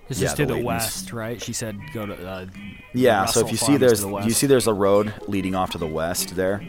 This 0.08 0.20
yeah, 0.20 0.28
is 0.28 0.34
to 0.34 0.46
the, 0.46 0.54
Laytons. 0.54 0.64
west, 0.64 1.12
right? 1.12 1.40
She 1.40 1.52
said 1.52 1.78
go 1.92 2.06
to. 2.06 2.26
Uh, 2.26 2.46
Yeah, 2.94 3.26
so 3.26 3.40
if 3.40 3.50
you 3.50 3.56
see 3.56 3.76
there's 3.76 4.00
the 4.00 4.08
you 4.18 4.30
see 4.30 4.46
there's 4.46 4.66
a 4.66 4.72
road 4.74 5.12
leading 5.28 5.54
off 5.54 5.70
to 5.72 5.78
the 5.78 5.86
west 5.86 6.36
there. 6.36 6.62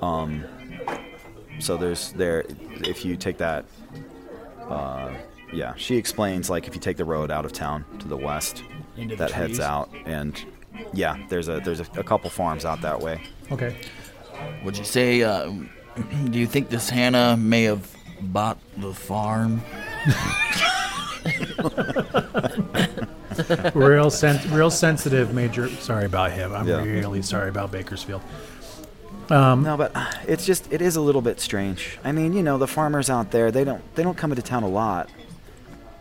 Um, 0.00 0.44
so 1.60 1.76
there's 1.76 2.12
there 2.12 2.44
if 2.80 3.04
you 3.04 3.16
take 3.16 3.38
that. 3.38 3.64
Uh, 4.68 5.12
yeah, 5.52 5.74
she 5.76 5.96
explains 5.96 6.48
like 6.48 6.66
if 6.66 6.74
you 6.74 6.80
take 6.80 6.96
the 6.96 7.04
road 7.04 7.30
out 7.30 7.44
of 7.44 7.52
town 7.52 7.84
to 7.98 8.08
the 8.08 8.16
west, 8.16 8.64
Into 8.96 9.14
the 9.16 9.24
that 9.24 9.32
heads 9.32 9.60
out, 9.60 9.90
and 10.06 10.42
yeah, 10.92 11.16
there's 11.28 11.48
a 11.48 11.60
there's 11.60 11.80
a, 11.80 11.86
a 11.96 12.04
couple 12.04 12.30
farms 12.30 12.64
out 12.64 12.80
that 12.82 13.00
way. 13.00 13.20
Okay. 13.50 13.76
Would 14.64 14.76
you 14.78 14.84
say? 14.84 15.22
Uh, 15.22 15.52
do 16.30 16.38
you 16.38 16.46
think 16.46 16.68
this 16.70 16.88
Hannah 16.90 17.36
may 17.36 17.64
have 17.64 17.90
bought 18.20 18.58
the 18.78 18.94
farm? 18.94 19.62
real 23.74 24.10
sen- 24.10 24.50
real 24.52 24.70
sensitive 24.70 25.32
major 25.32 25.68
sorry 25.68 26.04
about 26.04 26.32
him 26.32 26.52
i'm 26.52 26.66
Yeah. 26.66 26.82
really 26.82 27.22
sorry 27.22 27.48
about 27.48 27.70
bakersfield 27.70 28.22
um, 29.30 29.62
no, 29.62 29.76
but 29.78 29.92
it's 30.26 30.44
just 30.44 30.70
it 30.72 30.82
is 30.82 30.96
a 30.96 31.00
little 31.00 31.22
bit 31.22 31.40
strange. 31.40 31.96
I 32.04 32.12
mean, 32.12 32.34
you 32.34 32.42
know, 32.42 32.58
the 32.58 32.66
farmers 32.66 33.08
out 33.08 33.30
there 33.30 33.50
they 33.50 33.64
don't 33.64 33.80
they 33.94 34.02
don't 34.02 34.16
come 34.18 34.30
into 34.32 34.42
town 34.42 34.62
a 34.62 34.68
lot, 34.68 35.08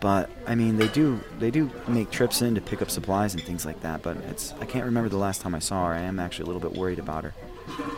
but 0.01 0.29
I 0.45 0.55
mean 0.55 0.75
they 0.77 0.89
do 0.89 1.21
they 1.39 1.49
do 1.51 1.69
make 1.87 2.11
trips 2.11 2.41
in 2.41 2.55
to 2.55 2.61
pick 2.61 2.81
up 2.81 2.89
supplies 2.89 3.33
and 3.33 3.41
things 3.43 3.65
like 3.65 3.79
that. 3.81 4.01
But 4.01 4.17
it's 4.29 4.53
I 4.59 4.65
can't 4.65 4.83
remember 4.85 5.07
the 5.09 5.17
last 5.17 5.39
time 5.41 5.55
I 5.55 5.59
saw 5.59 5.87
her. 5.87 5.93
I 5.93 6.01
am 6.01 6.19
actually 6.19 6.43
a 6.43 6.47
little 6.47 6.61
bit 6.69 6.77
worried 6.77 6.99
about 6.99 7.23
her. 7.23 7.33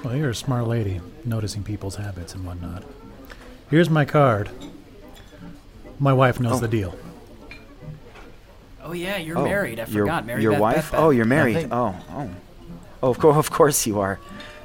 well 0.03 0.15
you're 0.15 0.29
a 0.29 0.35
smart 0.35 0.67
lady 0.67 1.01
noticing 1.25 1.63
people's 1.63 1.95
habits 1.95 2.35
and 2.35 2.45
whatnot 2.45 2.83
here's 3.71 3.89
my 3.89 4.05
card 4.05 4.49
my 5.97 6.13
wife 6.13 6.39
knows 6.39 6.57
Oh. 6.57 6.59
the 6.59 6.67
deal 6.67 6.93
oh 8.83 8.91
yeah, 8.91 9.17
you're 9.17 9.37
Oh, 9.37 9.43
married. 9.45 9.79
I 9.79 9.85
your- 9.85 10.05
forgot. 10.05 10.25
Mary 10.25 10.41
your 10.43 10.51
Beth 10.51 10.61
wife? 10.61 10.91
Beth 10.91 10.99
Oh, 10.99 11.09
you're 11.09 11.25
married. 11.25 11.69
Oh, 11.71 11.95
oh, 12.11 12.29
oh. 13.01 13.09
Of 13.09 13.19
course, 13.19 13.37
of 13.37 13.49
course 13.51 13.87
you 13.87 13.99
are. 14.01 14.19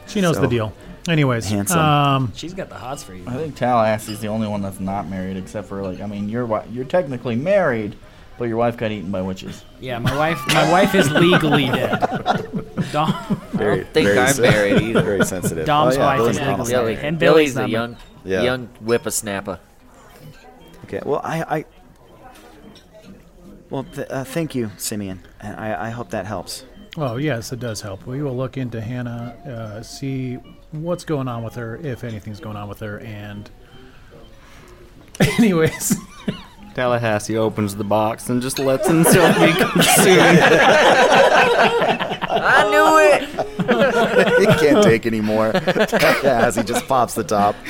She 0.09 0.21
knows 0.21 0.35
So- 0.37 0.43
the 0.43 0.49
deal. 0.49 0.73
Anyways, 1.09 1.47
handsome. 1.49 1.79
um, 1.79 2.33
She's 2.35 2.55
got 2.55 2.69
the 2.69 2.75
hots 2.75 3.03
for 3.03 3.15
you. 3.15 3.25
I 3.27 3.33
think 3.35 3.57
Tallahassee's 3.57 4.21
the 4.21 4.29
only 4.29 4.47
one 4.49 4.61
that's 4.63 4.81
not 4.81 5.09
married, 5.09 5.37
except 5.37 5.69
for 5.69 5.83
like 5.83 6.01
I 6.01 6.07
mean, 6.07 6.29
you're 6.29 6.43
wi- 6.47 6.67
you're 6.71 6.85
technically 6.85 7.35
married, 7.37 7.97
but 8.39 8.45
your 8.45 8.57
wife 8.59 8.77
got 8.77 8.91
eaten 8.91 9.11
by 9.11 9.23
witches. 9.23 9.65
Yeah, 9.81 9.99
my 9.99 10.17
wife. 10.17 10.39
My 10.49 10.71
wife 10.71 10.95
is 10.95 11.11
legally 11.11 11.67
dead. 11.67 11.99
Dom, 12.93 13.13
Very, 13.53 13.85
think 13.85 14.07
very 14.09 14.19
I'm 14.19 14.33
sen- 14.35 14.43
married 14.51 14.83
either. 14.83 15.03
Very 15.03 15.25
sensitive. 15.25 15.67
Dom's 15.67 15.97
oh, 15.97 16.01
yeah, 16.01 16.07
wife 16.07 16.19
Billy's 16.19 16.37
is 16.37 16.41
not. 16.43 16.59
legally 16.61 16.73
Billy, 16.75 16.95
dead. 16.97 17.05
And 17.05 17.19
Billy's 17.19 17.55
Billy's 17.55 17.57
a 17.57 17.61
not 17.61 17.71
young, 17.71 17.97
Yeah. 18.25 18.43
young 18.43 18.67
whippersnapper. 18.81 19.61
Okay. 20.85 21.01
Well, 21.05 21.21
I, 21.25 21.43
I 21.59 21.65
well, 23.71 23.85
th- 23.85 24.07
uh, 24.09 24.25
thank 24.25 24.55
you, 24.55 24.71
Simeon, 24.79 25.21
and 25.41 25.57
I, 25.61 25.87
I 25.89 25.91
hope 25.91 26.11
that 26.11 26.25
helps. 26.27 26.65
well, 26.97 27.21
yes, 27.21 27.53
it 27.53 27.61
does 27.61 27.83
help. 27.83 28.07
We 28.07 28.23
will 28.23 28.37
look 28.37 28.57
into 28.57 28.81
Hannah, 28.81 29.37
uh, 29.47 29.83
see 29.83 30.39
what's 30.73 31.05
going 31.05 31.29
on 31.29 31.43
with 31.43 31.55
her, 31.55 31.77
if 31.77 32.05
anything's 32.05 32.41
going 32.41 32.57
on 32.57 32.69
with 32.69 32.81
her, 32.81 32.99
and. 33.01 33.49
Anyways, 35.39 35.97
Tallahassee 36.75 37.37
opens 37.37 37.75
the 37.75 37.83
box 37.83 38.29
and 38.29 38.41
just 38.41 38.61
lets 38.61 38.87
himself 38.87 39.35
be 39.37 39.53
consumed. 39.53 40.39
I 42.31 42.69
knew 42.71 42.99
it. 43.01 43.29
he 44.41 44.47
can't 44.65 44.85
take 44.85 45.05
anymore. 45.07 45.51
yeah, 45.55 46.45
as 46.47 46.55
he 46.55 46.63
just 46.63 46.87
pops 46.87 47.15
the 47.15 47.25
top. 47.25 47.57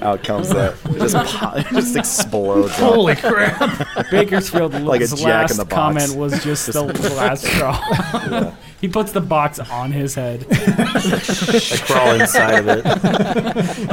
Out 0.00 0.24
comes 0.24 0.48
that. 0.48 0.74
It 0.86 0.98
just, 0.98 1.14
pop, 1.14 1.58
it 1.58 1.66
just 1.68 1.94
explodes. 1.96 2.74
holy 2.76 3.14
crap! 3.14 3.86
Bakersfield 4.10 4.72
Like 4.72 5.00
a 5.00 5.04
last 5.04 5.18
jack 5.18 5.50
in 5.50 5.56
the 5.58 5.64
box. 5.64 5.74
comment 5.74 6.14
was 6.16 6.42
just 6.42 6.72
the 6.72 6.82
last 7.14 7.44
straw. 7.44 7.78
He 8.82 8.88
puts 8.88 9.12
the 9.12 9.20
box 9.20 9.58
on 9.58 9.92
his 9.92 10.14
head. 10.14 10.46
I 10.50 11.82
crawl 11.86 12.20
inside 12.20 12.58
of 12.58 12.68
it. 12.68 12.84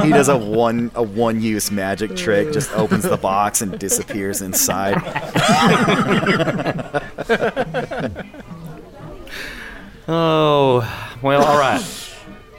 He 0.04 0.10
does 0.10 0.28
a 0.28 0.36
one 0.36 0.90
a 0.94 1.02
one 1.02 1.40
use 1.40 1.70
magic 1.70 2.16
trick. 2.16 2.52
Just 2.52 2.70
opens 2.72 3.04
the 3.04 3.16
box 3.16 3.62
and 3.62 3.78
disappears 3.78 4.42
inside. 4.42 4.96
Oh, 10.12 10.80
well, 11.22 11.44
all 11.44 11.56
right. 11.56 11.80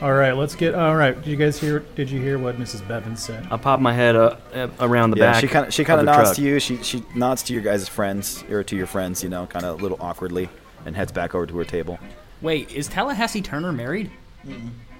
All 0.01 0.13
right, 0.13 0.31
let's 0.31 0.55
get. 0.55 0.73
All 0.73 0.95
right, 0.95 1.13
did 1.15 1.27
you 1.27 1.35
guys 1.35 1.59
hear? 1.59 1.79
Did 1.95 2.09
you 2.09 2.19
hear 2.21 2.39
what 2.39 2.57
Mrs. 2.57 2.87
Bevins 2.87 3.21
said? 3.21 3.45
I 3.51 3.57
pop 3.57 3.81
my 3.81 3.91
head 3.93 4.15
up, 4.15 4.41
uh, 4.55 4.69
around 4.79 5.11
the 5.11 5.17
yeah, 5.17 5.33
back. 5.33 5.41
she 5.41 5.47
kind 5.47 5.67
of 5.67 5.73
she 5.73 5.83
kind 5.83 5.99
of 5.99 6.05
nods 6.05 6.29
truck. 6.29 6.35
to 6.37 6.41
you. 6.41 6.59
She 6.61 6.81
she 6.81 7.03
nods 7.13 7.43
to 7.43 7.53
your 7.53 7.61
guys' 7.61 7.89
friends 7.89 8.43
or 8.49 8.63
to 8.63 8.75
your 8.77 8.87
friends. 8.87 9.21
You 9.21 9.27
know, 9.29 9.45
kind 9.47 9.65
of 9.65 9.79
a 9.79 9.83
little 9.83 9.97
awkwardly, 9.99 10.49
and 10.85 10.95
heads 10.95 11.11
back 11.11 11.35
over 11.35 11.45
to 11.45 11.57
her 11.57 11.65
table. 11.65 11.99
Wait, 12.41 12.71
is 12.71 12.87
Tallahassee 12.87 13.41
Turner 13.41 13.71
married? 13.71 14.09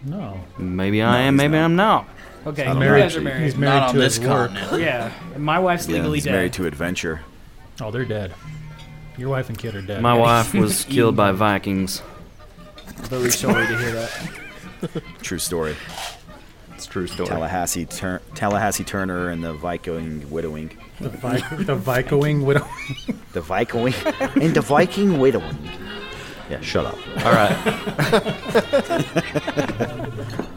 No. 0.03 0.39
Maybe 0.57 1.01
I 1.01 1.19
am, 1.21 1.35
maybe 1.35 1.57
I'm 1.57 1.75
not. 1.75 2.07
Okay, 2.45 2.65
He's 2.65 2.73
you 2.73 2.79
married- 2.79 3.01
guys 3.01 3.15
are 3.15 3.21
married. 3.21 3.43
he's 3.43 3.55
married 3.55 3.79
Not 3.79 3.89
on 3.89 3.93
to 3.95 3.99
this 3.99 4.17
his 4.17 4.27
work. 4.27 4.51
continent. 4.53 4.81
Yeah, 4.81 5.11
my 5.37 5.59
wife's 5.59 5.87
Yeah, 5.87 5.97
legally 5.97 6.17
he's 6.17 6.23
dead. 6.25 6.31
married 6.31 6.53
to 6.53 6.65
adventure. 6.65 7.21
Oh, 7.79 7.91
they're 7.91 8.05
dead. 8.05 8.33
Your 9.17 9.29
wife 9.29 9.49
and 9.49 9.57
kid 9.57 9.75
are 9.75 9.81
dead. 9.81 10.01
My 10.01 10.13
wife 10.13 10.53
was 10.55 10.85
killed 10.85 11.15
by 11.15 11.31
Vikings. 11.31 12.01
Very 12.95 13.29
sorry 13.31 13.67
to 13.67 13.77
hear 13.77 13.91
that. 13.91 15.03
True 15.21 15.37
story. 15.39 15.75
It's 16.75 16.87
true 16.87 17.05
story. 17.05 17.27
Tallahassee, 17.29 17.85
Tur- 17.85 18.21
Tallahassee 18.33 18.83
Turner 18.83 19.29
and 19.29 19.43
the 19.43 19.53
Viking 19.53 20.27
widowing. 20.31 20.75
The, 20.99 21.09
Vi- 21.09 21.55
the 21.63 21.75
Viking 21.75 22.41
widow. 22.43 22.67
The 23.33 23.41
Viking 23.41 23.93
and 24.41 24.55
the 24.55 24.61
Viking 24.61 25.19
widowing. 25.19 25.55
Yeah, 26.51 26.59
shut 26.59 26.85
up. 26.85 26.97
All 27.25 27.31
right. 27.31 27.55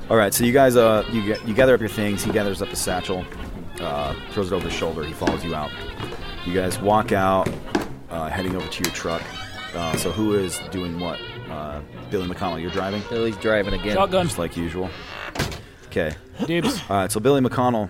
All 0.10 0.16
right, 0.16 0.34
so 0.34 0.44
you 0.44 0.52
guys, 0.52 0.74
uh, 0.74 1.08
you 1.12 1.24
get, 1.24 1.46
you 1.46 1.54
gather 1.54 1.72
up 1.72 1.78
your 1.78 1.88
things. 1.88 2.24
He 2.24 2.32
gathers 2.32 2.60
up 2.60 2.68
his 2.68 2.80
satchel, 2.80 3.24
uh, 3.78 4.12
throws 4.32 4.50
it 4.50 4.54
over 4.56 4.64
his 4.64 4.74
shoulder. 4.76 5.04
He 5.04 5.12
follows 5.12 5.44
you 5.44 5.54
out. 5.54 5.70
You 6.46 6.52
guys 6.52 6.80
walk 6.80 7.12
out, 7.12 7.48
uh, 8.10 8.28
heading 8.28 8.56
over 8.56 8.66
to 8.66 8.82
your 8.82 8.92
truck. 8.92 9.22
Uh, 9.72 9.96
so 9.96 10.10
who 10.10 10.34
is 10.34 10.58
doing 10.72 10.98
what? 10.98 11.20
Uh, 11.48 11.80
Billy 12.10 12.26
McConnell, 12.26 12.60
you're 12.60 12.72
driving. 12.72 13.00
Billy's 13.08 13.36
driving 13.36 13.74
again. 13.74 13.94
Shotgun. 13.94 14.26
just 14.26 14.38
like 14.38 14.56
usual. 14.56 14.90
Okay. 15.86 16.12
Dibs. 16.44 16.80
All 16.90 16.96
right, 16.96 17.12
so 17.12 17.20
Billy 17.20 17.40
McConnell, 17.40 17.88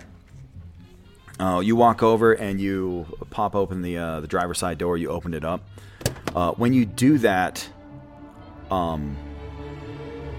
uh, 1.40 1.60
you 1.64 1.74
walk 1.74 2.02
over 2.02 2.34
and 2.34 2.60
you 2.60 3.06
pop 3.30 3.54
open 3.54 3.80
the 3.80 3.96
uh, 3.96 4.20
the 4.20 4.26
driver's 4.26 4.58
side 4.58 4.76
door. 4.76 4.98
You 4.98 5.08
open 5.08 5.32
it 5.32 5.42
up. 5.42 5.62
Uh, 6.34 6.52
when 6.52 6.74
you 6.74 6.84
do 6.84 7.16
that, 7.18 7.66
um, 8.74 9.16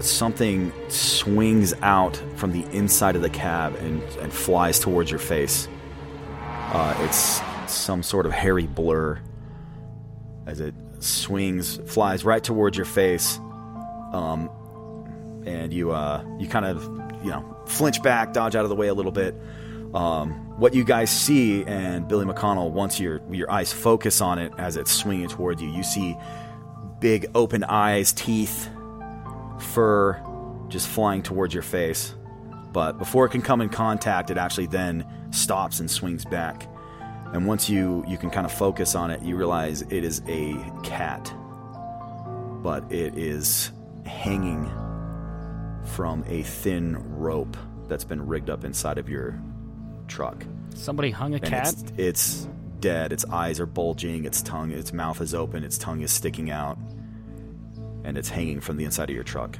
something 0.00 0.72
swings 0.88 1.72
out 1.80 2.20
from 2.36 2.52
the 2.52 2.64
inside 2.76 3.16
of 3.16 3.22
the 3.22 3.30
cab 3.30 3.74
and, 3.76 4.02
and 4.20 4.32
flies 4.32 4.78
towards 4.78 5.10
your 5.10 5.20
face. 5.20 5.68
Uh, 6.38 6.94
it's 7.00 7.40
some 7.66 8.02
sort 8.02 8.26
of 8.26 8.32
hairy 8.32 8.66
blur 8.66 9.18
as 10.46 10.60
it 10.60 10.74
swings, 10.98 11.78
flies 11.86 12.24
right 12.24 12.44
towards 12.44 12.76
your 12.76 12.86
face. 12.86 13.38
Um, 14.12 14.50
and 15.46 15.72
you 15.72 15.92
uh, 15.92 16.24
you 16.38 16.48
kind 16.48 16.66
of 16.66 16.84
you 17.24 17.30
know 17.30 17.56
flinch 17.66 18.02
back, 18.02 18.32
dodge 18.32 18.54
out 18.54 18.64
of 18.64 18.68
the 18.68 18.74
way 18.76 18.88
a 18.88 18.94
little 18.94 19.12
bit. 19.12 19.34
Um, 19.94 20.32
what 20.58 20.74
you 20.74 20.84
guys 20.84 21.10
see, 21.10 21.64
and 21.64 22.06
Billy 22.08 22.26
McConnell, 22.26 22.70
once 22.70 23.00
your 23.00 23.20
your 23.30 23.50
eyes 23.50 23.72
focus 23.72 24.20
on 24.20 24.38
it 24.38 24.52
as 24.58 24.76
it's 24.76 24.92
swinging 24.92 25.28
towards 25.28 25.62
you, 25.62 25.70
you 25.70 25.84
see 25.84 26.16
big 27.00 27.26
open 27.34 27.64
eyes, 27.64 28.12
teeth, 28.12 28.68
fur, 29.58 30.22
just 30.68 30.88
flying 30.88 31.22
towards 31.22 31.54
your 31.54 31.62
face. 31.62 32.14
But 32.72 32.98
before 32.98 33.24
it 33.24 33.30
can 33.30 33.42
come 33.42 33.60
in 33.60 33.68
contact, 33.68 34.30
it 34.30 34.36
actually 34.36 34.66
then 34.66 35.06
stops 35.30 35.80
and 35.80 35.90
swings 35.90 36.24
back. 36.24 36.68
And 37.32 37.46
once 37.46 37.68
you 37.68 38.04
you 38.06 38.18
can 38.18 38.30
kind 38.30 38.46
of 38.46 38.52
focus 38.52 38.94
on 38.94 39.10
it, 39.10 39.22
you 39.22 39.36
realize 39.36 39.82
it 39.82 40.04
is 40.04 40.22
a 40.28 40.54
cat, 40.82 41.32
but 42.62 42.90
it 42.92 43.16
is 43.18 43.72
hanging 44.04 44.70
from 45.84 46.24
a 46.28 46.42
thin 46.42 46.96
rope 47.16 47.56
that's 47.88 48.04
been 48.04 48.26
rigged 48.26 48.50
up 48.50 48.64
inside 48.64 48.98
of 48.98 49.08
your 49.08 49.40
truck. 50.08 50.44
Somebody 50.74 51.10
hung 51.10 51.34
a 51.34 51.36
And 51.36 51.46
cat. 51.46 51.74
It's, 51.74 51.92
it's 51.96 52.48
dead. 52.80 53.12
Its 53.12 53.24
eyes 53.26 53.58
are 53.60 53.66
bulging. 53.66 54.24
Its 54.24 54.42
tongue, 54.42 54.70
its 54.70 54.92
mouth 54.92 55.20
is 55.20 55.34
open. 55.34 55.64
Its 55.64 55.78
tongue 55.78 56.00
is 56.02 56.12
sticking 56.12 56.50
out, 56.50 56.78
and 58.04 58.16
it's 58.18 58.28
hanging 58.28 58.60
from 58.60 58.76
the 58.76 58.84
inside 58.84 59.08
of 59.10 59.14
your 59.14 59.24
truck. 59.24 59.58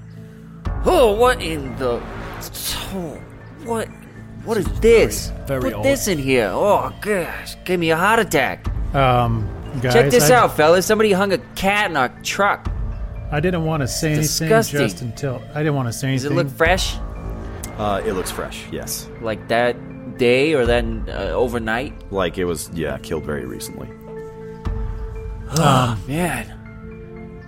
Oh, 0.84 1.14
what 1.14 1.42
in 1.42 1.74
the? 1.76 2.00
Oh, 2.92 3.20
what? 3.64 3.88
What 4.44 4.56
is 4.58 4.66
this? 4.80 5.32
very 5.46 5.60
Put 5.62 5.72
old. 5.74 5.84
this 5.84 6.06
in 6.06 6.18
here. 6.18 6.50
Oh 6.52 6.92
gosh, 7.00 7.56
gave 7.64 7.80
me 7.80 7.90
a 7.90 7.96
heart 7.96 8.20
attack. 8.20 8.66
Um, 8.94 9.48
guys, 9.82 9.92
Check 9.92 10.10
this 10.10 10.30
I, 10.30 10.36
out, 10.36 10.56
fellas. 10.56 10.86
Somebody 10.86 11.10
hung 11.12 11.32
a 11.32 11.38
cat 11.56 11.90
in 11.90 11.96
our 11.96 12.08
truck. 12.22 12.70
I 13.32 13.40
didn't 13.40 13.64
want 13.64 13.80
to 13.80 13.88
say 13.88 14.08
anything 14.12 14.22
disgusting. 14.48 14.78
just 14.78 15.02
until 15.02 15.42
I 15.52 15.58
didn't 15.64 15.74
want 15.74 15.88
to 15.88 15.92
say 15.92 16.08
anything. 16.08 16.28
Does 16.28 16.38
it 16.38 16.42
look 16.44 16.48
fresh? 16.56 16.96
Uh, 17.76 18.00
it 18.06 18.12
looks 18.12 18.30
fresh. 18.30 18.64
Yes, 18.70 19.08
Like 19.20 19.48
that 19.48 19.76
day 20.18 20.54
or 20.54 20.66
then 20.66 21.04
uh, 21.08 21.30
overnight? 21.34 21.92
like 22.12 22.38
it 22.38 22.44
was. 22.44 22.70
Yeah, 22.74 22.98
killed 22.98 23.24
very 23.24 23.44
recently. 23.46 23.88
Oh 25.58 25.98
man. 26.08 26.52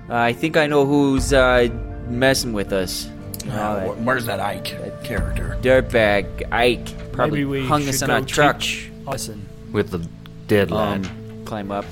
I 0.08 0.32
think 0.32 0.56
I 0.56 0.66
know 0.66 0.86
who's 0.86 1.32
uh, 1.32 1.68
messing 2.08 2.52
with 2.52 2.72
us. 2.72 3.08
You 3.44 3.50
Uh, 3.50 3.80
wh- 3.92 4.06
where's 4.06 4.24
that 4.26 4.40
Ike 4.40 5.02
character? 5.04 5.58
dirtbag 5.60 6.50
Ike 6.52 7.12
probably 7.12 7.40
Maybe 7.40 7.44
we 7.62 7.66
hung 7.66 7.80
should 7.82 7.90
us 7.94 8.02
on 8.02 8.08
go 8.08 8.14
our 8.14 8.20
truck. 8.22 8.60
teach 8.60 8.90
Listen. 9.06 9.46
With 9.72 9.90
the 9.90 10.06
dead 10.46 10.70
lad. 10.70 11.06
Um, 11.06 11.44
climb 11.44 11.70
up, 11.72 11.84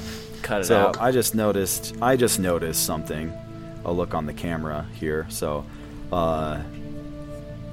cut 0.43 0.61
it 0.63 0.65
So 0.67 0.79
out. 0.79 1.01
I 1.01 1.11
just 1.11 1.35
noticed. 1.35 1.95
I 2.01 2.17
just 2.17 2.39
noticed 2.39 2.87
something. 2.87 3.33
A 3.85 3.93
look 3.93 4.15
on 4.15 4.27
the 4.27 4.33
camera 4.33 4.87
here. 4.95 5.27
So, 5.29 5.65
uh, 6.13 6.61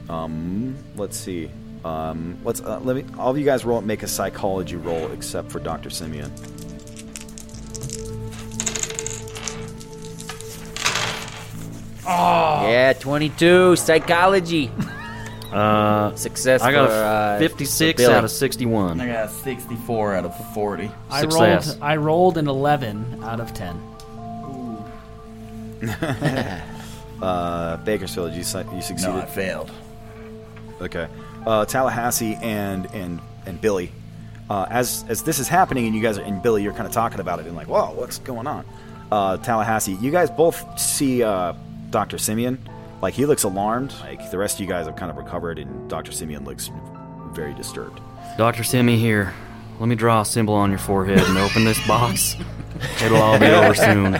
um, 0.09 0.75
let's 0.95 1.17
see. 1.17 1.49
Um, 1.85 2.37
let's 2.43 2.61
uh, 2.61 2.79
let 2.79 2.95
me. 2.95 3.05
All 3.17 3.31
of 3.31 3.37
you 3.37 3.45
guys 3.45 3.65
roll. 3.65 3.81
Make 3.81 4.03
a 4.03 4.07
psychology 4.07 4.75
roll, 4.75 5.11
except 5.11 5.51
for 5.51 5.59
Doctor 5.59 5.89
Simeon. 5.89 6.31
Oh. 12.05 12.67
Yeah, 12.69 12.93
22 12.93 13.75
psychology. 13.75 14.71
Uh, 15.53 16.15
Success 16.15 16.63
I 16.63 16.71
got 16.71 16.89
for, 16.89 16.95
uh, 16.95 17.35
a 17.35 17.39
56 17.39 18.01
for 18.01 18.07
Billy. 18.07 18.15
out 18.15 18.23
of 18.23 18.31
61. 18.31 18.99
I 18.99 19.05
got 19.05 19.29
64 19.29 20.15
out 20.15 20.25
of 20.25 20.53
40. 20.55 20.89
I 21.11 21.21
Success. 21.21 21.67
rolled. 21.67 21.83
I 21.83 21.95
rolled 21.97 22.37
an 22.39 22.47
11 22.47 23.19
out 23.23 23.39
of 23.39 23.53
10. 23.53 23.79
uh, 27.21 27.77
Bakersfield, 27.77 28.33
you 28.33 28.43
su- 28.43 28.65
you 28.73 28.81
succeeded. 28.81 29.13
No, 29.13 29.21
I 29.21 29.25
failed. 29.27 29.69
Okay. 30.81 31.07
Uh, 31.45 31.65
Tallahassee 31.65 32.35
and 32.41 32.85
and 32.93 33.19
and 33.45 33.59
Billy. 33.59 33.91
Uh, 34.49 34.65
as 34.69 35.05
as 35.07 35.23
this 35.23 35.39
is 35.39 35.47
happening, 35.47 35.85
and 35.85 35.95
you 35.95 36.01
guys 36.01 36.17
are, 36.17 36.23
and 36.23 36.41
Billy, 36.41 36.63
you're 36.63 36.73
kind 36.73 36.85
of 36.87 36.91
talking 36.93 37.19
about 37.19 37.39
it, 37.39 37.45
and 37.47 37.55
like, 37.55 37.67
whoa, 37.67 37.91
what's 37.93 38.19
going 38.19 38.47
on? 38.47 38.65
Uh, 39.11 39.37
Tallahassee, 39.37 39.93
you 39.93 40.11
guys 40.11 40.29
both 40.29 40.79
see 40.79 41.23
uh, 41.23 41.53
Doctor 41.89 42.17
Simeon. 42.17 42.57
Like 43.01 43.13
he 43.13 43.25
looks 43.25 43.43
alarmed. 43.43 43.93
Like 44.01 44.31
the 44.31 44.37
rest 44.37 44.55
of 44.57 44.61
you 44.61 44.67
guys 44.67 44.85
have 44.85 44.95
kind 44.95 45.11
of 45.11 45.17
recovered, 45.17 45.59
and 45.59 45.89
Doctor 45.89 46.11
Simeon 46.11 46.45
looks 46.45 46.69
very 47.33 47.53
disturbed. 47.53 47.99
Dr. 48.37 48.63
Simi 48.63 48.97
here. 48.97 49.33
Let 49.79 49.87
me 49.87 49.95
draw 49.95 50.21
a 50.21 50.25
symbol 50.25 50.53
on 50.53 50.69
your 50.69 50.79
forehead 50.79 51.19
and 51.19 51.37
open 51.37 51.65
this 51.65 51.85
box. 51.87 52.35
It'll 53.03 53.17
all 53.21 53.39
be 53.39 53.47
over 53.47 53.73
soon. 53.75 54.13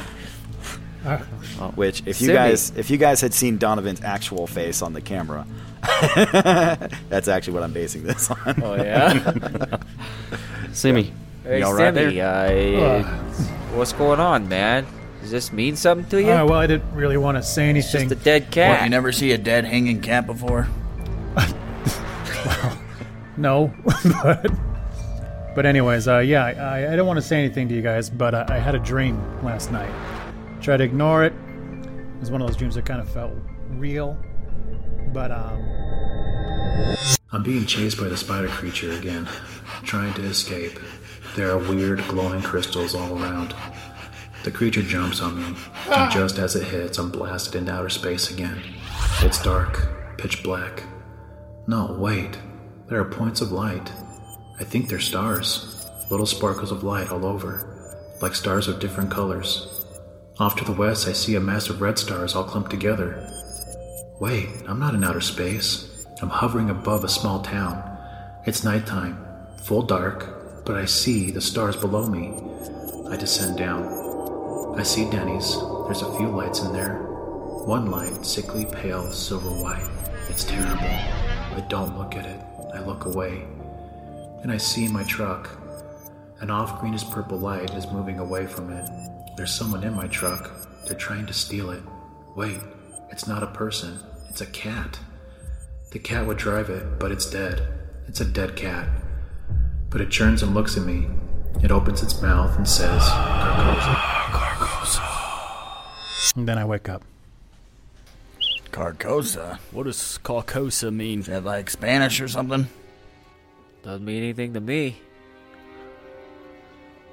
Which, 1.75 2.01
if 2.01 2.21
you 2.21 2.27
Simi. 2.27 2.33
guys 2.33 2.71
if 2.75 2.89
you 2.89 2.97
guys 2.97 3.21
had 3.21 3.33
seen 3.33 3.57
Donovan's 3.57 4.01
actual 4.01 4.47
face 4.47 4.81
on 4.81 4.93
the 4.93 5.01
camera, 5.01 5.45
that's 7.09 7.27
actually 7.27 7.53
what 7.53 7.63
I'm 7.63 7.73
basing 7.73 8.03
this 8.03 8.31
on. 8.31 8.61
Oh, 8.63 8.75
yeah? 8.75 9.77
Simi, 10.73 11.13
Hey, 11.43 11.59
you 11.59 11.65
all 11.65 11.73
right 11.73 11.93
Sammy, 11.93 12.15
there? 12.15 12.25
uh, 13.03 13.03
what's 13.75 13.91
going 13.93 14.19
on, 14.19 14.47
man? 14.47 14.85
Does 15.21 15.31
this 15.31 15.51
mean 15.53 15.75
something 15.75 16.09
to 16.09 16.21
you? 16.21 16.31
Uh, 16.31 16.45
well, 16.45 16.59
I 16.59 16.67
didn't 16.67 16.93
really 16.93 17.17
want 17.17 17.37
to 17.37 17.43
say 17.43 17.69
anything. 17.69 18.09
Just 18.09 18.21
a 18.21 18.23
dead 18.23 18.49
cat. 18.51 18.79
What, 18.79 18.83
you 18.85 18.89
never 18.89 19.11
see 19.11 19.31
a 19.33 19.37
dead 19.37 19.65
hanging 19.65 20.01
cat 20.01 20.25
before? 20.25 20.67
No, 23.35 23.73
but 24.23 24.51
but 25.55 25.65
anyways, 25.65 26.07
uh, 26.07 26.19
yeah, 26.19 26.45
I, 26.45 26.93
I 26.93 26.95
don't 26.95 27.07
want 27.07 27.17
to 27.17 27.21
say 27.21 27.37
anything 27.39 27.67
to 27.69 27.73
you 27.75 27.81
guys, 27.81 28.07
but 28.09 28.35
uh, 28.35 28.45
I 28.47 28.59
had 28.59 28.75
a 28.75 28.79
dream 28.79 29.19
last 29.43 29.71
night. 29.71 29.89
Tried 30.61 30.77
to 30.77 30.83
ignore 30.83 31.23
it. 31.23 31.33
It 31.33 32.19
was 32.19 32.29
one 32.29 32.41
of 32.41 32.47
those 32.47 32.55
dreams 32.57 32.75
that 32.75 32.85
kind 32.85 33.01
of 33.01 33.09
felt 33.09 33.33
real, 33.71 34.15
but 35.13 35.31
um, 35.31 35.63
I'm 37.31 37.43
being 37.43 37.65
chased 37.65 37.99
by 37.99 38.07
the 38.07 38.17
spider 38.17 38.47
creature 38.47 38.91
again, 38.91 39.29
trying 39.83 40.13
to 40.15 40.23
escape. 40.23 40.79
There 41.35 41.51
are 41.51 41.57
weird 41.57 42.05
glowing 42.07 42.41
crystals 42.41 42.95
all 42.95 43.21
around. 43.21 43.55
The 44.43 44.51
creature 44.51 44.81
jumps 44.81 45.21
on 45.21 45.37
me, 45.39 45.57
and 45.89 46.11
just 46.11 46.37
as 46.37 46.55
it 46.55 46.65
hits, 46.65 46.97
I'm 46.97 47.11
blasted 47.11 47.55
into 47.55 47.71
outer 47.71 47.89
space 47.89 48.29
again. 48.29 48.61
It's 49.21 49.41
dark, 49.41 50.17
pitch 50.17 50.43
black. 50.43 50.83
No, 51.67 51.95
wait. 51.97 52.37
There 52.89 52.99
are 52.99 53.05
points 53.05 53.39
of 53.39 53.51
light. 53.51 53.91
I 54.59 54.63
think 54.63 54.89
they're 54.89 54.99
stars. 54.99 55.87
Little 56.09 56.25
sparkles 56.25 56.71
of 56.71 56.83
light 56.83 57.09
all 57.11 57.25
over, 57.25 58.17
like 58.21 58.35
stars 58.35 58.67
of 58.67 58.79
different 58.79 59.09
colors. 59.09 59.85
Off 60.39 60.55
to 60.57 60.65
the 60.65 60.73
west, 60.73 61.07
I 61.07 61.13
see 61.13 61.35
a 61.35 61.39
mass 61.39 61.69
of 61.69 61.81
red 61.81 61.97
stars 61.97 62.35
all 62.35 62.43
clumped 62.43 62.71
together. 62.71 63.29
Wait, 64.19 64.47
I'm 64.67 64.79
not 64.79 64.93
in 64.93 65.03
outer 65.03 65.21
space. 65.21 66.05
I'm 66.21 66.29
hovering 66.29 66.69
above 66.69 67.03
a 67.03 67.09
small 67.09 67.41
town. 67.41 67.81
It's 68.45 68.63
nighttime, 68.63 69.17
full 69.63 69.81
dark, 69.81 70.65
but 70.65 70.75
I 70.75 70.85
see 70.85 71.31
the 71.31 71.41
stars 71.41 71.75
below 71.75 72.07
me. 72.07 72.33
I 73.09 73.17
descend 73.17 73.57
down. 73.57 74.75
I 74.77 74.83
see 74.83 75.09
Denny's. 75.09 75.57
There's 75.85 76.03
a 76.03 76.17
few 76.17 76.27
lights 76.29 76.61
in 76.61 76.71
there. 76.73 76.99
One 77.65 77.89
light, 77.89 78.25
sickly 78.25 78.65
pale, 78.65 79.11
silver 79.11 79.49
white. 79.49 79.89
It's 80.29 80.43
terrible. 80.43 80.83
I 80.83 81.65
don't 81.67 81.97
look 81.97 82.15
at 82.15 82.25
it. 82.25 82.39
I 82.73 82.85
look 82.85 83.05
away. 83.05 83.45
And 84.43 84.51
I 84.51 84.57
see 84.57 84.87
my 84.87 85.03
truck. 85.03 85.49
An 86.39 86.51
off 86.51 86.79
greenish 86.79 87.09
purple 87.09 87.39
light 87.39 87.73
is 87.73 87.87
moving 87.87 88.19
away 88.19 88.45
from 88.45 88.71
it. 88.71 88.89
There's 89.37 89.53
someone 89.53 89.83
in 89.83 89.95
my 89.95 90.07
truck. 90.07 90.51
They're 90.85 90.97
trying 90.97 91.25
to 91.25 91.33
steal 91.33 91.71
it. 91.71 91.81
Wait, 92.35 92.59
it's 93.13 93.27
not 93.27 93.43
a 93.43 93.47
person, 93.47 93.99
it's 94.27 94.41
a 94.41 94.45
cat. 94.47 94.99
The 95.91 95.99
cat 95.99 96.25
would 96.25 96.37
drive 96.37 96.71
it, 96.71 96.97
but 96.97 97.11
it's 97.11 97.29
dead. 97.29 97.61
It's 98.07 98.19
a 98.19 98.25
dead 98.25 98.55
cat. 98.55 98.89
But 99.91 100.01
it 100.01 100.11
turns 100.11 100.41
and 100.41 100.55
looks 100.55 100.77
at 100.77 100.83
me. 100.83 101.05
It 101.61 101.69
opens 101.69 102.01
its 102.01 102.19
mouth 102.23 102.57
and 102.57 102.67
says, 102.67 103.03
Carcosa. 103.03 103.95
Carcosa. 104.31 106.35
And 106.35 106.49
then 106.49 106.57
I 106.57 106.65
wake 106.65 106.89
up. 106.89 107.03
Carcosa. 108.71 109.59
What 109.71 109.83
does 109.83 110.19
Carcosa 110.23 110.91
mean? 110.91 111.19
Is 111.19 111.27
that 111.27 111.43
like 111.43 111.69
Spanish 111.69 112.19
or 112.19 112.27
something? 112.27 112.67
Doesn't 113.83 114.03
mean 114.03 114.23
anything 114.23 114.55
to 114.55 114.59
me. 114.59 114.99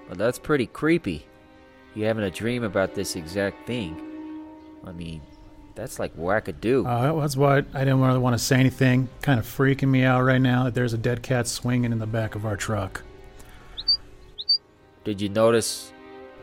But 0.09 0.17
that's 0.17 0.39
pretty 0.39 0.67
creepy. 0.67 1.27
You 1.95 2.07
having 2.07 2.25
a 2.25 2.31
dream 2.31 2.65
about 2.65 2.95
this 2.95 3.17
exact 3.17 3.67
thing. 3.67 4.07
I 4.87 4.93
mean, 4.93 5.21
that's 5.81 5.99
like 5.99 6.15
wackadoo. 6.15 6.87
Uh, 6.87 7.19
that's 7.21 7.39
why 7.39 7.59
I 7.59 7.79
didn't 7.79 8.03
really 8.03 8.19
want 8.19 8.35
to 8.35 8.39
say 8.39 8.61
anything. 8.61 9.09
Kind 9.23 9.41
of 9.41 9.47
freaking 9.47 9.89
me 9.89 10.05
out 10.05 10.21
right 10.21 10.41
now 10.41 10.65
that 10.65 10.75
there's 10.75 10.93
a 10.93 10.99
dead 10.99 11.23
cat 11.23 11.47
swinging 11.49 11.91
in 11.91 11.99
the 11.99 12.07
back 12.07 12.35
of 12.35 12.45
our 12.45 12.55
truck. 12.55 13.03
Did 15.05 15.23
you 15.23 15.31
notice, 15.31 15.91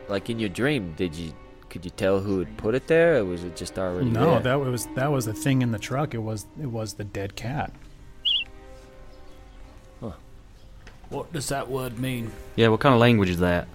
like 0.08 0.28
in 0.28 0.40
your 0.40 0.48
dream, 0.48 0.92
did 0.96 1.14
you 1.14 1.32
could 1.68 1.84
you 1.84 1.92
tell 1.92 2.18
who 2.18 2.40
had 2.40 2.56
put 2.56 2.74
it 2.74 2.88
there, 2.88 3.18
or 3.18 3.26
was 3.26 3.44
it 3.44 3.54
just 3.54 3.78
already 3.78 4.10
no, 4.10 4.32
there? 4.32 4.40
that 4.40 4.54
was 4.56 4.86
that 4.96 5.12
was 5.12 5.26
the 5.26 5.34
thing 5.34 5.62
in 5.62 5.70
the 5.70 5.78
truck. 5.78 6.14
It 6.14 6.18
was 6.18 6.46
it 6.60 6.66
was 6.66 6.94
the 6.94 7.04
dead 7.04 7.36
cat. 7.36 7.72
What 11.10 11.32
does 11.32 11.48
that 11.48 11.70
word 11.70 11.98
mean? 11.98 12.32
Yeah, 12.56 12.68
what 12.68 12.80
kind 12.80 12.94
of 12.94 13.00
language 13.00 13.30
is 13.30 13.38
that? 13.38 13.66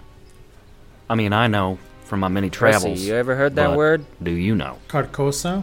I 1.10 1.16
mean, 1.16 1.32
I 1.32 1.48
know 1.48 1.78
from 2.04 2.20
my 2.20 2.28
many 2.28 2.48
Percy, 2.50 2.58
travels. 2.58 3.00
you 3.02 3.14
ever 3.14 3.34
heard 3.34 3.54
that 3.56 3.68
but 3.68 3.76
word? 3.76 4.04
Do 4.22 4.30
you 4.30 4.54
know? 4.54 4.78
Carcosa? 4.88 5.62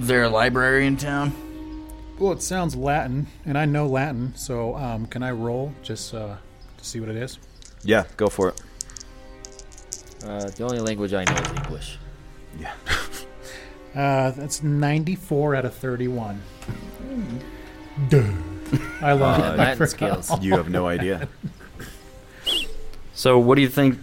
Is 0.00 0.06
there 0.08 0.24
a 0.24 0.28
library 0.28 0.86
in 0.86 0.96
town? 0.96 1.32
Well, 2.18 2.32
it 2.32 2.42
sounds 2.42 2.74
Latin, 2.76 3.26
and 3.44 3.58
I 3.58 3.64
know 3.64 3.86
Latin, 3.86 4.34
so 4.36 4.76
um, 4.76 5.06
can 5.06 5.22
I 5.22 5.30
roll 5.32 5.72
just 5.82 6.14
uh, 6.14 6.36
to 6.78 6.84
see 6.84 7.00
what 7.00 7.08
it 7.08 7.16
is? 7.16 7.38
Yeah, 7.82 8.04
go 8.16 8.28
for 8.28 8.48
it. 8.50 8.62
Uh, 10.24 10.48
the 10.50 10.62
only 10.62 10.78
language 10.80 11.12
I 11.12 11.24
know 11.24 11.34
is 11.34 11.48
English. 11.64 11.98
Yeah. 12.58 12.72
Uh, 13.94 14.32
that's 14.32 14.60
94 14.60 15.54
out 15.54 15.64
of 15.64 15.72
31. 15.72 16.42
Duh. 18.08 18.24
I 19.00 19.12
love 19.12 19.40
Uh, 19.40 19.54
Latin 19.56 19.86
skills. 19.86 20.32
You 20.42 20.56
have 20.56 20.68
no 20.68 20.88
idea. 20.88 21.28
So, 23.12 23.38
what 23.38 23.54
do 23.54 23.62
you 23.62 23.68
think, 23.68 24.00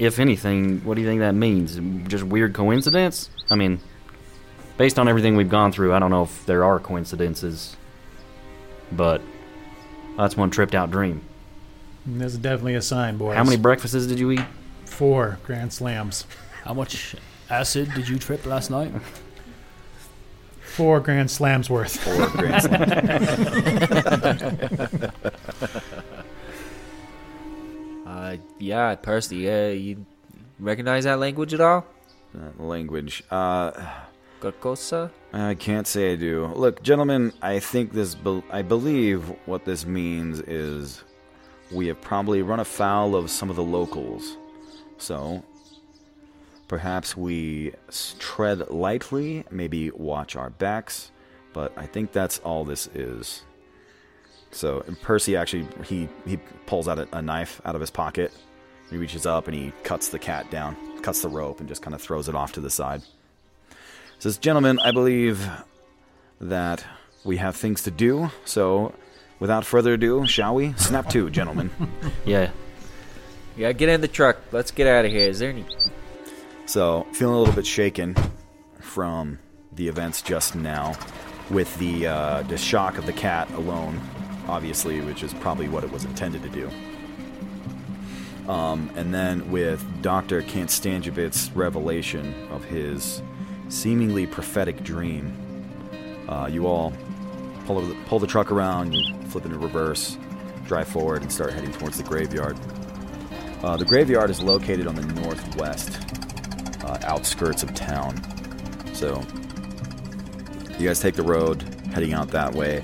if 0.00 0.18
anything, 0.18 0.82
what 0.82 0.94
do 0.94 1.02
you 1.02 1.06
think 1.06 1.20
that 1.20 1.34
means? 1.34 1.78
Just 2.08 2.24
weird 2.24 2.54
coincidence? 2.54 3.28
I 3.50 3.54
mean, 3.54 3.80
based 4.78 4.98
on 4.98 5.08
everything 5.08 5.36
we've 5.36 5.50
gone 5.50 5.72
through, 5.72 5.92
I 5.92 5.98
don't 5.98 6.10
know 6.10 6.22
if 6.22 6.46
there 6.46 6.64
are 6.64 6.80
coincidences, 6.80 7.76
but 8.90 9.20
that's 10.16 10.38
one 10.38 10.50
tripped 10.50 10.74
out 10.74 10.90
dream. 10.90 11.20
This 12.06 12.32
is 12.32 12.38
definitely 12.38 12.76
a 12.76 12.82
sign, 12.82 13.18
boys. 13.18 13.36
How 13.36 13.44
many 13.44 13.58
breakfasts 13.58 14.06
did 14.06 14.18
you 14.18 14.30
eat? 14.30 14.40
Four 14.86 15.38
grand 15.44 15.70
slams. 15.70 16.24
How 16.64 16.72
much 16.72 17.14
acid 17.50 17.92
did 17.94 18.08
you 18.08 18.18
trip 18.18 18.46
last 18.46 18.70
night? 18.70 18.92
Four 20.62 21.00
grand 21.00 21.30
slams 21.30 21.68
worth. 21.68 21.98
Four 21.98 22.26
grand 22.28 22.62
Uh, 28.20 28.36
yeah, 28.58 28.96
uh, 29.48 29.68
you 29.68 30.04
recognize 30.58 31.04
that 31.04 31.18
language 31.18 31.54
at 31.54 31.60
all? 31.60 31.86
That 32.34 32.60
language. 32.60 33.24
Uh, 33.30 33.70
Carcosa? 34.42 35.10
I 35.32 35.54
can't 35.54 35.86
say 35.86 36.12
I 36.12 36.16
do. 36.16 36.46
Look, 36.54 36.82
gentlemen, 36.82 37.32
I 37.40 37.60
think 37.60 37.92
this. 37.92 38.14
Be- 38.14 38.44
I 38.50 38.60
believe 38.60 39.32
what 39.46 39.64
this 39.64 39.86
means 39.86 40.40
is 40.40 41.02
we 41.70 41.86
have 41.86 42.00
probably 42.02 42.42
run 42.42 42.60
afoul 42.60 43.16
of 43.16 43.30
some 43.30 43.48
of 43.48 43.56
the 43.56 43.62
locals. 43.62 44.36
So 44.98 45.42
perhaps 46.68 47.16
we 47.16 47.72
tread 48.18 48.68
lightly, 48.68 49.44
maybe 49.50 49.90
watch 49.92 50.36
our 50.36 50.50
backs. 50.50 51.10
But 51.54 51.72
I 51.76 51.86
think 51.86 52.12
that's 52.12 52.38
all 52.40 52.66
this 52.66 52.86
is. 52.88 53.44
So 54.50 54.82
and 54.86 55.00
Percy 55.00 55.36
actually 55.36 55.66
he 55.84 56.08
he 56.26 56.38
pulls 56.66 56.88
out 56.88 56.98
a, 56.98 57.08
a 57.12 57.22
knife 57.22 57.60
out 57.64 57.74
of 57.74 57.80
his 57.80 57.90
pocket. 57.90 58.32
He 58.90 58.96
reaches 58.96 59.24
up 59.24 59.46
and 59.46 59.56
he 59.56 59.72
cuts 59.84 60.08
the 60.08 60.18
cat 60.18 60.50
down, 60.50 60.76
cuts 61.02 61.22
the 61.22 61.28
rope, 61.28 61.60
and 61.60 61.68
just 61.68 61.82
kind 61.82 61.94
of 61.94 62.02
throws 62.02 62.28
it 62.28 62.34
off 62.34 62.52
to 62.52 62.60
the 62.60 62.70
side. 62.70 63.02
Says, 64.18 64.36
gentlemen, 64.36 64.78
I 64.80 64.90
believe 64.90 65.48
that 66.40 66.84
we 67.24 67.36
have 67.36 67.56
things 67.56 67.82
to 67.84 67.90
do. 67.90 68.30
So, 68.44 68.92
without 69.38 69.64
further 69.64 69.94
ado, 69.94 70.26
shall 70.26 70.54
we? 70.54 70.72
Snap 70.74 71.08
to, 71.10 71.30
gentlemen. 71.30 71.70
Yeah. 72.24 72.50
Yeah, 73.56 73.72
get 73.72 73.88
in 73.88 74.00
the 74.00 74.08
truck. 74.08 74.38
Let's 74.52 74.70
get 74.70 74.86
out 74.86 75.04
of 75.04 75.10
here. 75.10 75.28
Is 75.28 75.38
there 75.38 75.50
any. 75.50 75.64
So, 76.66 77.06
feeling 77.12 77.34
a 77.34 77.38
little 77.38 77.54
bit 77.54 77.66
shaken 77.66 78.14
from 78.80 79.38
the 79.72 79.88
events 79.88 80.22
just 80.22 80.54
now, 80.54 80.94
with 81.50 81.76
the 81.78 82.06
uh, 82.06 82.42
the 82.42 82.56
shock 82.56 82.96
of 82.96 83.06
the 83.06 83.12
cat 83.12 83.50
alone, 83.52 84.00
obviously, 84.48 85.00
which 85.00 85.22
is 85.22 85.32
probably 85.34 85.68
what 85.68 85.84
it 85.84 85.90
was 85.90 86.04
intended 86.04 86.42
to 86.42 86.48
do. 86.48 86.70
Um, 88.50 88.90
and 88.96 89.14
then 89.14 89.50
with 89.50 89.84
Doctor 90.02 90.42
Konstantinovit's 90.42 91.50
revelation 91.52 92.34
of 92.50 92.64
his 92.64 93.22
seemingly 93.68 94.26
prophetic 94.26 94.82
dream, 94.82 95.36
uh, 96.28 96.48
you 96.50 96.66
all 96.66 96.92
pull 97.66 97.80
the, 97.80 97.94
pull 98.06 98.18
the 98.18 98.26
truck 98.26 98.50
around, 98.50 98.92
you 98.92 99.14
flip 99.26 99.44
into 99.44 99.58
reverse, 99.58 100.18
drive 100.66 100.88
forward, 100.88 101.22
and 101.22 101.30
start 101.30 101.52
heading 101.52 101.72
towards 101.72 101.96
the 101.96 102.02
graveyard. 102.02 102.58
Uh, 103.62 103.76
the 103.76 103.84
graveyard 103.84 104.30
is 104.30 104.40
located 104.42 104.86
on 104.86 104.94
the 104.94 105.02
northwest 105.20 105.98
uh, 106.84 106.98
outskirts 107.04 107.62
of 107.62 107.72
town. 107.74 108.16
So 108.94 109.22
you 110.78 110.88
guys 110.88 110.98
take 110.98 111.14
the 111.14 111.22
road 111.22 111.62
heading 111.92 112.14
out 112.14 112.28
that 112.28 112.52
way. 112.54 112.82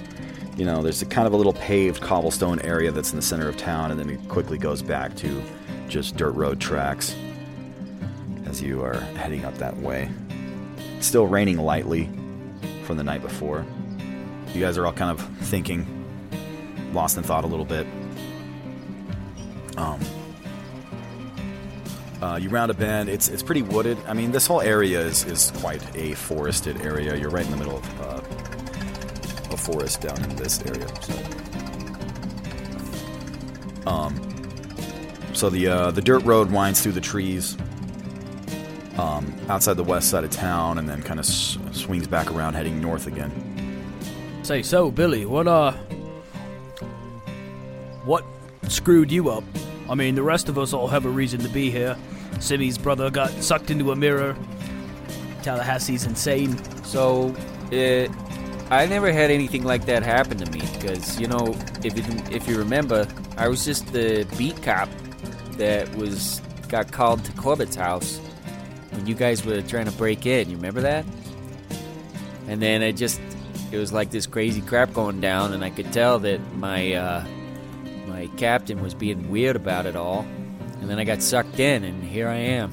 You 0.57 0.65
know, 0.65 0.83
there's 0.83 1.03
a 1.03 1.07
kind 1.07 1.27
of 1.27 1.35
a 1.35 1.37
little 1.37 1.53
paved 1.53 2.01
cobblestone 2.01 2.61
area 2.61 2.91
that's 2.91 3.11
in 3.11 3.17
the 3.17 3.23
center 3.23 3.47
of 3.47 3.59
town, 3.59 3.91
and 3.91 4.01
then 4.01 4.09
it 4.09 4.27
quickly 4.29 4.57
goes 4.57 4.83
back 4.83 5.15
to 5.17 5.43
just 5.87 6.17
dirt 6.17 6.33
road 6.33 6.61
tracks 6.61 7.15
as 8.47 8.63
you 8.63 8.83
are 8.83 8.99
heading 9.17 9.45
up 9.45 9.55
that 9.59 9.77
way. 9.77 10.09
It's 10.97 11.07
still 11.07 11.27
raining 11.27 11.59
lightly 11.59 12.09
from 12.85 12.97
the 12.97 13.05
night 13.05 13.21
before. 13.21 13.67
You 14.55 14.61
guys 14.61 14.79
are 14.79 14.87
all 14.87 14.95
kind 14.95 15.11
of 15.11 15.21
thinking, 15.47 15.85
lost 16.95 17.19
in 17.19 17.23
thought 17.23 17.45
a 17.45 17.47
little 17.47 17.67
bit. 17.67 17.87
Um, 19.77 20.01
uh, 22.23 22.39
you 22.41 22.49
round 22.49 22.71
a 22.71 22.75
bend. 22.75 23.11
It's 23.11 23.29
it's 23.29 23.43
pretty 23.43 23.61
wooded. 23.61 23.99
I 24.07 24.15
mean, 24.15 24.33
this 24.33 24.47
whole 24.47 24.63
area 24.63 25.01
is, 25.01 25.25
is 25.25 25.53
quite 25.57 25.83
a 25.95 26.15
forested 26.15 26.81
area. 26.81 27.15
You're 27.15 27.29
right 27.29 27.45
in 27.45 27.51
the 27.51 27.59
middle 27.59 27.77
of 27.77 28.01
uh, 28.01 28.21
forest 29.67 30.01
down 30.01 30.23
in 30.23 30.37
this 30.37 30.63
area. 30.65 30.87
So, 31.03 31.15
um, 33.87 34.15
so 35.35 35.51
the 35.51 35.67
uh, 35.67 35.91
the 35.91 36.03
dirt 36.03 36.23
road 36.25 36.51
winds 36.51 36.81
through 36.81 36.93
the 36.93 37.01
trees 37.01 37.57
um, 38.99 39.35
outside 39.49 39.75
the 39.75 39.85
west 39.85 40.09
side 40.11 40.25
of 40.25 40.31
town, 40.31 40.79
and 40.79 40.89
then 40.89 41.03
kind 41.03 41.21
of 41.21 41.27
s- 41.27 41.59
swings 41.73 42.07
back 42.07 42.31
around, 42.33 42.55
heading 42.55 42.81
north 42.81 43.07
again. 43.07 43.31
Say, 44.43 44.63
so 44.63 44.91
Billy, 44.91 45.27
what 45.27 45.47
uh, 45.47 45.73
what 48.05 48.25
screwed 48.69 49.11
you 49.11 49.29
up? 49.31 49.45
I 49.89 49.95
mean, 49.95 50.15
the 50.15 50.23
rest 50.23 50.49
of 50.49 50.59
us 50.59 50.73
all 50.73 50.89
have 50.89 51.05
a 51.05 51.11
reason 51.11 51.41
to 51.41 51.49
be 51.49 51.71
here. 51.71 51.97
Simmy's 52.41 52.79
brother 52.79 53.11
got 53.11 53.31
sucked 53.43 53.71
into 53.71 53.93
a 53.93 53.97
mirror. 53.97 54.37
Tallahassee's 55.43 56.05
insane. 56.05 56.57
So, 56.85 57.35
uh, 57.73 58.09
I 58.69 58.87
never 58.87 59.13
had 59.13 59.31
anything 59.31 59.63
like 59.63 59.87
that 59.87 60.03
happen 60.03 60.39
to 60.39 60.51
me 60.51 60.61
because 60.75 61.21
you 61.21 61.29
know, 61.29 61.57
if 61.85 61.97
you 61.97 62.05
if 62.31 62.49
you 62.49 62.59
remember, 62.59 63.07
I 63.37 63.49
was 63.49 63.65
just 63.65 63.93
the 63.93 64.27
beat 64.37 64.61
cop 64.63 64.89
that 65.53 65.95
was 65.97 66.41
got 66.69 66.91
called 66.91 67.25
to 67.25 67.33
Corbett's 67.33 67.77
house 67.77 68.19
when 68.91 69.07
you 69.07 69.15
guys 69.15 69.45
were 69.45 69.63
trying 69.63 69.87
to 69.87 69.93
break 69.93 70.27
in. 70.27 70.51
You 70.51 70.57
remember 70.57 70.81
that? 70.81 71.05
And 72.49 72.61
then 72.61 72.83
it 72.83 72.95
just 72.95 73.21
it 73.71 73.79
was 73.79 73.93
like 73.93 74.11
this 74.11 74.27
crazy 74.27 74.61
crap 74.61 74.93
going 74.93 75.21
down, 75.21 75.53
and 75.53 75.65
I 75.65 75.71
could 75.71 75.93
tell 75.93 76.19
that 76.21 76.41
my 76.55 76.93
uh, 76.95 77.25
my 78.07 78.27
captain 78.37 78.83
was 78.83 78.95
being 78.95 79.31
weird 79.31 79.55
about 79.55 79.87
it 79.87 79.95
all. 79.95 80.27
And 80.81 80.91
then 80.91 80.99
I 80.99 81.05
got 81.05 81.23
sucked 81.23 81.59
in, 81.61 81.85
and 81.85 82.03
here 82.03 82.29
I 82.29 82.37
am. 82.37 82.71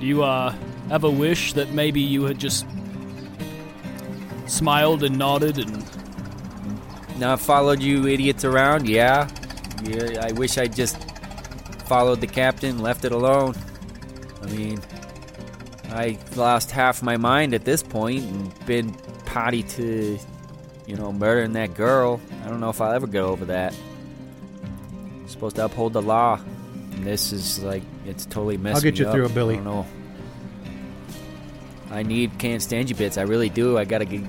Do 0.00 0.06
you 0.06 0.24
uh 0.24 0.54
have 0.88 1.04
a 1.04 1.10
wish 1.10 1.52
that 1.52 1.70
maybe 1.70 2.00
you 2.00 2.24
had 2.24 2.38
just 2.38 2.66
smiled 4.48 5.02
and 5.04 5.18
nodded 5.18 5.58
and. 5.58 5.84
Now 7.18 7.32
I 7.32 7.36
followed 7.36 7.82
you 7.82 8.06
idiots 8.06 8.44
around, 8.44 8.88
yeah? 8.88 9.28
Yeah, 9.82 10.20
I 10.24 10.32
wish 10.32 10.56
I 10.56 10.66
just 10.68 10.96
followed 11.86 12.20
the 12.20 12.26
captain, 12.28 12.78
left 12.78 13.04
it 13.04 13.10
alone. 13.12 13.54
I 14.42 14.46
mean, 14.46 14.80
I 15.90 16.16
lost 16.36 16.70
half 16.70 17.02
my 17.02 17.16
mind 17.16 17.54
at 17.54 17.64
this 17.64 17.82
point 17.82 18.24
and 18.24 18.66
been 18.66 18.92
potty 19.26 19.64
to, 19.64 20.18
you 20.86 20.96
know, 20.96 21.12
murdering 21.12 21.54
that 21.54 21.74
girl. 21.74 22.20
I 22.44 22.48
don't 22.48 22.60
know 22.60 22.70
if 22.70 22.80
I'll 22.80 22.92
ever 22.92 23.06
get 23.08 23.22
over 23.22 23.46
that. 23.46 23.74
supposed 25.26 25.56
to 25.56 25.64
uphold 25.64 25.94
the 25.94 26.02
law. 26.02 26.40
And 26.92 27.04
this 27.04 27.32
is 27.32 27.62
like, 27.62 27.82
it's 28.06 28.26
totally 28.26 28.58
messed 28.58 28.76
I'll 28.76 28.82
get 28.82 28.98
you 28.98 29.06
up. 29.06 29.12
through 29.12 29.26
it, 29.26 29.30
I 29.32 29.34
Billy. 29.34 29.54
don't 29.56 29.64
know. 29.64 29.86
I 31.90 32.02
need 32.02 32.38
can't 32.38 32.62
stand 32.62 32.90
you 32.90 32.96
bits. 32.96 33.18
I 33.18 33.22
really 33.22 33.48
do. 33.48 33.78
I 33.78 33.84
gotta 33.84 34.04
get. 34.04 34.22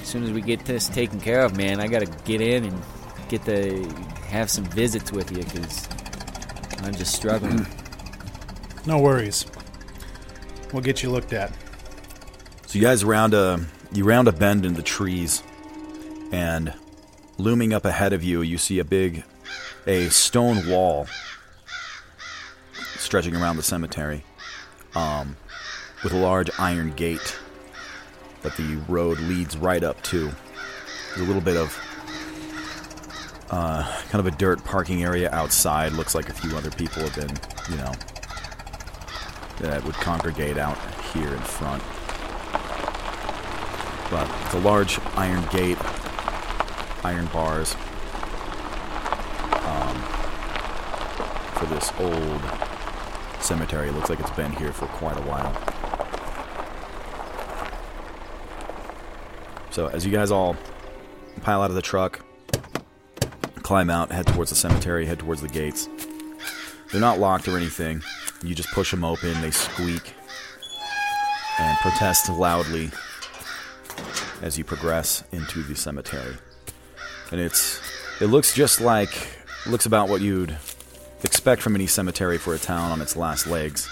As 0.00 0.08
soon 0.08 0.24
as 0.24 0.30
we 0.30 0.40
get 0.40 0.64
this 0.64 0.88
taken 0.88 1.20
care 1.20 1.42
of, 1.44 1.56
man, 1.56 1.80
I 1.80 1.86
gotta 1.86 2.06
get 2.24 2.40
in 2.40 2.64
and 2.64 2.82
get 3.28 3.44
the 3.44 3.86
have 4.28 4.50
some 4.50 4.64
visits 4.64 5.12
with 5.12 5.30
you 5.30 5.44
because 5.44 5.88
I'm 6.82 6.94
just 6.94 7.14
struggling. 7.14 7.66
No 8.86 8.98
worries. 8.98 9.46
We'll 10.72 10.82
get 10.82 11.02
you 11.02 11.10
looked 11.10 11.32
at. 11.32 11.52
So 12.66 12.78
you 12.78 12.84
guys 12.84 13.04
round 13.04 13.34
a 13.34 13.60
you 13.92 14.04
round 14.04 14.28
a 14.28 14.32
bend 14.32 14.64
in 14.64 14.74
the 14.74 14.82
trees, 14.82 15.42
and 16.32 16.72
looming 17.38 17.72
up 17.72 17.84
ahead 17.84 18.12
of 18.12 18.22
you, 18.22 18.42
you 18.42 18.58
see 18.58 18.78
a 18.78 18.84
big, 18.84 19.24
a 19.86 20.08
stone 20.08 20.66
wall 20.68 21.06
stretching 22.96 23.36
around 23.36 23.56
the 23.56 23.62
cemetery, 23.62 24.24
um, 24.94 25.36
with 26.02 26.12
a 26.12 26.16
large 26.16 26.50
iron 26.58 26.92
gate 26.92 27.38
that 28.42 28.56
the 28.56 28.76
road 28.88 29.18
leads 29.20 29.56
right 29.56 29.82
up 29.82 30.02
to. 30.02 30.30
There's 31.08 31.20
a 31.20 31.24
little 31.24 31.42
bit 31.42 31.56
of 31.56 31.78
uh, 33.50 33.82
kind 34.08 34.26
of 34.26 34.26
a 34.26 34.36
dirt 34.36 34.64
parking 34.64 35.04
area 35.04 35.30
outside. 35.30 35.92
Looks 35.92 36.14
like 36.14 36.28
a 36.28 36.32
few 36.32 36.56
other 36.56 36.70
people 36.70 37.02
have 37.02 37.14
been, 37.14 37.36
you 37.70 37.76
know, 37.76 37.92
that 39.60 39.84
would 39.84 39.94
congregate 39.94 40.58
out 40.58 40.78
here 41.12 41.32
in 41.32 41.40
front. 41.40 41.82
But 44.10 44.28
it's 44.44 44.54
a 44.54 44.60
large 44.60 44.98
iron 45.16 45.44
gate, 45.50 45.78
iron 47.04 47.26
bars 47.26 47.74
um, 49.64 49.96
for 51.54 51.66
this 51.66 51.92
old 51.98 52.42
cemetery. 53.42 53.90
Looks 53.90 54.10
like 54.10 54.20
it's 54.20 54.30
been 54.30 54.52
here 54.52 54.72
for 54.72 54.86
quite 54.86 55.16
a 55.16 55.22
while. 55.22 55.71
So 59.72 59.86
as 59.86 60.04
you 60.04 60.12
guys 60.12 60.30
all 60.30 60.54
pile 61.40 61.62
out 61.62 61.70
of 61.70 61.76
the 61.76 61.82
truck, 61.82 62.20
climb 63.62 63.88
out, 63.88 64.12
head 64.12 64.26
towards 64.26 64.50
the 64.50 64.56
cemetery, 64.56 65.06
head 65.06 65.18
towards 65.18 65.40
the 65.40 65.48
gates. 65.48 65.88
They're 66.90 67.00
not 67.00 67.18
locked 67.18 67.48
or 67.48 67.56
anything. 67.56 68.02
You 68.42 68.54
just 68.54 68.70
push 68.72 68.90
them 68.90 69.02
open, 69.02 69.40
they 69.40 69.50
squeak 69.50 70.12
and 71.58 71.78
protest 71.78 72.28
loudly 72.28 72.90
as 74.42 74.58
you 74.58 74.64
progress 74.64 75.24
into 75.32 75.62
the 75.62 75.74
cemetery. 75.74 76.36
And 77.30 77.40
it's 77.40 77.80
it 78.20 78.26
looks 78.26 78.54
just 78.54 78.82
like 78.82 79.28
looks 79.66 79.86
about 79.86 80.10
what 80.10 80.20
you'd 80.20 80.54
expect 81.24 81.62
from 81.62 81.74
any 81.74 81.86
cemetery 81.86 82.36
for 82.36 82.54
a 82.54 82.58
town 82.58 82.90
on 82.90 83.00
its 83.00 83.16
last 83.16 83.46
legs. 83.46 83.88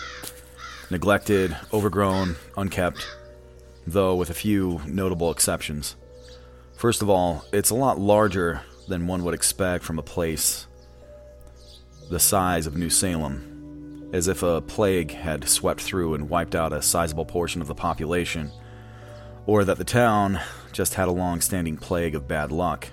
Neglected, 0.91 1.57
overgrown, 1.73 2.37
unkept, 2.59 3.07
though 3.91 4.15
with 4.15 4.31
a 4.31 4.35
few 4.35 4.81
notable 4.87 5.31
exceptions. 5.31 5.97
First 6.77 7.03
of 7.03 7.11
all, 7.11 7.45
it's 7.53 7.71
a 7.71 7.75
lot 7.75 7.99
larger 7.99 8.63
than 8.89 9.07
one 9.07 9.25
would 9.25 9.35
expect 9.35 9.85
from 9.85 9.99
a 9.99 10.03
place 10.03 10.67
the 12.11 12.19
size 12.19 12.67
of 12.67 12.77
New 12.77 12.91
Salem, 12.91 14.11
as 14.13 14.27
if 14.27 14.43
a 14.43 14.61
plague 14.61 15.13
had 15.13 15.49
swept 15.49 15.81
through 15.81 16.15
and 16.15 16.29
wiped 16.29 16.55
out 16.55 16.73
a 16.73 16.83
sizable 16.83 17.25
portion 17.25 17.61
of 17.61 17.69
the 17.69 17.75
population, 17.75 18.51
or 19.47 19.65
that 19.65 19.79
the 19.79 19.85
town 19.85 20.41
just 20.73 20.95
had 20.95 21.07
a 21.09 21.13
long 21.13 21.41
standing 21.41 21.77
plague 21.77 22.15
of 22.15 22.27
bad 22.27 22.51
luck. 22.51 22.89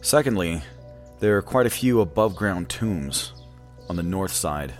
Secondly, 0.00 0.62
there 1.20 1.36
are 1.36 1.42
quite 1.42 1.66
a 1.66 1.70
few 1.70 2.00
above 2.00 2.34
ground 2.36 2.68
tombs 2.68 3.32
on 3.88 3.96
the 3.96 4.02
north 4.02 4.32
side 4.32 4.74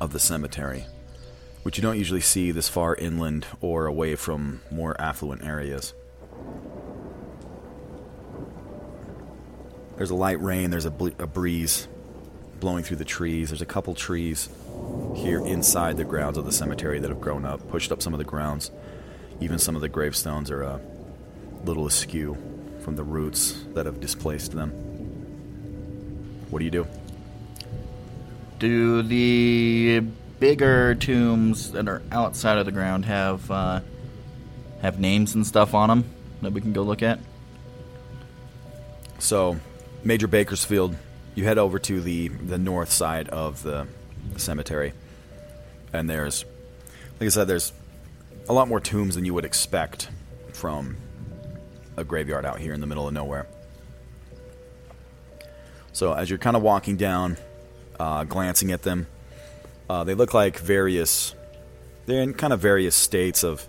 of 0.00 0.12
the 0.12 0.18
cemetery, 0.18 0.84
which 1.62 1.78
you 1.78 1.82
don't 1.82 1.98
usually 1.98 2.20
see 2.20 2.50
this 2.50 2.68
far 2.68 2.94
inland 2.96 3.46
or 3.60 3.86
away 3.86 4.14
from 4.16 4.60
more 4.70 5.00
affluent 5.00 5.44
areas. 5.44 5.94
There's 9.96 10.10
a 10.10 10.14
light 10.14 10.42
rain, 10.42 10.70
there's 10.70 10.84
a, 10.86 10.90
ble- 10.90 11.14
a 11.18 11.26
breeze 11.26 11.86
blowing 12.58 12.84
through 12.84 12.96
the 12.96 13.04
trees. 13.04 13.50
There's 13.50 13.60
a 13.60 13.66
couple 13.66 13.94
trees 13.94 14.48
here 15.14 15.44
inside 15.44 15.96
the 15.96 16.04
grounds 16.04 16.38
of 16.38 16.44
the 16.44 16.52
cemetery 16.52 16.98
that 17.00 17.08
have 17.08 17.20
grown 17.20 17.44
up, 17.44 17.68
pushed 17.68 17.92
up 17.92 18.00
some 18.00 18.14
of 18.14 18.18
the 18.18 18.24
grounds. 18.24 18.70
Even 19.40 19.58
some 19.58 19.74
of 19.74 19.82
the 19.82 19.88
gravestones 19.88 20.50
are 20.50 20.62
a 20.62 20.80
little 21.64 21.86
askew 21.86 22.36
from 22.80 22.96
the 22.96 23.02
roots 23.02 23.64
that 23.74 23.86
have 23.86 24.00
displaced 24.00 24.52
them. 24.52 24.70
What 26.50 26.60
do 26.60 26.64
you 26.64 26.70
do? 26.70 26.86
Do 28.58 29.02
the 29.02 30.04
bigger 30.42 30.96
tombs 30.96 31.70
that 31.70 31.86
are 31.86 32.02
outside 32.10 32.58
of 32.58 32.66
the 32.66 32.72
ground 32.72 33.04
have 33.04 33.48
uh, 33.48 33.80
have 34.80 34.98
names 34.98 35.36
and 35.36 35.46
stuff 35.46 35.72
on 35.72 35.88
them 35.88 36.04
that 36.42 36.52
we 36.52 36.60
can 36.60 36.72
go 36.72 36.82
look 36.82 37.00
at? 37.00 37.20
So, 39.20 39.60
Major 40.02 40.26
Bakersfield, 40.26 40.96
you 41.36 41.44
head 41.44 41.58
over 41.58 41.78
to 41.78 42.00
the 42.00 42.26
the 42.26 42.58
north 42.58 42.90
side 42.90 43.28
of 43.28 43.62
the, 43.62 43.86
the 44.32 44.40
cemetery, 44.40 44.94
and 45.92 46.10
there's, 46.10 46.44
like 47.20 47.26
I 47.26 47.28
said, 47.28 47.46
there's 47.46 47.72
a 48.48 48.52
lot 48.52 48.66
more 48.66 48.80
tombs 48.80 49.14
than 49.14 49.24
you 49.24 49.34
would 49.34 49.44
expect 49.44 50.08
from 50.54 50.96
a 51.96 52.02
graveyard 52.02 52.44
out 52.44 52.58
here 52.58 52.72
in 52.72 52.80
the 52.80 52.88
middle 52.88 53.06
of 53.06 53.14
nowhere. 53.14 53.46
So, 55.92 56.14
as 56.14 56.28
you're 56.28 56.40
kind 56.40 56.56
of 56.56 56.64
walking 56.64 56.96
down, 56.96 57.36
uh, 58.00 58.24
glancing 58.24 58.72
at 58.72 58.82
them, 58.82 59.06
uh, 59.88 60.04
they 60.04 60.14
look 60.14 60.34
like 60.34 60.58
various. 60.58 61.34
They're 62.06 62.22
in 62.22 62.34
kind 62.34 62.52
of 62.52 62.60
various 62.60 62.94
states 62.94 63.44
of 63.44 63.66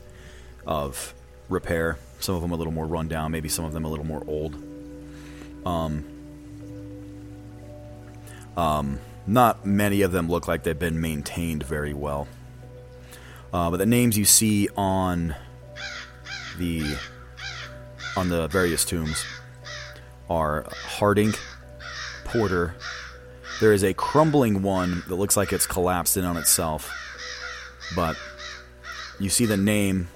of 0.65 1.13
repair. 1.49 1.97
Some 2.19 2.35
of 2.35 2.41
them 2.41 2.51
a 2.51 2.55
little 2.55 2.73
more 2.73 2.87
run 2.87 3.07
down, 3.07 3.31
maybe 3.31 3.49
some 3.49 3.65
of 3.65 3.73
them 3.73 3.85
a 3.85 3.89
little 3.89 4.05
more 4.05 4.23
old. 4.27 4.55
Um, 5.65 6.05
um, 8.55 8.99
not 9.27 9.65
many 9.65 10.01
of 10.01 10.11
them 10.11 10.29
look 10.29 10.47
like 10.47 10.63
they've 10.63 10.77
been 10.77 11.01
maintained 11.01 11.63
very 11.63 11.93
well. 11.93 12.27
Uh, 13.51 13.69
but 13.69 13.77
the 13.77 13.85
names 13.85 14.17
you 14.17 14.25
see 14.25 14.67
on 14.75 15.35
the 16.57 16.97
on 18.15 18.29
the 18.29 18.47
various 18.47 18.85
tombs 18.85 19.25
are 20.29 20.65
Harding, 20.71 21.33
Porter. 22.23 22.75
There 23.63 23.71
is 23.71 23.85
a 23.85 23.93
crumbling 23.93 24.61
one 24.61 25.03
that 25.07 25.15
looks 25.15 25.37
like 25.37 25.53
it's 25.53 25.65
collapsed 25.65 26.17
in 26.17 26.25
on 26.25 26.35
itself, 26.35 26.91
but 27.95 28.17
you 29.21 29.29
see 29.29 29.45
the 29.45 29.55
name 29.55 30.09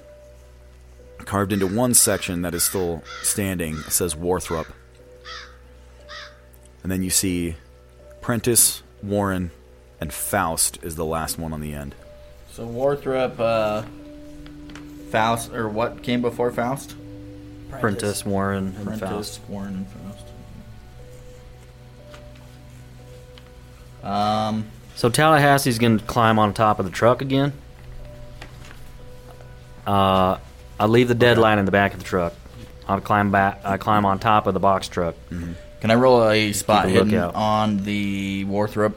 carved 1.20 1.54
into 1.54 1.66
one 1.66 1.94
section 1.94 2.42
that 2.42 2.52
is 2.52 2.62
still 2.62 3.02
standing. 3.22 3.78
It 3.78 3.92
says 3.92 4.14
Warthrop. 4.14 4.66
And 6.82 6.92
then 6.92 7.02
you 7.02 7.08
see 7.08 7.56
Prentice, 8.20 8.82
Warren, 9.02 9.50
and 9.98 10.12
Faust 10.12 10.78
is 10.82 10.96
the 10.96 11.06
last 11.06 11.38
one 11.38 11.54
on 11.54 11.62
the 11.62 11.72
end. 11.72 11.94
So 12.52 12.66
Warthrop, 12.66 13.40
uh, 13.40 13.84
Faust, 15.10 15.54
or 15.54 15.70
what 15.70 16.02
came 16.02 16.20
before 16.20 16.52
Faust? 16.52 16.94
Prentice, 17.80 18.26
Warren, 18.26 18.74
and 18.76 18.84
Prentice, 18.84 19.38
Faust. 19.38 19.40
Warren, 19.48 19.74
and 19.74 19.88
Faust. 19.88 20.07
Um, 24.08 24.64
So 24.94 25.08
Tallahassee's 25.10 25.78
gonna 25.78 26.00
climb 26.00 26.38
on 26.38 26.54
top 26.54 26.78
of 26.80 26.84
the 26.84 26.90
truck 26.90 27.22
again. 27.22 27.52
Uh, 29.86 30.38
I 30.80 30.86
leave 30.86 31.08
the 31.08 31.14
deadlight 31.14 31.58
in 31.58 31.64
the 31.64 31.70
back 31.70 31.92
of 31.92 32.00
the 32.00 32.04
truck. 32.04 32.32
I'll 32.88 33.00
climb 33.00 33.30
back. 33.30 33.60
I 33.64 33.76
climb 33.76 34.04
on 34.04 34.18
top 34.18 34.46
of 34.46 34.54
the 34.54 34.60
box 34.60 34.88
truck. 34.88 35.14
Can 35.80 35.90
I 35.90 35.94
roll 35.94 36.28
a 36.28 36.52
spot 36.52 36.86
a 36.86 36.88
hidden 36.88 37.10
lookout. 37.10 37.34
on 37.34 37.84
the 37.84 38.44
Warthrop 38.46 38.94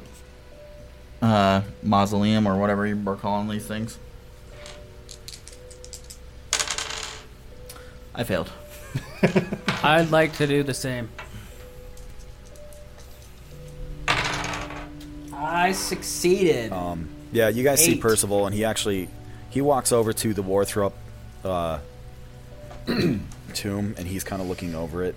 uh, 1.21 1.61
mausoleum 1.83 2.47
or 2.47 2.57
whatever 2.57 2.87
you 2.87 2.95
were 2.95 3.15
calling 3.15 3.47
these 3.47 3.65
things? 3.67 3.99
I 8.15 8.23
failed. 8.23 8.49
I'd 9.83 10.09
like 10.09 10.33
to 10.37 10.47
do 10.47 10.63
the 10.63 10.73
same. 10.73 11.09
I 15.61 15.73
succeeded. 15.73 16.71
Um, 16.71 17.07
yeah, 17.31 17.49
you 17.49 17.63
guys 17.63 17.85
see 17.85 17.91
Eight. 17.91 18.01
Percival, 18.01 18.47
and 18.47 18.55
he 18.55 18.65
actually 18.65 19.09
he 19.51 19.61
walks 19.61 19.91
over 19.91 20.11
to 20.11 20.33
the 20.33 20.41
Warthrop 20.41 20.93
uh, 21.45 21.77
tomb, 23.53 23.95
and 23.95 24.07
he's 24.07 24.23
kind 24.23 24.41
of 24.41 24.47
looking 24.47 24.73
over 24.73 25.03
it. 25.03 25.13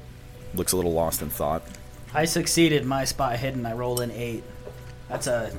Looks 0.54 0.72
a 0.72 0.76
little 0.76 0.92
lost 0.92 1.22
in 1.22 1.30
thought. 1.30 1.62
I 2.12 2.26
succeeded 2.26 2.84
my 2.84 3.06
spot 3.06 3.38
hidden. 3.38 3.64
I 3.64 3.72
rolled 3.72 4.00
an 4.00 4.10
eight. 4.10 4.44
That's 5.08 5.28
a 5.28 5.50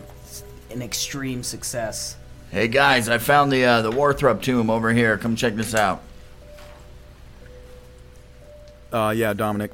an 0.69 0.83
extreme 0.83 1.41
success. 1.41 2.15
Hey 2.51 2.67
guys, 2.67 3.09
I 3.09 3.17
found 3.17 3.51
the 3.51 3.65
uh, 3.65 3.81
the 3.81 3.91
Warthrop 3.91 4.43
tomb 4.43 4.69
over 4.69 4.93
here. 4.93 5.17
Come 5.17 5.35
check 5.35 5.55
this 5.55 5.73
out. 5.73 6.03
Uh, 8.93 9.15
yeah, 9.17 9.33
Dominic. 9.33 9.71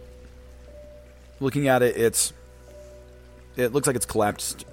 Looking 1.41 1.67
at 1.67 1.81
it, 1.81 1.97
it's 1.97 2.31
it 3.57 3.73
looks 3.73 3.87
like 3.87 3.97
it's 3.97 4.05
collapsed. 4.05 4.65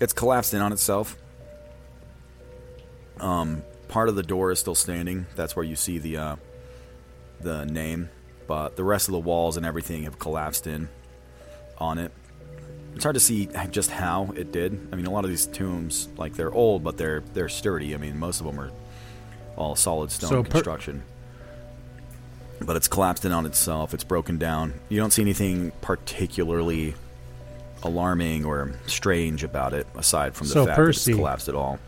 It's 0.00 0.12
collapsed 0.12 0.54
in 0.54 0.60
on 0.60 0.72
itself. 0.72 1.16
Um, 3.20 3.62
part 3.88 4.08
of 4.08 4.16
the 4.16 4.22
door 4.22 4.50
is 4.50 4.58
still 4.58 4.74
standing. 4.74 5.26
That's 5.36 5.54
where 5.56 5.64
you 5.64 5.76
see 5.76 5.98
the 5.98 6.16
uh, 6.16 6.36
the 7.40 7.64
name, 7.66 8.08
but 8.46 8.76
the 8.76 8.84
rest 8.84 9.08
of 9.08 9.12
the 9.12 9.18
walls 9.20 9.56
and 9.56 9.64
everything 9.64 10.04
have 10.04 10.18
collapsed 10.18 10.66
in 10.66 10.88
on 11.78 11.98
it. 11.98 12.12
It's 12.94 13.02
hard 13.04 13.14
to 13.14 13.20
see 13.20 13.48
just 13.70 13.90
how 13.90 14.32
it 14.36 14.52
did. 14.52 14.88
I 14.92 14.96
mean, 14.96 15.06
a 15.06 15.10
lot 15.10 15.24
of 15.24 15.30
these 15.30 15.46
tombs, 15.46 16.08
like 16.16 16.34
they're 16.34 16.52
old, 16.52 16.84
but 16.84 16.96
they're 16.96 17.20
they're 17.32 17.48
sturdy. 17.48 17.94
I 17.94 17.98
mean, 17.98 18.18
most 18.18 18.40
of 18.40 18.46
them 18.46 18.58
are 18.60 18.70
all 19.56 19.76
solid 19.76 20.10
stone 20.10 20.30
So 20.30 20.42
per- 20.42 20.50
construction. 20.50 21.02
but 22.60 22.76
it's 22.76 22.88
collapsed 22.88 23.24
in 23.24 23.32
on 23.32 23.46
itself. 23.46 23.94
It's 23.94 24.04
broken 24.04 24.38
down. 24.38 24.74
You 24.88 24.98
don't 24.98 25.12
see 25.12 25.22
anything 25.22 25.70
particularly 25.80 26.94
alarming 27.84 28.44
or 28.44 28.72
strange 28.86 29.44
about 29.44 29.72
it, 29.74 29.86
aside 29.96 30.34
from 30.34 30.48
the 30.48 30.52
So 30.54 30.66
fact 30.66 30.76
Percy- 30.76 31.12
that 31.12 31.16
it's 31.16 31.18
collapsed 31.18 31.48
at 31.48 31.54
all. 31.54 31.78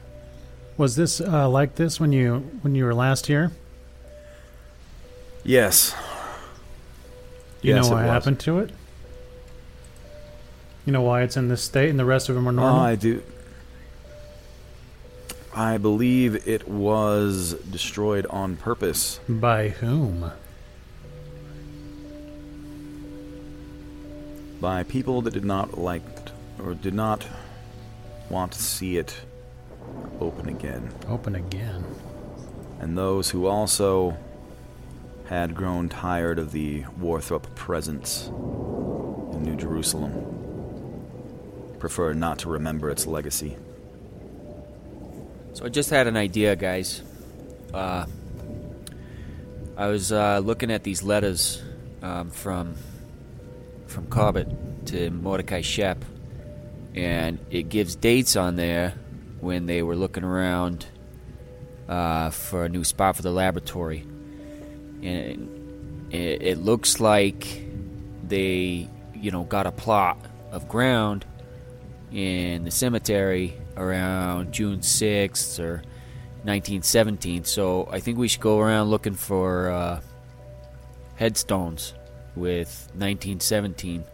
Was 0.77 0.95
this 0.97 1.21
uh, 1.21 1.49
like 1.49 1.75
this 1.77 1.99
when 1.99 2.13
you 2.13 2.39
when 2.63 2.75
you 2.75 2.85
were 2.85 2.95
last 2.95 3.27
here? 3.27 3.51
Yes. 5.43 5.95
You 7.63 7.75
Yes, 7.75 7.89
know 7.89 7.95
what 7.97 8.05
happened 8.05 8.39
to 8.41 8.59
it? 8.61 8.71
You 10.85 10.93
know 10.93 11.03
why 11.03 11.23
it's 11.23 11.37
in 11.37 11.49
this 11.49 11.63
state 11.63 11.89
and 11.91 11.99
the 11.99 12.05
rest 12.05 12.29
of 12.29 12.35
them 12.35 12.47
are 12.49 12.53
normal? 12.53 12.79
I 12.81 12.95
do. 12.95 13.23
I 15.55 15.79
believe 15.79 16.47
it 16.47 16.69
was 16.69 17.55
destroyed 17.71 18.27
on 18.27 18.57
purpose. 18.57 19.19
By 19.29 19.71
whom? 19.71 20.31
By 24.61 24.83
people 24.85 25.23
that 25.23 25.35
did 25.35 25.45
not 25.45 25.79
like 25.79 26.03
or 26.63 26.75
did 26.75 26.95
not 26.95 27.27
want 28.31 28.53
to 28.53 28.63
see 28.63 28.97
it 28.97 29.15
open 30.21 30.49
again. 30.49 30.93
Open 31.09 31.35
again. 31.35 31.85
And 32.81 32.97
those 32.97 33.31
who 33.31 33.47
also 33.47 34.17
had 35.27 35.55
grown 35.55 35.89
tired 35.89 36.39
of 36.39 36.53
the 36.53 36.83
Warthrop 37.01 37.55
presence 37.55 38.29
in 38.29 39.43
New 39.43 39.57
Jerusalem 39.57 40.33
prefer 41.79 42.13
not 42.15 42.39
to 42.41 42.49
remember 42.49 42.91
its 42.91 43.07
legacy. 43.07 43.57
So 45.53 45.65
I 45.65 45.69
just 45.69 45.91
had 45.91 46.07
an 46.07 46.17
idea, 46.17 46.55
guys. 46.57 47.03
Uh, 47.73 48.07
I 49.77 49.89
was 49.89 50.13
uh, 50.13 50.39
looking 50.39 50.71
at 50.71 50.85
these 50.85 51.03
letters 51.03 51.63
um, 52.03 52.31
from 52.31 52.77
from 53.97 54.07
Corbett 54.09 54.47
to 54.85 55.09
Mordecai 55.09 55.63
Shep, 55.63 56.05
and 56.95 57.39
it 57.51 57.71
gives 57.71 57.97
dates 57.97 58.37
on 58.37 58.57
there 58.57 58.93
when 59.41 59.65
they 59.65 59.83
were 59.83 59.97
looking 59.97 60.23
around 60.23 60.85
uh, 61.89 62.29
for 62.29 62.67
a 62.67 62.69
new 62.69 62.85
spot 62.85 63.17
for 63.17 63.23
the 63.23 63.31
laboratory, 63.31 64.01
and 65.03 66.07
it, 66.11 66.43
it 66.43 66.59
looks 66.59 67.01
like 67.01 67.65
they, 68.29 68.87
you 69.15 69.31
know, 69.31 69.45
got 69.45 69.67
a 69.67 69.73
plot 69.73 70.19
of 70.53 70.69
ground 70.69 71.25
in 72.13 72.65
the 72.65 72.71
cemetery 72.71 73.59
around 73.79 74.53
June 74.53 74.81
6th 74.81 75.59
or 75.59 75.77
1917. 76.45 77.45
So 77.45 77.89
I 77.91 78.01
think 78.01 78.19
we 78.19 78.29
should 78.29 78.43
go 78.43 78.61
around 78.61 78.91
looking 78.91 79.15
for 79.15 79.71
uh, 79.71 80.01
headstones 81.15 81.95
with 82.37 82.89
1917 82.93 84.05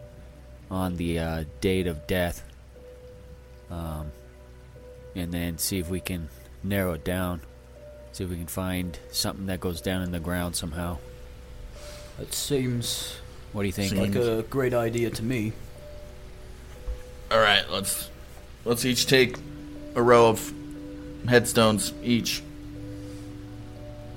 on 0.71 0.95
the 0.97 1.19
uh, 1.19 1.43
date 1.61 1.87
of 1.87 2.07
death. 2.07 2.43
Um, 3.69 4.11
and 5.15 5.31
then 5.31 5.57
see 5.57 5.79
if 5.79 5.89
we 5.89 5.99
can 5.99 6.29
narrow 6.63 6.93
it 6.93 7.03
down. 7.03 7.41
See 8.13 8.23
if 8.23 8.29
we 8.29 8.37
can 8.37 8.47
find 8.47 8.97
something 9.11 9.47
that 9.47 9.59
goes 9.59 9.81
down 9.81 10.01
in 10.01 10.11
the 10.11 10.19
ground 10.19 10.55
somehow. 10.55 10.97
It 12.19 12.33
seems 12.33 13.17
What 13.51 13.63
do 13.63 13.67
you 13.67 13.71
think? 13.71 13.91
Seems. 13.91 14.15
like 14.15 14.25
a 14.25 14.43
great 14.43 14.73
idea 14.73 15.09
to 15.09 15.23
me. 15.23 15.53
All 17.31 17.39
right, 17.39 17.67
let's 17.71 18.09
let's 18.65 18.85
each 18.85 19.07
take 19.07 19.37
a 19.95 20.01
row 20.01 20.29
of 20.29 20.53
headstones 21.27 21.93
each. 22.03 22.43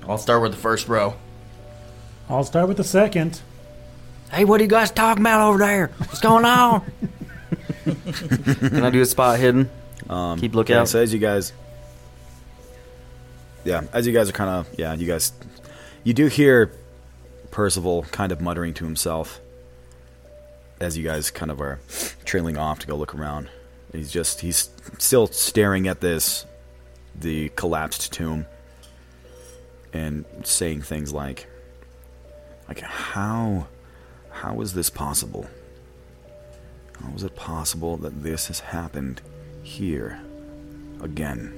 I'll 0.09 0.19
start 0.19 0.43
with 0.43 0.53
the 0.53 0.59
first 0.59 0.89
row. 0.89 1.15
I'll 2.29 2.45
start 2.45 2.69
with 2.69 2.77
the 2.77 2.85
second. 2.85 3.41
Hey, 4.31 4.45
what 4.45 4.61
are 4.61 4.64
you 4.64 4.68
guys 4.70 4.91
talking 4.91 5.22
about 5.22 5.49
over 5.49 5.59
there? 5.59 5.91
What's 5.99 6.20
going 6.20 6.45
on? 6.45 6.83
Can 7.85 8.85
I 8.85 8.91
do 8.91 9.01
a 9.01 9.07
spot 9.07 9.39
hidden? 9.39 9.70
Um, 10.09 10.39
Keep 10.39 10.53
okay, 10.53 10.57
lookout. 10.74 10.89
So 10.89 11.01
as 11.01 11.12
you 11.12 11.18
guys, 11.18 11.53
yeah, 13.64 13.83
as 13.93 14.07
you 14.07 14.12
guys 14.12 14.29
are 14.29 14.33
kind 14.33 14.51
of, 14.51 14.68
yeah, 14.79 14.95
you 14.95 15.07
guys, 15.07 15.33
you 16.05 16.12
do 16.12 16.27
hear 16.27 16.72
Percival 17.51 18.03
kind 18.11 18.33
of 18.33 18.41
muttering 18.41 18.74
to 18.74 18.85
himself 18.85 19.41
as 20.81 20.99
you 20.99 21.05
guys 21.05 21.31
kind 21.31 21.51
of 21.51 21.61
are 21.61 21.81
trailing 22.24 22.59
off 22.59 22.81
to 22.81 22.87
go 22.87 22.97
look 22.97 23.14
around. 23.14 23.49
He's 23.93 24.11
just, 24.11 24.41
he's 24.41 24.68
still 24.99 25.27
staring 25.29 25.89
at 25.89 26.01
this, 26.01 26.45
the 27.14 27.49
collapsed 27.51 28.12
tomb, 28.12 28.47
and 29.93 30.24
saying 30.45 30.83
things 30.83 31.12
like, 31.12 31.47
like 32.68 32.81
how, 32.81 33.68
how 34.47 34.61
is 34.61 34.75
this 34.75 34.91
possible? 34.91 35.45
How 37.03 37.13
is 37.17 37.25
it 37.25 37.35
possible 37.35 37.97
that 37.97 38.23
this 38.23 38.47
has 38.47 38.61
happened 38.61 39.21
here 39.65 40.21
again? 41.01 41.53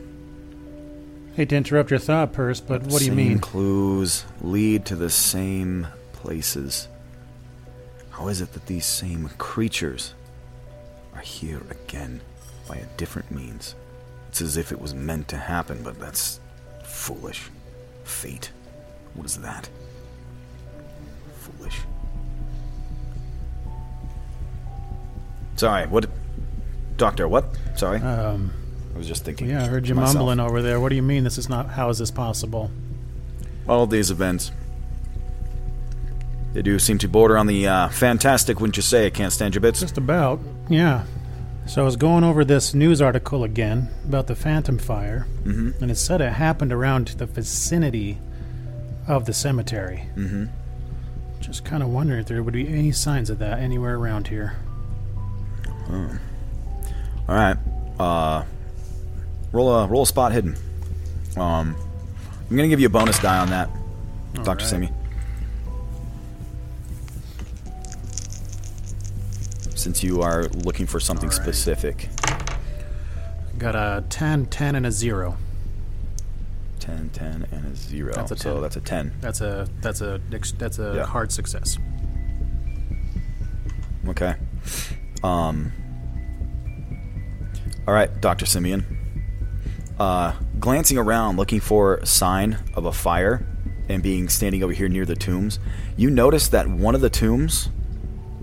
Hate 1.35 1.51
to 1.51 1.57
interrupt 1.57 1.91
your 1.91 1.99
thought, 1.99 2.33
Purse, 2.33 2.61
but 2.61 2.81
what 2.85 3.01
do 3.01 3.05
you 3.05 3.11
same 3.11 3.17
mean? 3.17 3.39
clues 3.41 4.25
lead 4.41 4.87
to 4.87 4.97
the 4.97 5.11
same 5.11 5.87
places. 6.15 6.89
How 8.09 8.29
is 8.29 8.41
it 8.41 8.55
that 8.55 8.65
these 8.65 8.87
same 8.87 9.29
creatures 9.37 10.15
are 11.15 11.21
here 11.21 11.61
again 11.71 12.23
by 12.67 12.77
a 12.77 12.87
different 12.97 13.31
means? 13.31 13.75
It's 14.31 14.41
as 14.41 14.57
if 14.57 14.73
it 14.73 14.81
was 14.81 14.95
meant 14.95 15.29
to 15.29 15.37
happen, 15.37 15.83
but 15.83 16.01
that's 16.01 16.41
foolish. 16.85 17.51
Fate. 18.05 18.51
What 19.13 19.27
is 19.27 19.37
that? 19.37 19.69
Foolish. 21.37 21.81
Sorry, 25.59 25.87
what? 25.87 26.07
Doctor, 26.97 27.29
what? 27.29 27.45
Sorry. 27.77 28.01
Um, 28.01 28.53
I 28.95 28.99
was 28.99 29.07
just 29.07 29.25
thinking. 29.25 29.49
yeah, 29.51 29.63
I 29.65 29.67
heard 29.67 29.87
you 29.89 29.95
myself. 29.95 30.17
mumbling 30.17 30.41
over 30.41 30.63
there. 30.63 30.81
What 30.81 30.89
do 30.91 30.97
you 30.97 31.03
mean 31.03 31.25
this 31.25 31.39
is 31.39 31.49
not? 31.49 31.69
How 31.71 31.89
is 31.91 31.99
this 31.99 32.11
possible? 32.11 32.71
All 33.69 33.87
these 33.87 34.11
events. 34.11 34.51
They 36.55 36.63
do 36.63 36.79
seem 36.79 36.99
to 36.99 37.09
border 37.09 37.37
on 37.37 37.47
the 37.47 37.69
uh, 37.69 37.89
fantastic, 37.89 38.59
wouldn't 38.61 38.77
you 38.77 38.83
say? 38.83 39.07
I 39.07 39.11
can't 39.11 39.33
stand 39.33 39.55
your 39.55 39.61
bits. 39.61 39.81
Just 39.81 39.99
about. 39.99 40.41
Yeah. 40.69 41.05
So 41.67 41.83
I 41.83 41.85
was 41.85 41.97
going 41.97 42.25
over 42.25 42.45
this 42.45 42.73
news 42.73 43.03
article 43.03 43.45
again 43.45 43.89
about 44.07 44.27
the 44.27 44.35
Phantom 44.35 44.79
Fire, 44.79 45.27
Mhm. 45.45 45.81
and 45.83 45.91
it 45.91 45.97
said 45.97 46.21
it 46.23 46.33
happened 46.33 46.73
around 46.73 47.09
the 47.19 47.27
vicinity 47.27 48.19
of 49.07 49.27
the 49.27 49.35
cemetery. 49.35 50.05
Mm-hmm. 50.17 50.47
Just 51.41 51.65
kind 51.67 51.83
of 51.83 51.91
wondering 51.91 52.21
if 52.21 52.27
there 52.27 52.43
would 52.43 52.55
be 52.55 52.67
any 52.67 52.91
signs 52.93 53.29
of 53.29 53.39
that 53.41 53.59
anywhere 53.61 53.97
around 53.97 54.29
here. 54.29 54.55
All 55.91 57.35
right. 57.35 57.57
Uh, 57.99 58.45
roll 59.53 59.71
a 59.75 59.87
roll 59.87 60.03
a 60.03 60.07
spot 60.07 60.33
hidden. 60.33 60.57
Um, 61.37 61.77
I'm 62.51 62.57
gonna 62.57 62.69
give 62.69 62.81
you 62.81 62.87
a 62.87 62.91
bonus 62.91 63.19
die 63.19 63.39
on 63.39 63.51
that, 63.51 63.69
Doctor 64.35 64.65
right. 64.65 64.71
Simi. 64.71 64.93
Since 69.75 70.03
you 70.03 70.23
are 70.23 70.45
looking 70.65 70.87
for 70.87 71.01
something 71.01 71.31
specific. 71.31 72.09
Got 73.59 73.75
a 73.75 74.05
10, 74.09 74.47
10, 74.47 74.75
and 74.77 74.87
a 74.87 74.93
0. 74.93 75.37
10, 76.81 77.11
10, 77.11 77.47
and 77.51 77.65
a 77.67 77.77
0. 77.77 78.13
That's 78.15 78.31
a 78.33 78.35
10. 78.37 78.43
So 78.43 78.61
that's 78.61 78.77
a 78.77 78.81
10. 78.81 79.13
That's 79.21 79.41
a 79.41 79.69
that's 79.81 80.01
a 80.01 80.21
that's 80.59 80.79
a 80.79 80.95
Yeah. 80.97 81.07
hard 81.07 81.33
success. 81.33 81.79
Okay. 84.09 84.35
Um. 85.23 85.73
All 87.87 87.95
right, 87.95 88.21
Doctor 88.21 88.45
Simeon. 88.47 88.85
Uh, 89.99 90.33
glancing 90.61 90.99
around, 90.99 91.37
looking 91.37 91.59
for 91.61 91.97
a 91.97 92.07
sign 92.07 92.59
of 92.75 92.85
a 92.85 92.93
fire 92.93 93.47
and 93.89 94.03
being 94.03 94.29
standing 94.29 94.63
over 94.63 94.73
here 94.73 94.89
near 94.89 95.05
the 95.07 95.17
tombs, 95.17 95.59
you 95.97 96.11
notice 96.11 96.49
that 96.49 96.69
one 96.69 96.95
of 96.95 97.01
the 97.01 97.11
tombs, 97.11 97.71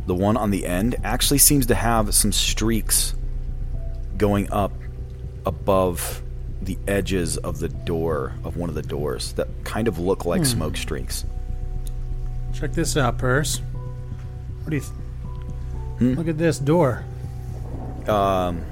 the 0.07 0.15
one 0.15 0.35
on 0.35 0.49
the 0.51 0.65
end, 0.65 0.95
actually 1.03 1.37
seems 1.37 1.67
to 1.67 1.75
have 1.75 2.13
some 2.13 2.31
streaks 2.31 3.13
going 4.17 4.51
up 4.51 4.73
above 5.45 6.21
the 6.61 6.77
edges 6.87 7.37
of 7.37 7.59
the 7.59 7.69
door 7.69 8.33
of 8.43 8.57
one 8.57 8.67
of 8.69 8.75
the 8.75 8.81
doors 8.81 9.33
that 9.33 9.47
kind 9.63 9.87
of 9.87 9.99
look 9.99 10.25
like 10.25 10.39
Hmm. 10.41 10.45
smoke 10.45 10.77
streaks. 10.77 11.25
Check 12.53 12.73
this 12.73 12.97
out, 12.97 13.17
Purse. 13.19 13.61
What 14.63 14.71
do 14.71 14.75
you? 14.77 14.81
Th- 14.81 14.91
Hmm? 15.99 16.13
Look 16.13 16.27
at 16.27 16.37
this 16.37 16.59
door. 16.59 17.03
Um. 18.07 18.63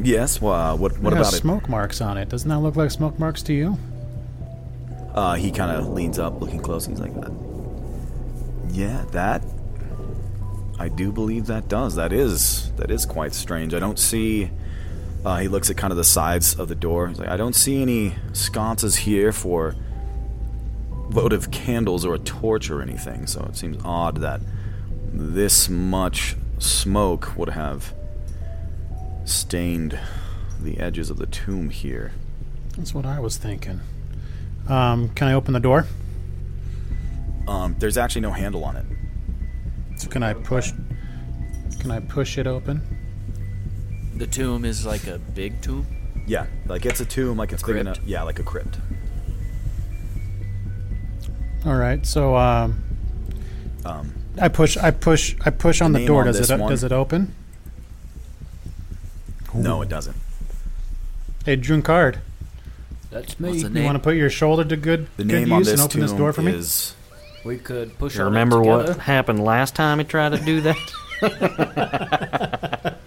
Yes. 0.00 0.40
Well, 0.40 0.52
uh, 0.52 0.76
what 0.76 0.98
what 0.98 1.12
it 1.12 1.16
has 1.16 1.28
about 1.28 1.38
it? 1.38 1.42
smoke 1.42 1.68
marks 1.68 2.00
on 2.00 2.16
it. 2.16 2.28
Doesn't 2.28 2.48
that 2.48 2.58
look 2.58 2.76
like 2.76 2.90
smoke 2.90 3.18
marks 3.18 3.42
to 3.44 3.52
you? 3.52 3.78
Uh, 5.14 5.34
he 5.34 5.50
kind 5.50 5.70
of 5.70 5.88
leans 5.88 6.18
up, 6.18 6.40
looking 6.40 6.60
close. 6.60 6.86
He's 6.86 6.98
like, 7.00 7.14
uh, 7.16 7.30
"Yeah, 8.70 9.04
that. 9.12 9.42
I 10.78 10.88
do 10.88 11.12
believe 11.12 11.46
that 11.46 11.68
does. 11.68 11.94
That 11.96 12.12
is 12.12 12.72
that 12.76 12.90
is 12.90 13.04
quite 13.06 13.34
strange. 13.34 13.74
I 13.74 13.78
don't 13.78 13.98
see." 13.98 14.50
Uh, 15.24 15.36
he 15.36 15.46
looks 15.46 15.70
at 15.70 15.76
kind 15.76 15.92
of 15.92 15.96
the 15.96 16.04
sides 16.04 16.58
of 16.58 16.66
the 16.68 16.74
door. 16.74 17.06
He's 17.08 17.18
like, 17.20 17.28
"I 17.28 17.36
don't 17.36 17.54
see 17.54 17.80
any 17.82 18.14
sconces 18.32 18.96
here 18.96 19.30
for 19.30 19.76
votive 21.10 21.50
candles 21.50 22.04
or 22.04 22.14
a 22.14 22.18
torch 22.18 22.70
or 22.70 22.82
anything. 22.82 23.26
So 23.26 23.44
it 23.48 23.56
seems 23.56 23.76
odd 23.84 24.16
that 24.18 24.40
this 25.12 25.68
much 25.68 26.36
smoke 26.58 27.36
would 27.36 27.50
have 27.50 27.94
stained 29.24 29.98
the 30.60 30.78
edges 30.78 31.10
of 31.10 31.18
the 31.18 31.26
tomb 31.26 31.70
here." 31.70 32.12
That's 32.76 32.94
what 32.94 33.04
I 33.06 33.20
was 33.20 33.36
thinking. 33.36 33.80
Um, 34.68 35.08
can 35.10 35.28
I 35.28 35.34
open 35.34 35.52
the 35.52 35.60
door? 35.60 35.86
Um, 37.48 37.74
there's 37.78 37.98
actually 37.98 38.22
no 38.22 38.30
handle 38.30 38.64
on 38.64 38.76
it. 38.76 38.86
So 39.96 40.08
can 40.08 40.22
I 40.22 40.32
push? 40.34 40.72
Can 41.80 41.90
I 41.90 42.00
push 42.00 42.38
it 42.38 42.46
open? 42.46 42.80
The 44.16 44.26
tomb 44.26 44.64
is 44.64 44.86
like 44.86 45.06
a 45.06 45.18
big 45.18 45.60
tomb. 45.60 45.86
Yeah, 46.26 46.46
like 46.66 46.86
it's 46.86 47.00
a 47.00 47.04
tomb, 47.04 47.36
like 47.36 47.52
it's 47.52 47.62
big 47.62 47.76
enough. 47.76 47.98
Yeah, 48.04 48.22
like 48.22 48.38
a 48.38 48.44
crypt. 48.44 48.78
All 51.66 51.76
right. 51.76 52.04
So 52.06 52.36
um, 52.36 52.82
Um, 53.84 54.12
I 54.40 54.48
push. 54.48 54.76
I 54.76 54.90
push. 54.90 55.34
I 55.44 55.50
push 55.50 55.80
on 55.80 55.92
The 55.92 55.98
the 55.98 56.00
name 56.00 56.08
door. 56.08 56.20
on 56.20 56.26
Does 56.26 56.38
this 56.38 56.50
it? 56.50 56.58
one- 56.58 56.70
Does 56.70 56.84
it 56.84 56.92
open? 56.92 57.34
no, 59.54 59.82
it 59.82 59.88
doesn't. 59.88 60.16
Hey, 61.44 61.56
Drunkard. 61.56 62.20
That's 63.10 63.38
me. 63.38 63.58
You 63.58 63.82
want 63.84 63.96
to 63.96 63.98
put 63.98 64.16
your 64.16 64.30
shoulder 64.30 64.64
to 64.64 64.76
good, 64.76 65.08
The 65.18 65.24
good 65.24 65.40
name 65.42 65.52
on 65.52 65.58
use 65.58 65.66
this 65.66 65.80
and 65.80 65.90
open 65.90 66.00
this 66.00 66.12
door 66.12 66.32
for 66.32 66.40
me? 66.40 66.52
is 66.52 66.94
We 67.44 67.58
could 67.58 67.98
push 67.98 68.14
You 68.14 68.22
on 68.22 68.28
it 68.28 68.30
remember 68.30 68.62
what 68.62 68.86
together. 68.86 69.00
happened 69.02 69.44
last 69.44 69.74
time 69.74 69.98
he 69.98 70.04
tried 70.06 70.30
to 70.30 70.38
do 70.38 70.62
that? 70.62 70.76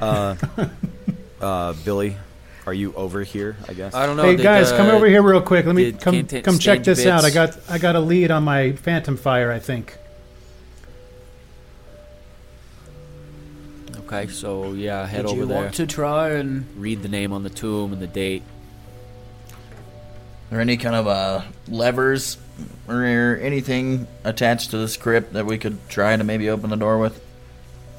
uh, 0.00 0.36
uh, 1.40 1.72
Billy. 1.84 2.16
Are 2.68 2.74
you 2.74 2.92
over 2.92 3.22
here? 3.22 3.56
I 3.66 3.72
guess. 3.72 3.94
I 3.94 4.04
don't 4.04 4.18
know. 4.18 4.24
Hey 4.24 4.36
did, 4.36 4.42
guys, 4.42 4.70
come 4.72 4.88
uh, 4.88 4.92
over 4.92 5.06
here 5.06 5.22
real 5.22 5.40
quick. 5.40 5.64
Let 5.64 5.74
me 5.74 5.90
come 5.90 6.26
Kent 6.26 6.44
come 6.44 6.58
check 6.58 6.80
Stange 6.80 6.84
this 6.84 7.06
out. 7.06 7.24
I 7.24 7.30
got 7.30 7.58
I 7.66 7.78
got 7.78 7.96
a 7.96 8.00
lead 8.00 8.30
on 8.30 8.44
my 8.44 8.72
Phantom 8.72 9.16
Fire. 9.16 9.50
I 9.50 9.58
think. 9.58 9.96
Okay, 14.00 14.26
so 14.26 14.74
yeah, 14.74 15.06
head 15.06 15.24
Would 15.24 15.30
over 15.30 15.40
you 15.40 15.46
there. 15.46 15.62
want 15.62 15.74
to 15.76 15.86
try 15.86 16.32
and 16.32 16.66
read 16.76 17.02
the 17.02 17.08
name 17.08 17.32
on 17.32 17.42
the 17.42 17.48
tomb 17.48 17.94
and 17.94 18.02
the 18.02 18.06
date? 18.06 18.42
Are 19.50 19.54
there 20.50 20.60
any 20.60 20.76
kind 20.76 20.94
of 20.94 21.06
uh, 21.06 21.40
levers 21.68 22.36
or 22.86 23.02
anything 23.02 24.06
attached 24.24 24.72
to 24.72 24.76
this 24.76 24.98
crypt 24.98 25.32
that 25.32 25.46
we 25.46 25.56
could 25.56 25.88
try 25.88 26.14
to 26.14 26.22
maybe 26.22 26.50
open 26.50 26.68
the 26.68 26.76
door 26.76 26.98
with? 26.98 27.18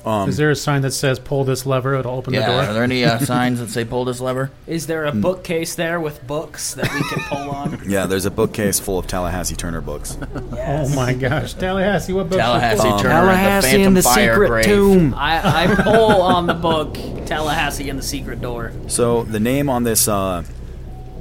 Um, 0.06 0.30
Is 0.30 0.38
there 0.38 0.50
a 0.50 0.56
sign 0.56 0.82
that 0.84 0.92
says 0.92 1.20
"Pull 1.20 1.44
this 1.44 1.66
lever"? 1.66 1.96
It'll 1.96 2.16
open 2.16 2.34
yeah, 2.34 2.42
the 2.42 2.46
door. 2.48 2.62
are 2.62 2.74
there 2.74 2.84
any 2.84 3.04
uh, 3.04 3.20
signs 3.26 3.60
that 3.60 3.70
say 3.70 3.84
pull 3.84 4.06
this 4.06 4.22
lever? 4.22 4.50
Is 4.66 4.88
there 4.88 5.06
a 5.06 5.12
bookcase 5.12 5.76
there 5.76 6.00
with 6.00 6.26
books 6.26 6.74
that 6.76 6.92
we 6.94 7.04
can 7.10 7.20
pull 7.28 7.50
on? 7.52 7.80
Yeah, 7.90 8.06
there's 8.06 8.26
a 8.26 8.32
bookcase 8.32 8.80
full 8.80 9.00
of 9.00 9.08
Tallahassee 9.08 9.56
Turner 9.56 9.82
books. 9.82 10.18
Oh 10.52 10.90
my 10.96 11.14
gosh, 11.14 11.54
Tallahassee! 11.54 12.14
What 12.14 12.30
book? 12.30 12.38
Tallahassee 12.40 12.88
Um, 12.88 13.00
Turner, 13.00 13.30
and 13.30 13.98
the 13.98 14.02
Phantom 14.02 14.04
Fire 14.04 14.46
Grave. 14.48 15.14
I, 15.16 15.64
I 15.66 15.76
pull 15.76 16.22
on 16.22 16.46
the 16.46 16.54
book 16.54 16.94
Tallahassee 17.26 17.90
and 17.90 17.98
the 18.00 18.04
Secret 18.04 18.42
Door. 18.42 18.74
So 18.88 19.24
the 19.24 19.40
name 19.40 19.70
on 19.70 19.84
this, 19.84 20.08
uh, 20.08 20.44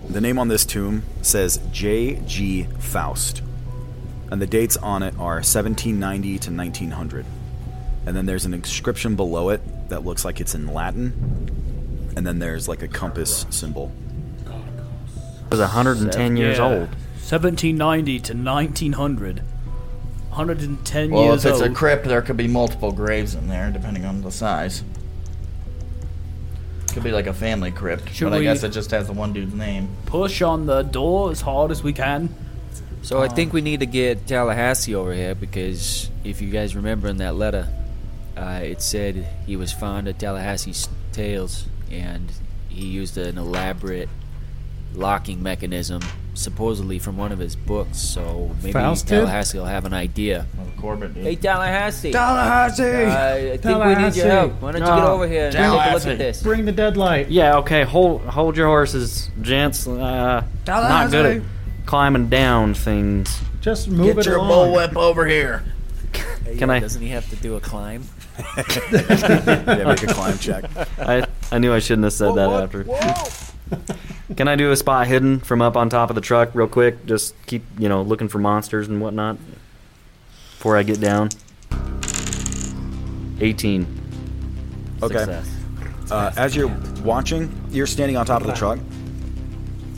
the 0.08 0.20
name 0.20 0.38
on 0.38 0.48
this 0.48 0.64
tomb 0.64 1.02
says 1.22 1.58
J. 1.72 2.16
G. 2.26 2.64
Faust, 2.78 3.42
and 4.30 4.40
the 4.40 4.46
dates 4.46 4.76
on 4.76 5.02
it 5.02 5.14
are 5.18 5.36
1790 5.36 6.38
to 6.38 6.50
1900. 6.50 7.26
And 8.08 8.16
then 8.16 8.24
there's 8.24 8.46
an 8.46 8.54
inscription 8.54 9.16
below 9.16 9.50
it 9.50 9.60
that 9.90 10.02
looks 10.02 10.24
like 10.24 10.40
it's 10.40 10.54
in 10.54 10.72
Latin, 10.72 11.12
and 12.16 12.26
then 12.26 12.38
there's 12.38 12.66
like 12.66 12.80
a 12.82 12.88
compass 12.88 13.44
symbol. 13.50 13.92
It 14.46 15.50
was 15.50 15.60
110 15.60 16.38
years 16.38 16.56
Yeah. 16.56 16.64
old. 16.64 16.88
1790 17.20 18.18
to 18.20 18.32
1900. 18.34 19.42
110 20.30 21.10
Well, 21.10 21.24
years 21.24 21.28
old. 21.28 21.28
Well, 21.28 21.34
if 21.34 21.44
it's 21.44 21.60
old. 21.62 21.70
a 21.70 21.74
crypt, 21.74 22.06
there 22.06 22.22
could 22.22 22.38
be 22.38 22.48
multiple 22.48 22.92
graves 22.92 23.34
in 23.34 23.46
there, 23.48 23.70
depending 23.70 24.06
on 24.06 24.22
the 24.22 24.30
size. 24.32 24.82
Could 26.94 27.02
be 27.02 27.12
like 27.12 27.26
a 27.26 27.34
family 27.34 27.70
crypt, 27.72 28.10
Should 28.14 28.30
but 28.30 28.38
I 28.38 28.42
guess 28.42 28.62
it 28.62 28.70
just 28.70 28.90
has 28.92 29.06
the 29.08 29.12
one 29.12 29.34
dude's 29.34 29.52
name. 29.52 29.90
Push 30.06 30.40
on 30.40 30.64
the 30.64 30.80
door 30.80 31.30
as 31.30 31.42
hard 31.42 31.70
as 31.70 31.82
we 31.82 31.92
can. 31.92 32.30
So 33.02 33.20
I 33.20 33.26
Um, 33.26 33.34
think 33.34 33.52
we 33.52 33.60
need 33.60 33.80
to 33.80 33.86
get 33.86 34.26
Tallahassee 34.26 34.94
over 34.94 35.12
here 35.12 35.34
because 35.34 36.08
if 36.24 36.40
you 36.40 36.48
guys 36.48 36.74
remember 36.74 37.08
in 37.08 37.18
that 37.18 37.36
letter, 37.36 37.68
uh, 38.38 38.60
it 38.62 38.80
said 38.82 39.26
he 39.46 39.56
was 39.56 39.72
fond 39.72 40.08
of 40.08 40.16
Tallahassee's 40.18 40.88
tales 41.12 41.66
and 41.90 42.30
he 42.68 42.86
used 42.86 43.16
an 43.18 43.38
elaborate 43.38 44.08
locking 44.94 45.42
mechanism, 45.42 46.00
supposedly 46.34 46.98
from 46.98 47.16
one 47.16 47.32
of 47.32 47.38
his 47.38 47.56
books. 47.56 47.98
So 47.98 48.54
maybe 48.62 48.72
Faust 48.72 49.06
did? 49.06 49.16
Tallahassee 49.16 49.58
will 49.58 49.64
have 49.66 49.84
an 49.84 49.92
idea. 49.94 50.46
Corbett 50.80 51.14
did. 51.14 51.24
Hey 51.24 51.36
Tallahassee! 51.36 52.12
Tallahassee! 52.12 52.84
Uh, 53.04 53.54
I 53.54 53.56
think 53.56 53.84
we 53.84 53.94
need 53.96 54.16
your 54.16 54.26
help. 54.26 54.62
Why 54.62 54.72
don't 54.72 54.80
you 54.82 54.86
get 54.86 55.04
over 55.04 55.26
here 55.26 55.44
and 55.46 55.52
take 55.52 55.64
a 55.64 55.94
look 55.94 56.06
at 56.06 56.18
this? 56.18 56.42
Bring 56.42 56.64
the 56.64 56.72
deadlight. 56.72 57.28
Yeah, 57.30 57.56
okay. 57.58 57.82
Hold 57.84 58.20
hold 58.22 58.56
your 58.56 58.68
horses, 58.68 59.28
gents. 59.42 59.86
Uh, 59.86 60.44
not 60.66 61.10
good 61.10 61.36
at 61.38 61.42
climbing 61.86 62.28
down 62.28 62.74
things. 62.74 63.40
Just 63.60 63.88
move 63.88 64.16
Get 64.16 64.18
it 64.18 64.30
your 64.30 64.36
along. 64.36 64.68
bullwhip 64.68 64.96
over 64.96 65.26
here. 65.26 65.64
Can 66.58 66.70
I? 66.70 66.78
Doesn't 66.78 67.02
he 67.02 67.08
have 67.08 67.28
to 67.30 67.36
do 67.36 67.56
a 67.56 67.60
climb? 67.60 68.04
Yeah, 68.38 69.84
make 69.84 70.02
a 70.02 70.06
climb 70.06 70.38
check. 70.38 70.64
I 70.98 71.26
I 71.50 71.58
knew 71.58 71.72
I 71.72 71.78
shouldn't 71.78 72.04
have 72.04 72.12
said 72.12 72.34
that 72.34 72.50
after. 72.50 72.84
Can 74.36 74.48
I 74.48 74.56
do 74.56 74.70
a 74.70 74.76
spot 74.76 75.06
hidden 75.06 75.40
from 75.40 75.62
up 75.62 75.76
on 75.76 75.88
top 75.88 76.10
of 76.10 76.14
the 76.14 76.20
truck 76.20 76.54
real 76.54 76.68
quick? 76.68 77.06
Just 77.06 77.34
keep 77.46 77.64
you 77.78 77.88
know 77.88 78.02
looking 78.02 78.28
for 78.28 78.38
monsters 78.38 78.88
and 78.88 79.00
whatnot 79.00 79.38
before 80.52 80.76
I 80.76 80.82
get 80.82 81.00
down. 81.00 81.30
18. 83.40 83.86
Okay. 85.02 85.18
Success. 85.18 85.54
Uh, 86.10 86.32
as 86.36 86.56
you're 86.56 86.74
watching, 87.02 87.52
you're 87.70 87.86
standing 87.86 88.16
on 88.16 88.26
top 88.26 88.40
of 88.40 88.46
the 88.46 88.54
truck. 88.54 88.78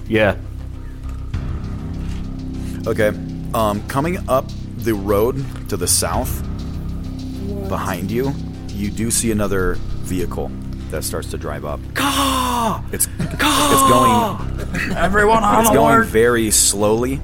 Yeah. 0.08 0.36
Okay. 2.86 3.12
Um, 3.54 3.86
coming 3.88 4.28
up 4.28 4.46
the 4.76 4.94
road 4.94 5.44
to 5.68 5.76
the 5.76 5.86
south, 5.86 6.46
behind 7.70 8.10
you, 8.10 8.34
you 8.68 8.90
do 8.90 9.10
see 9.10 9.30
another 9.30 9.74
vehicle 10.02 10.50
that 10.90 11.04
starts 11.04 11.30
to 11.30 11.38
drive 11.38 11.64
up. 11.64 11.80
Caw! 11.94 12.84
It's 12.92 13.06
it's 13.06 13.36
going 13.36 14.96
Everyone 14.96 15.42
on 15.44 15.60
it's 15.60 15.70
going 15.70 15.94
alert! 15.94 16.06
very 16.08 16.50
slowly. 16.50 17.20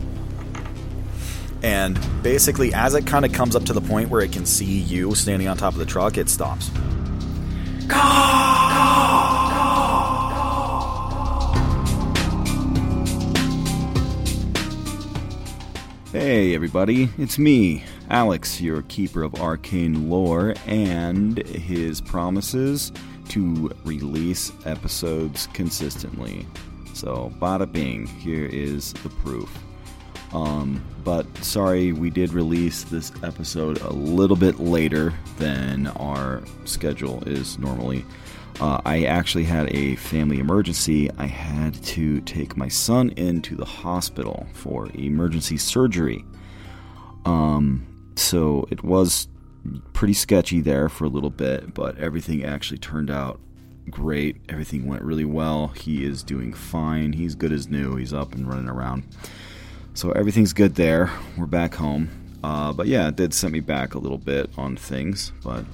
And 1.63 1.99
basically, 2.23 2.73
as 2.73 2.95
it 2.95 3.07
kind 3.07 3.25
of 3.25 3.33
comes 3.33 3.57
up 3.57 3.65
to 3.65 3.73
the 3.73 3.81
point 3.81 4.09
where 4.09 4.21
it 4.21 4.31
can 4.31 4.47
see 4.47 4.79
you 4.79 5.15
standing 5.17 5.49
on 5.49 5.57
top 5.57 5.73
of 5.73 5.81
the 5.81 5.85
truck, 5.87 6.17
it 6.17 6.29
stops. 6.29 6.71
Hey, 16.13 16.55
everybody, 16.55 17.11
it's 17.19 17.37
me, 17.39 17.85
Alex, 18.11 18.61
your 18.61 18.83
keeper 18.83 19.23
of 19.23 19.35
arcane 19.41 20.09
lore 20.09 20.55
and 20.67 21.39
his 21.47 22.01
promises 22.01 22.93
to 23.29 23.71
release 23.85 24.53
episodes 24.65 25.49
consistently. 25.53 26.47
So, 26.95 27.33
bada 27.41 27.71
bing, 27.71 28.07
here 28.07 28.47
is 28.47 28.93
the 28.95 29.09
proof. 29.09 29.53
Um, 30.33 30.85
but 31.05 31.27
sorry, 31.39 31.93
we 31.93 32.11
did 32.11 32.33
release 32.33 32.85
this 32.85 33.13
episode 33.23 33.81
a 33.81 33.93
little 33.93 34.37
bit 34.37 34.61
later 34.61 35.13
than 35.39 35.89
our 35.89 36.43
schedule 36.65 37.23
is 37.27 37.59
normally. 37.59 38.05
Uh, 38.61 38.81
I 38.85 39.05
actually 39.05 39.45
had 39.45 39.75
a 39.75 39.97
family 39.97 40.39
emergency. 40.39 41.11
I 41.19 41.27
had 41.27 41.75
to 41.85 42.21
take 42.23 42.57
my 42.57 42.69
son 42.69 43.11
into 43.11 43.55
the 43.55 43.67
hospital 43.67 44.47
for 44.55 44.89
emergency 44.95 45.59
surgery. 45.59 46.25
Um, 47.27 47.87
so 48.17 48.67
it 48.71 48.83
was 48.83 49.29
pretty 49.93 50.13
sketchy 50.13 50.61
there 50.61 50.89
for 50.89 51.05
a 51.05 51.09
little 51.09 51.31
bit, 51.31 51.75
but 51.75 51.99
everything 51.99 52.45
actually 52.45 52.79
turned 52.79 53.11
out 53.11 53.41
great. 53.91 54.37
Everything 54.49 54.87
went 54.87 55.03
really 55.03 55.25
well. 55.25 55.69
He 55.69 56.05
is 56.05 56.23
doing 56.23 56.53
fine. 56.53 57.13
He's 57.13 57.35
good 57.35 57.53
as 57.53 57.69
new. 57.69 57.97
He's 57.97 58.13
up 58.13 58.35
and 58.35 58.49
running 58.49 58.69
around. 58.69 59.05
So 59.95 60.13
everything's 60.13 60.53
good 60.53 60.75
there. 60.75 61.11
We're 61.37 61.47
back 61.47 61.75
home. 61.75 62.09
Uh, 62.43 62.73
but 62.73 62.87
yeah, 62.87 63.09
it 63.09 63.17
did 63.17 63.33
set 63.33 63.51
me 63.51 63.61
back 63.61 63.95
a 63.95 63.99
little 63.99 64.19
bit 64.19 64.51
on 64.57 64.77
things, 64.77 65.33
but 65.43 65.65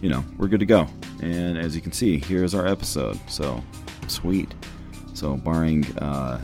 you 0.00 0.08
know, 0.08 0.24
we're 0.36 0.48
good 0.48 0.60
to 0.60 0.66
go. 0.66 0.86
And 1.22 1.56
as 1.56 1.74
you 1.74 1.80
can 1.80 1.92
see, 1.92 2.18
here's 2.18 2.54
our 2.54 2.66
episode. 2.66 3.18
So 3.28 3.62
sweet. 4.08 4.52
So 5.14 5.36
barring 5.36 5.86
uh, 5.98 6.40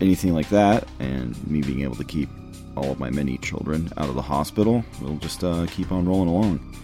anything 0.00 0.32
like 0.34 0.48
that, 0.50 0.86
and 1.00 1.36
me 1.46 1.60
being 1.60 1.82
able 1.82 1.96
to 1.96 2.04
keep 2.04 2.28
all 2.76 2.90
of 2.92 2.98
my 2.98 3.10
many 3.10 3.38
children 3.38 3.90
out 3.96 4.08
of 4.08 4.14
the 4.14 4.22
hospital, 4.22 4.84
we'll 5.00 5.16
just 5.16 5.44
uh, 5.44 5.66
keep 5.70 5.92
on 5.92 6.06
rolling 6.06 6.28
along. 6.28 6.76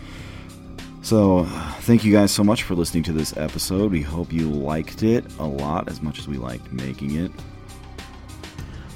So, 1.03 1.45
thank 1.81 2.05
you 2.05 2.13
guys 2.13 2.33
so 2.33 2.45
much 2.45 2.65
for 2.65 2.75
listening 2.75 3.03
to 3.05 3.13
this 3.13 3.37
episode. 3.37 3.91
We 3.91 4.03
hope 4.03 4.33
you 4.33 4.51
liked 4.51 5.03
it 5.03 5.25
a 5.39 5.47
lot 5.47 5.89
as 5.89 6.03
much 6.03 6.19
as 6.19 6.29
we 6.29 6.37
liked 6.37 6.71
making 6.73 7.17
it. 7.17 7.33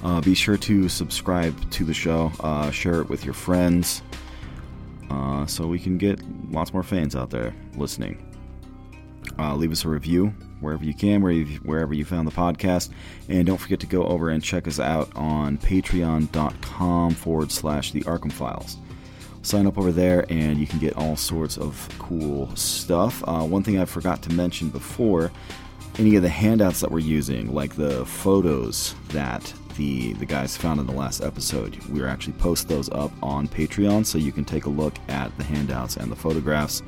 Uh, 0.03 0.21
be 0.21 0.35
sure 0.35 0.57
to 0.57 0.89
subscribe 0.89 1.71
to 1.71 1.85
the 1.85 1.95
show, 1.95 2.33
uh, 2.41 2.71
share 2.71 3.01
it 3.01 3.09
with 3.09 3.25
your 3.25 3.35
friends, 3.35 4.03
uh, 5.11 5.47
so 5.47 5.67
we 5.67 5.79
can 5.79 5.97
get 5.97 6.21
lots 6.51 6.73
more 6.73 6.83
fans 6.83 7.15
out 7.15 7.31
there 7.31 7.55
listening. 7.77 8.29
Uh, 9.39 9.55
leave 9.55 9.73
us 9.73 9.85
a 9.85 9.89
review 9.89 10.35
wherever 10.63 10.85
you 10.85 10.95
can, 10.95 11.21
wherever 11.21 11.41
you, 11.41 11.59
wherever 11.59 11.95
you 11.95 12.05
found 12.05 12.27
the 12.27 12.33
podcast. 12.33 12.91
And 13.29 13.47
don't 13.47 13.59
forget 13.59 13.81
to 13.81 13.87
go 13.87 14.05
over 14.05 14.31
and 14.31 14.43
check 14.43 14.67
us 14.67 14.81
out 14.81 15.11
on 15.15 15.59
patreon.com 15.59 17.15
forward 17.15 17.53
slash 17.53 17.93
the 17.93 18.03
Arkham 18.03 18.33
Files. 18.33 18.79
Sign 19.43 19.67
up 19.67 19.77
over 19.77 19.91
there 19.91 20.25
and 20.31 20.59
you 20.59 20.67
can 20.67 20.79
get 20.79 20.97
all 20.97 21.17
sorts 21.17 21.59
of 21.59 21.89
cool 21.99 22.55
stuff. 22.55 23.23
Uh, 23.27 23.43
one 23.43 23.63
thing 23.65 23.81
I 23.81 23.85
forgot 23.85 24.23
to 24.23 24.33
mention 24.33 24.69
before 24.69 25.33
any 25.99 26.17
of 26.17 26.23
the 26.23 26.29
handouts 26.29 26.81
that 26.81 26.91
we're 26.91 27.01
using, 27.01 27.53
like 27.53 27.75
the 27.75 28.07
photos 28.07 28.95
that 29.09 29.53
the 29.77 30.13
the 30.15 30.27
guys 30.27 30.57
found 30.57 30.81
in 30.81 30.87
the 30.87 30.93
last 30.93 31.23
episode, 31.23 31.77
we're 31.89 32.07
actually 32.07 32.35
post 32.35 32.69
those 32.69 32.91
up 32.91 33.11
on 33.23 33.49
Patreon, 33.49 34.05
so 34.07 34.19
you 34.19 34.33
can 34.33 34.45
take 34.45 34.67
a 34.67 34.71
look 34.71 34.95
at 35.09 35.37
the 35.39 35.45
handouts 35.45 35.97
and 35.97 36.11
the 36.11 36.17
photographs, 36.17 36.81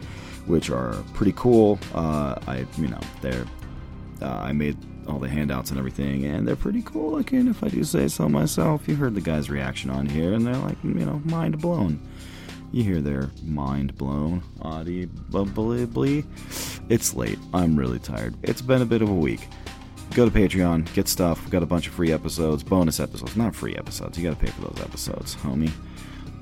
which 0.46 0.70
are 0.70 0.94
pretty 1.14 1.32
cool. 1.36 1.78
Uh, 1.94 2.36
I 2.46 2.66
you 2.76 2.88
know 2.88 3.00
they're 3.20 3.46
uh, 4.22 4.26
I 4.26 4.52
made 4.52 4.76
all 5.06 5.18
the 5.18 5.28
handouts 5.28 5.70
and 5.70 5.78
everything, 5.78 6.24
and 6.24 6.46
they're 6.46 6.56
pretty 6.56 6.82
cool 6.82 7.12
looking, 7.12 7.48
if 7.48 7.62
I 7.62 7.68
do 7.68 7.84
say 7.84 8.08
so 8.08 8.28
myself. 8.28 8.88
You 8.88 8.96
heard 8.96 9.14
the 9.14 9.20
guys' 9.20 9.50
reaction 9.50 9.90
on 9.90 10.06
here, 10.06 10.32
and 10.32 10.46
they're 10.46 10.56
like, 10.56 10.82
you 10.82 10.94
know, 10.94 11.20
mind 11.24 11.60
blown. 11.60 12.00
You 12.72 12.82
hear 12.82 13.00
their 13.00 13.30
mind 13.44 13.96
blown, 13.96 14.42
audibly. 14.60 16.24
It's 16.88 17.14
late. 17.14 17.38
I'm 17.52 17.76
really 17.76 18.00
tired. 18.00 18.34
It's 18.42 18.62
been 18.62 18.82
a 18.82 18.86
bit 18.86 19.00
of 19.00 19.08
a 19.08 19.14
week. 19.14 19.46
Go 20.14 20.28
to 20.28 20.30
Patreon, 20.30 20.92
get 20.94 21.08
stuff. 21.08 21.40
We've 21.42 21.50
got 21.50 21.62
a 21.62 21.66
bunch 21.66 21.86
of 21.86 21.94
free 21.94 22.12
episodes, 22.12 22.62
bonus 22.62 23.00
episodes. 23.00 23.36
Not 23.36 23.54
free 23.54 23.76
episodes. 23.76 24.18
You 24.18 24.28
got 24.28 24.38
to 24.38 24.46
pay 24.46 24.50
for 24.52 24.62
those 24.62 24.80
episodes, 24.80 25.36
homie. 25.36 25.70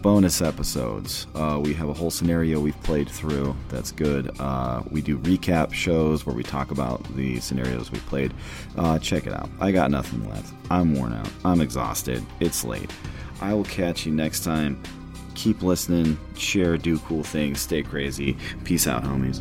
Bonus 0.03 0.43
episodes. 0.43 1.29
Uh, 1.33 1.61
we 1.63 1.73
have 1.75 1.89
a 1.89 1.93
whole 1.93 2.11
scenario 2.11 2.59
we've 2.59 2.83
played 2.83 3.09
through. 3.09 3.55
That's 3.69 3.93
good. 3.93 4.33
Uh, 4.41 4.83
we 4.91 5.01
do 5.01 5.17
recap 5.19 5.73
shows 5.73 6.27
where 6.27 6.35
we 6.35 6.43
talk 6.43 6.73
about 6.73 7.05
the 7.15 7.39
scenarios 7.39 7.93
we 7.93 8.01
played. 8.01 8.35
Uh, 8.77 8.99
check 8.99 9.29
it 9.29 9.33
out. 9.33 9.49
I 9.61 9.71
got 9.71 9.93
nothing 9.93 10.29
left. 10.29 10.53
I'm 10.71 10.97
worn 10.97 11.13
out. 11.13 11.29
I'm 11.45 11.61
exhausted. 11.61 12.27
It's 12.41 12.65
late. 12.65 12.91
I 13.41 13.55
will 13.55 13.65
catch 13.65 14.05
you 14.05 14.13
next 14.13 14.43
time. 14.43 14.83
Keep 15.37 15.63
listening, 15.63 16.19
share, 16.37 16.77
do 16.77 16.99
cool 16.99 17.23
things, 17.23 17.61
stay 17.61 17.83
crazy. 17.83 18.37
Peace 18.65 18.89
out, 18.89 19.05
homies. 19.05 19.41